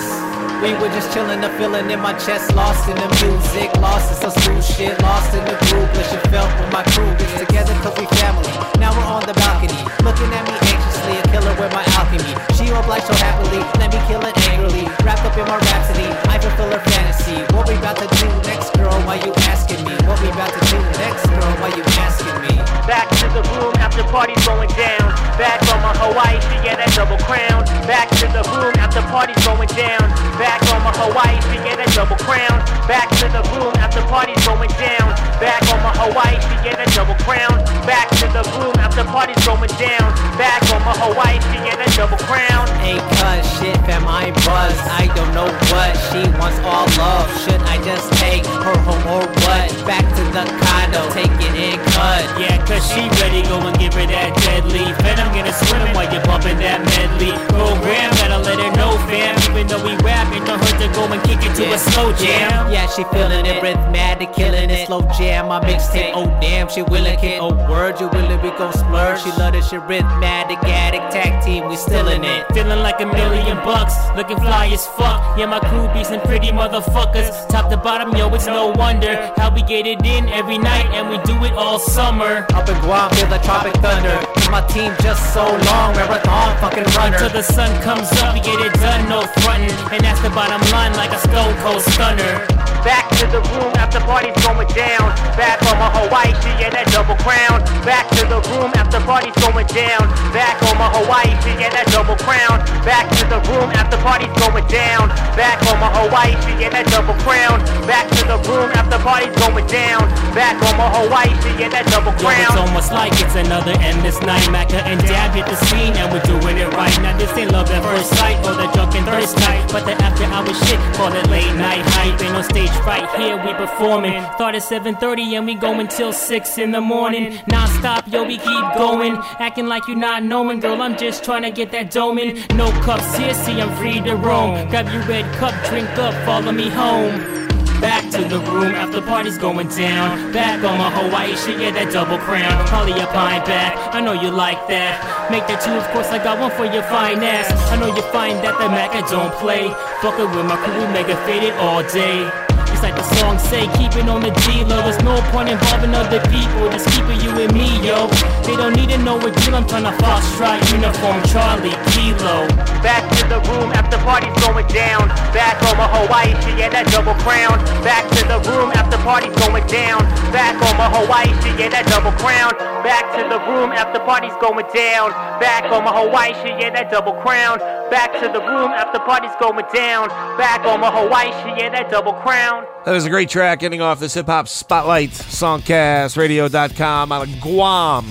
We 0.60 0.76
were 0.76 0.92
just 0.92 1.08
chillin', 1.16 1.40
the 1.40 1.48
feeling 1.56 1.88
in 1.88 2.04
my 2.04 2.12
chest, 2.20 2.52
lost 2.52 2.84
in 2.84 3.00
the 3.00 3.08
music, 3.24 3.72
lost 3.80 4.12
in 4.12 4.18
some 4.20 4.36
smooth 4.44 4.60
shit, 4.60 4.92
lost 5.00 5.32
in 5.32 5.40
the 5.48 5.56
groove. 5.64 5.88
Wish 5.96 6.12
it 6.12 6.20
felt 6.28 6.52
with 6.60 6.68
my 6.68 6.84
crew, 6.92 7.08
get 7.16 7.32
together 7.48 7.72
cause 7.80 7.96
we 7.96 8.04
family. 8.20 8.52
Now 8.76 8.92
we're 8.92 9.08
on 9.08 9.24
the 9.24 9.32
balcony, 9.40 9.80
looking 10.04 10.28
at 10.36 10.44
me 10.44 10.56
anxiously, 10.68 11.16
a 11.16 11.24
killer 11.32 11.56
with 11.64 11.72
my 11.72 11.88
alchemy. 11.96 12.36
She 12.60 12.68
obliged 12.76 13.08
so 13.08 13.16
happily, 13.24 13.64
let 13.80 13.88
me 13.88 14.04
kill 14.12 14.20
it 14.20 14.36
angrily. 14.52 14.84
Wrapped 15.08 15.24
up 15.24 15.40
in 15.40 15.48
my 15.48 15.56
rhapsody, 15.56 16.12
I 16.28 16.36
fulfill 16.36 16.76
her 16.76 16.84
fantasy. 16.92 17.40
What 17.56 17.72
we 17.72 17.80
about 17.80 18.04
to 18.04 18.08
do 18.20 18.28
next, 18.52 18.76
girl? 18.76 18.92
Why 19.08 19.16
you 19.24 19.32
asking 19.48 19.80
me? 19.88 19.96
What 20.04 20.20
we 20.20 20.28
about 20.28 20.52
to 20.52 20.62
do 20.68 20.78
next, 21.00 21.24
girl? 21.24 21.56
Why 21.64 21.72
you 21.72 21.88
asking 22.04 22.36
me? 22.44 22.60
Back 22.84 23.08
to 23.24 23.32
the 23.32 23.44
room 23.56 23.74
after 23.80 24.04
party's 24.12 24.44
going 24.46 24.70
down. 24.76 25.08
Back 25.40 25.62
on 25.72 25.82
my 25.82 25.94
Hawaii 25.98 26.38
she 26.38 26.68
yeah, 26.68 26.76
that 26.76 26.92
double 26.94 27.18
crown. 27.26 27.64
Back 27.88 28.10
to 28.22 28.28
the 28.30 28.41
room 28.54 28.74
after 28.78 29.02
party's 29.10 29.38
going 29.46 29.70
down. 29.78 30.04
Back 30.38 30.62
on 30.74 30.82
my 30.84 30.94
Hawaii 30.96 31.38
shit, 31.50 31.62
yeah, 31.66 31.76
that 31.78 31.92
double 31.94 32.18
crown. 32.22 32.58
Back 32.88 33.10
to 33.22 33.28
the 33.30 33.44
room 33.54 33.74
after 33.78 34.02
party's 34.10 34.42
going 34.46 34.72
down. 34.82 35.14
Back 35.38 35.62
on 35.74 35.80
my 35.86 35.94
Hawaii 35.98 36.38
shit, 36.38 36.60
yeah, 36.66 36.76
that 36.78 36.90
double 36.94 37.18
crown. 37.26 37.62
Back 37.86 38.10
to 38.22 38.26
the 38.34 38.44
room 38.58 38.76
after 38.82 39.04
party's 39.06 39.40
going 39.46 39.72
down. 39.78 40.10
Back 40.38 40.62
on 40.74 40.82
my 40.86 40.94
Hawaii 40.98 41.38
shit, 41.52 41.62
yeah, 41.66 41.78
that 41.78 41.92
double 41.94 42.20
crown. 42.26 42.66
Ain't 42.82 43.04
cuz 43.20 43.46
shit, 43.60 43.78
fam, 43.86 44.08
I 44.08 44.32
buzz. 44.46 44.78
I 44.90 45.10
don't 45.14 45.34
know 45.38 45.50
what 45.70 45.94
she 46.10 46.26
wants 46.40 46.58
all 46.66 46.88
love. 46.98 47.30
Should 47.44 47.62
I 47.68 47.78
just 47.84 48.10
take 48.18 48.46
her 48.46 48.78
home 48.86 49.06
or 49.10 49.26
what? 49.46 49.68
Back 49.86 50.06
to 50.18 50.24
the 50.34 50.44
condo, 50.66 51.02
take 51.14 51.34
it 51.42 51.56
in 51.58 51.78
cut. 51.94 52.24
Yeah, 52.40 52.58
cause 52.66 52.82
she 52.90 53.06
ready, 53.22 53.42
go 53.46 53.60
and 53.62 53.78
give 53.78 53.94
her 53.94 54.06
that 54.08 54.34
deadly. 54.46 54.86
And 55.06 55.18
I'm 55.20 55.32
gonna 55.34 55.54
swim 55.54 55.94
while 55.94 56.10
you're 56.12 56.24
bumping 56.26 56.58
that 56.60 56.82
medley. 56.82 57.34
Program, 57.54 58.12
gotta 58.22 58.38
let 58.44 58.60
her 58.60 58.72
know, 58.78 58.94
fam. 59.10 59.34
Even 59.50 59.68
though 59.68 59.84
we 59.84 59.96
rap, 60.06 60.30
it 60.34 60.46
don't 60.46 60.60
hurt 60.62 60.78
to 60.78 60.88
go 60.94 61.06
and 61.12 61.22
kick 61.24 61.42
it 61.42 61.56
to 61.56 61.66
a 61.74 61.78
slow 61.78 62.14
jam. 62.14 62.72
Yeah, 62.72 62.88
she 62.88 63.04
feeling 63.06 63.46
it, 63.46 63.62
rhythmatic, 63.64 64.34
killing 64.34 64.70
it. 64.70 64.88
Slow 64.88 65.02
jam, 65.18 65.48
my 65.48 65.60
mixtape. 65.62 66.12
Oh 66.14 66.26
damn, 66.40 66.70
she 66.70 66.82
willing 66.84 67.18
kid. 67.18 67.40
Oh 67.42 67.54
word, 67.70 68.00
you 68.00 68.08
willing, 68.10 68.42
we 68.42 68.50
gon' 68.52 68.74
splurge. 68.74 69.22
She 69.22 69.32
love 69.32 69.54
this 69.54 69.70
shit, 69.70 69.82
rhythmatic, 69.82 70.62
addict, 70.64 71.12
tag 71.12 71.44
team, 71.44 71.68
we 71.68 71.76
still 71.76 72.08
in 72.08 72.24
it. 72.24 72.46
Feeling 72.54 72.80
like 72.80 73.02
a 73.02 73.06
million 73.06 73.58
bucks, 73.58 73.96
looking 74.16 74.38
fly 74.38 74.68
as 74.68 74.86
fuck. 74.98 75.38
Yeah, 75.38 75.48
my 75.48 75.60
crew 75.60 75.90
be 75.94 76.04
some 76.04 76.22
pretty 76.22 76.50
motherfuckers. 76.50 77.48
Top 77.50 77.70
to 77.70 77.78
bottom, 77.78 78.16
yo, 78.16 78.30
it's 78.34 78.46
no 78.46 78.70
wonder 78.70 79.16
how 79.38 79.54
we 79.54 79.64
get 79.64 79.88
it 79.88 80.06
in 80.06 80.30
every 80.30 80.58
night 80.58 80.86
and 80.94 81.10
we 81.10 81.18
do 81.24 81.34
it 81.44 81.54
all 81.54 81.80
summer. 81.80 82.46
Up 82.54 82.70
in 82.70 82.80
Guam, 82.82 83.10
feel 83.16 83.28
the 83.28 83.40
tropic 83.40 83.74
thunder. 83.82 84.16
My 84.52 84.62
team 84.68 84.94
just 85.02 85.34
so 85.34 85.44
long, 85.44 85.96
marathon 85.96 86.58
fucking 86.60 86.84
runner. 86.96 87.16
Until 87.16 87.30
the 87.30 87.42
sun 87.42 87.72
comes 87.82 88.11
up, 88.22 88.34
we 88.34 88.42
get 88.42 88.60
it 88.60 88.74
done, 88.74 89.10
no 89.10 89.22
frontin'. 89.42 89.72
And 89.92 90.04
that's 90.04 90.22
the 90.22 90.30
bottom 90.30 90.62
line, 90.72 90.94
like 90.96 91.12
a 91.12 91.20
stone 91.20 91.56
cold 91.64 91.82
stunner. 91.82 92.61
Back 92.82 93.06
to 93.22 93.30
the 93.30 93.42
room 93.54 93.70
after 93.78 94.02
party's 94.02 94.34
going 94.42 94.66
down. 94.74 95.14
Back 95.38 95.62
on 95.70 95.78
my 95.78 95.90
Hawaii 95.94 96.34
yeah, 96.58 96.74
that 96.74 96.90
double 96.90 97.14
crown. 97.22 97.62
Back 97.86 98.10
to 98.18 98.26
the 98.26 98.42
room 98.50 98.74
after 98.74 98.98
party's 99.06 99.38
going 99.38 99.70
down. 99.70 100.10
Back 100.34 100.58
on 100.66 100.82
my 100.82 100.90
Hawaii 100.90 101.30
yeah, 101.62 101.70
that 101.70 101.86
double 101.94 102.18
crown. 102.18 102.58
Back 102.82 103.06
to 103.22 103.24
the 103.30 103.38
room 103.54 103.70
after 103.78 104.02
party's 104.02 104.34
going 104.42 104.66
down. 104.66 105.14
Back 105.38 105.62
on 105.70 105.78
my 105.78 105.94
Hawaii 105.94 106.34
yeah, 106.58 106.74
that 106.74 106.90
double 106.90 107.14
crown. 107.22 107.62
Back 107.86 108.10
to 108.18 108.26
the 108.26 108.42
room 108.50 108.74
after 108.74 108.98
party's 108.98 109.30
going 109.38 109.68
down. 109.70 110.10
Back 110.34 110.58
on 110.66 110.74
my 110.82 110.90
Hawaii 110.90 111.30
yeah, 111.62 111.70
that 111.70 111.86
double 111.94 112.18
crown. 112.18 112.34
Yo, 112.34 112.50
it's 112.50 112.62
almost 112.66 112.90
like 112.90 113.14
it's 113.22 113.38
another 113.38 113.78
endless 113.78 114.18
night. 114.26 114.50
Macca 114.50 114.82
and 114.90 114.98
Dab 115.06 115.38
hit 115.38 115.46
the 115.46 115.58
scene 115.70 115.94
and 116.02 116.10
we're 116.10 116.26
doing 116.26 116.58
it 116.58 116.74
right. 116.74 116.94
Now 117.06 117.14
this 117.14 117.30
ain't 117.38 117.54
love 117.54 117.70
at 117.70 117.86
first 117.86 118.10
sight 118.18 118.42
or 118.42 118.58
the 118.58 118.66
drunken 118.74 119.06
thirst 119.06 119.38
night, 119.46 119.70
but 119.70 119.86
the 119.86 119.94
after 120.02 120.26
hour 120.26 120.50
shit, 120.66 120.82
call 120.98 121.14
it 121.14 121.30
late 121.30 121.54
night 121.62 121.86
hype. 121.94 122.18
Ain't 122.18 122.34
no 122.34 122.42
stage 122.42 122.71
right 122.86 123.10
here, 123.20 123.38
we 123.38 123.54
performing. 123.54 124.24
Start 124.36 124.56
at 124.56 124.64
7:30 124.64 125.36
and 125.36 125.46
we 125.46 125.56
go 125.56 125.80
until 125.80 126.12
6 126.14 126.58
in 126.58 126.72
the 126.72 126.82
morning. 126.82 127.40
Non-stop, 127.48 128.08
yo, 128.08 128.24
we 128.24 128.38
keep 128.38 128.66
going. 128.76 129.18
Acting 129.40 129.68
like 129.68 129.88
you're 129.88 129.98
not 129.98 130.24
knowing, 130.24 130.60
girl. 130.60 130.82
I'm 130.82 130.98
just 130.98 131.24
trying 131.24 131.44
to 131.44 131.52
get 131.52 131.72
that 131.72 131.92
dome 131.92 132.18
in. 132.18 132.44
No 132.56 132.72
cups 132.84 133.16
here, 133.18 133.34
see 133.34 133.62
I'm 133.62 133.72
free 133.78 134.02
to 134.02 134.16
roam. 134.16 134.68
Grab 134.70 134.88
your 134.94 135.04
red 135.04 135.26
cup, 135.36 135.54
drink 135.70 135.90
up, 135.98 136.14
follow 136.26 136.52
me 136.52 136.70
home. 136.70 137.42
Back 137.82 138.12
to 138.12 138.24
the 138.24 138.38
room 138.38 138.76
after 138.76 139.02
party's 139.02 139.40
going 139.40 139.68
down. 139.70 140.32
Back 140.32 140.64
on 140.64 140.78
my 140.78 140.92
Hawaii 140.92 141.36
shit, 141.36 141.60
yeah, 141.60 141.72
that 141.72 141.92
double 141.92 142.20
crown. 142.20 142.54
Probably 142.68 142.94
a 143.02 143.08
pine 143.08 143.44
back, 143.46 143.96
I 143.96 144.00
know 144.02 144.14
you 144.14 144.30
like 144.30 144.68
that. 144.68 145.32
Make 145.32 145.48
that 145.48 145.62
two, 145.62 145.74
of 145.74 145.88
course, 145.90 146.10
I 146.10 146.20
got 146.24 146.38
one 146.40 146.52
for 146.52 146.66
your 146.66 146.84
fine 146.84 147.24
ass. 147.24 147.50
I 147.72 147.78
know 147.78 147.88
you 147.88 148.04
find 148.14 148.38
that 148.44 148.60
the 148.60 148.70
Mac 148.70 148.94
I 148.94 149.02
don't 149.10 149.34
play. 149.42 149.68
Fuckin' 150.02 150.30
with 150.36 150.46
my 150.46 150.58
crew, 150.58 150.78
we 150.78 150.94
mega 150.94 151.16
faded 151.26 151.54
all 151.58 151.82
day. 151.90 152.30
It's 152.72 152.82
like 152.82 152.96
the 152.96 153.04
song 153.20 153.38
say, 153.38 153.68
keep 153.78 153.96
it 154.00 154.08
on 154.08 154.22
the 154.22 154.32
D-Lo 154.48 154.82
There's 154.82 155.02
no 155.04 155.20
point 155.30 155.50
involving 155.50 155.94
other 155.94 156.20
people, 156.32 156.72
just 156.72 156.88
keeping 156.96 157.20
you 157.22 157.30
and 157.36 157.52
me, 157.54 157.78
yo. 157.86 158.08
They 158.48 158.56
don't 158.56 158.76
need 158.76 158.90
to 158.90 158.98
know 158.98 159.16
what 159.16 159.36
deal, 159.44 159.56
I'm 159.56 159.68
trying 159.68 159.84
to 159.84 159.96
fox 160.00 160.26
strike 160.34 160.64
Uniform 160.72 161.22
Charlie, 161.28 161.76
Kilo. 161.92 162.48
Back 162.82 163.04
to 163.20 163.24
the 163.30 163.40
room 163.52 163.70
after 163.76 163.98
party's 164.02 164.34
going 164.42 164.68
down. 164.68 165.08
Back 165.36 165.62
on 165.70 165.78
my 165.78 165.88
Hawaii 165.88 166.34
shit, 166.42 166.58
yeah, 166.58 166.70
that 166.70 166.88
double 166.90 167.14
crown. 167.22 167.60
Back 167.84 168.10
to 168.18 168.22
the 168.26 168.40
room 168.50 168.72
after 168.74 168.98
party's 169.04 169.36
going 169.46 169.68
down. 169.68 170.02
Back 170.34 170.58
on 170.66 170.74
my 170.80 170.90
Hawaii 170.90 171.30
shit, 171.44 171.60
yeah, 171.60 171.70
that 171.70 171.86
double 171.86 172.16
crown. 172.18 172.56
Back 172.82 173.14
to 173.20 173.22
the 173.30 173.40
room 173.46 173.72
after 173.72 174.00
party's 174.00 174.36
going 174.42 174.66
down. 174.74 175.12
Back 175.38 175.70
on 175.70 175.84
my 175.84 175.94
Hawaii 175.94 176.34
shit, 176.42 176.58
yeah, 176.58 176.72
that 176.72 176.90
double 176.90 177.14
crown. 177.22 177.60
Back 177.94 178.14
to 178.20 178.28
the 178.32 178.42
room 178.42 178.72
after 178.74 179.00
party's 179.00 179.36
going 179.40 179.66
down. 179.74 180.10
Back 180.42 180.66
on 180.66 180.82
my 180.82 180.90
Hawaii 180.90 181.30
shit, 181.44 181.62
yeah, 181.62 181.70
that 181.70 181.92
double 181.92 182.14
crown 182.14 182.61
That 182.86 182.94
was 182.94 183.06
a 183.06 183.10
great 183.10 183.30
track 183.30 183.64
ending 183.64 183.82
off 183.82 184.00
this 184.00 184.16
hip 184.16 184.26
hop 184.26 184.48
spotlight. 184.48 185.12
Songcastradio.com 185.12 187.12
out 187.12 187.28
of 187.28 187.42
Guam. 187.42 188.06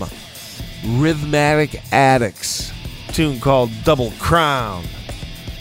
Rhythmatic 0.83 1.81
Addicts. 1.93 2.73
Tune 3.09 3.41
called 3.41 3.71
Double 3.85 4.13
Crown. 4.19 4.85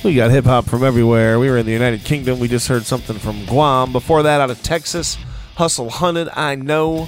We 0.04 0.16
got 0.16 0.32
hip 0.32 0.46
hop 0.46 0.66
from 0.66 0.84
everywhere. 0.84 1.40
We 1.40 1.50
were 1.50 1.58
in 1.58 1.66
the 1.66 1.72
United 1.72 2.04
Kingdom. 2.04 2.40
We 2.40 2.48
just 2.48 2.68
heard 2.68 2.84
something 2.84 3.18
from 3.18 3.46
Guam. 3.46 3.92
Before 3.92 4.24
that, 4.24 4.42
out 4.42 4.52
of 4.52 4.62
Texas, 4.64 5.18
Hussle 5.58 5.90
Hunnid. 5.90 6.32
I 6.36 6.56
know. 6.56 7.06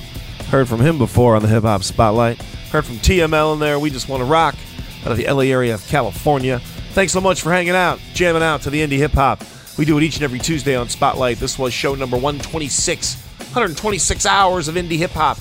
Heard 0.49 0.67
from 0.67 0.81
him 0.81 0.97
before 0.97 1.35
on 1.35 1.41
the 1.41 1.47
hip 1.47 1.63
hop 1.63 1.83
spotlight. 1.83 2.41
Heard 2.71 2.85
from 2.85 2.97
TML 2.97 3.53
in 3.53 3.59
there. 3.59 3.79
We 3.79 3.89
just 3.89 4.09
want 4.09 4.21
to 4.21 4.25
rock 4.25 4.55
out 5.05 5.11
of 5.11 5.17
the 5.17 5.31
LA 5.31 5.43
area 5.43 5.73
of 5.73 5.85
California. 5.87 6.59
Thanks 6.93 7.13
so 7.13 7.21
much 7.21 7.41
for 7.41 7.51
hanging 7.51 7.75
out, 7.75 7.99
jamming 8.13 8.43
out 8.43 8.61
to 8.63 8.69
the 8.69 8.81
indie 8.81 8.97
hip 8.97 9.13
hop. 9.13 9.41
We 9.81 9.85
do 9.85 9.97
it 9.97 10.03
each 10.03 10.17
and 10.17 10.23
every 10.23 10.37
Tuesday 10.37 10.75
on 10.75 10.89
Spotlight. 10.89 11.39
This 11.39 11.57
was 11.57 11.73
show 11.73 11.95
number 11.95 12.15
126. 12.15 13.15
126 13.15 14.27
hours 14.27 14.67
of 14.67 14.75
indie 14.75 14.95
hip 14.95 15.09
hop. 15.09 15.39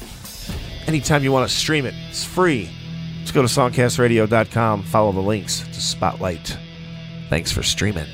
Anytime 0.86 1.22
you 1.22 1.30
want 1.30 1.46
to 1.46 1.54
stream 1.54 1.84
it, 1.84 1.92
it's 2.08 2.24
free. 2.24 2.70
Let's 3.18 3.32
go 3.32 3.42
to 3.42 3.48
songcastradio.com, 3.48 4.84
follow 4.84 5.12
the 5.12 5.20
links 5.20 5.60
to 5.60 5.74
Spotlight. 5.74 6.56
Thanks 7.28 7.52
for 7.52 7.62
streaming. 7.62 8.06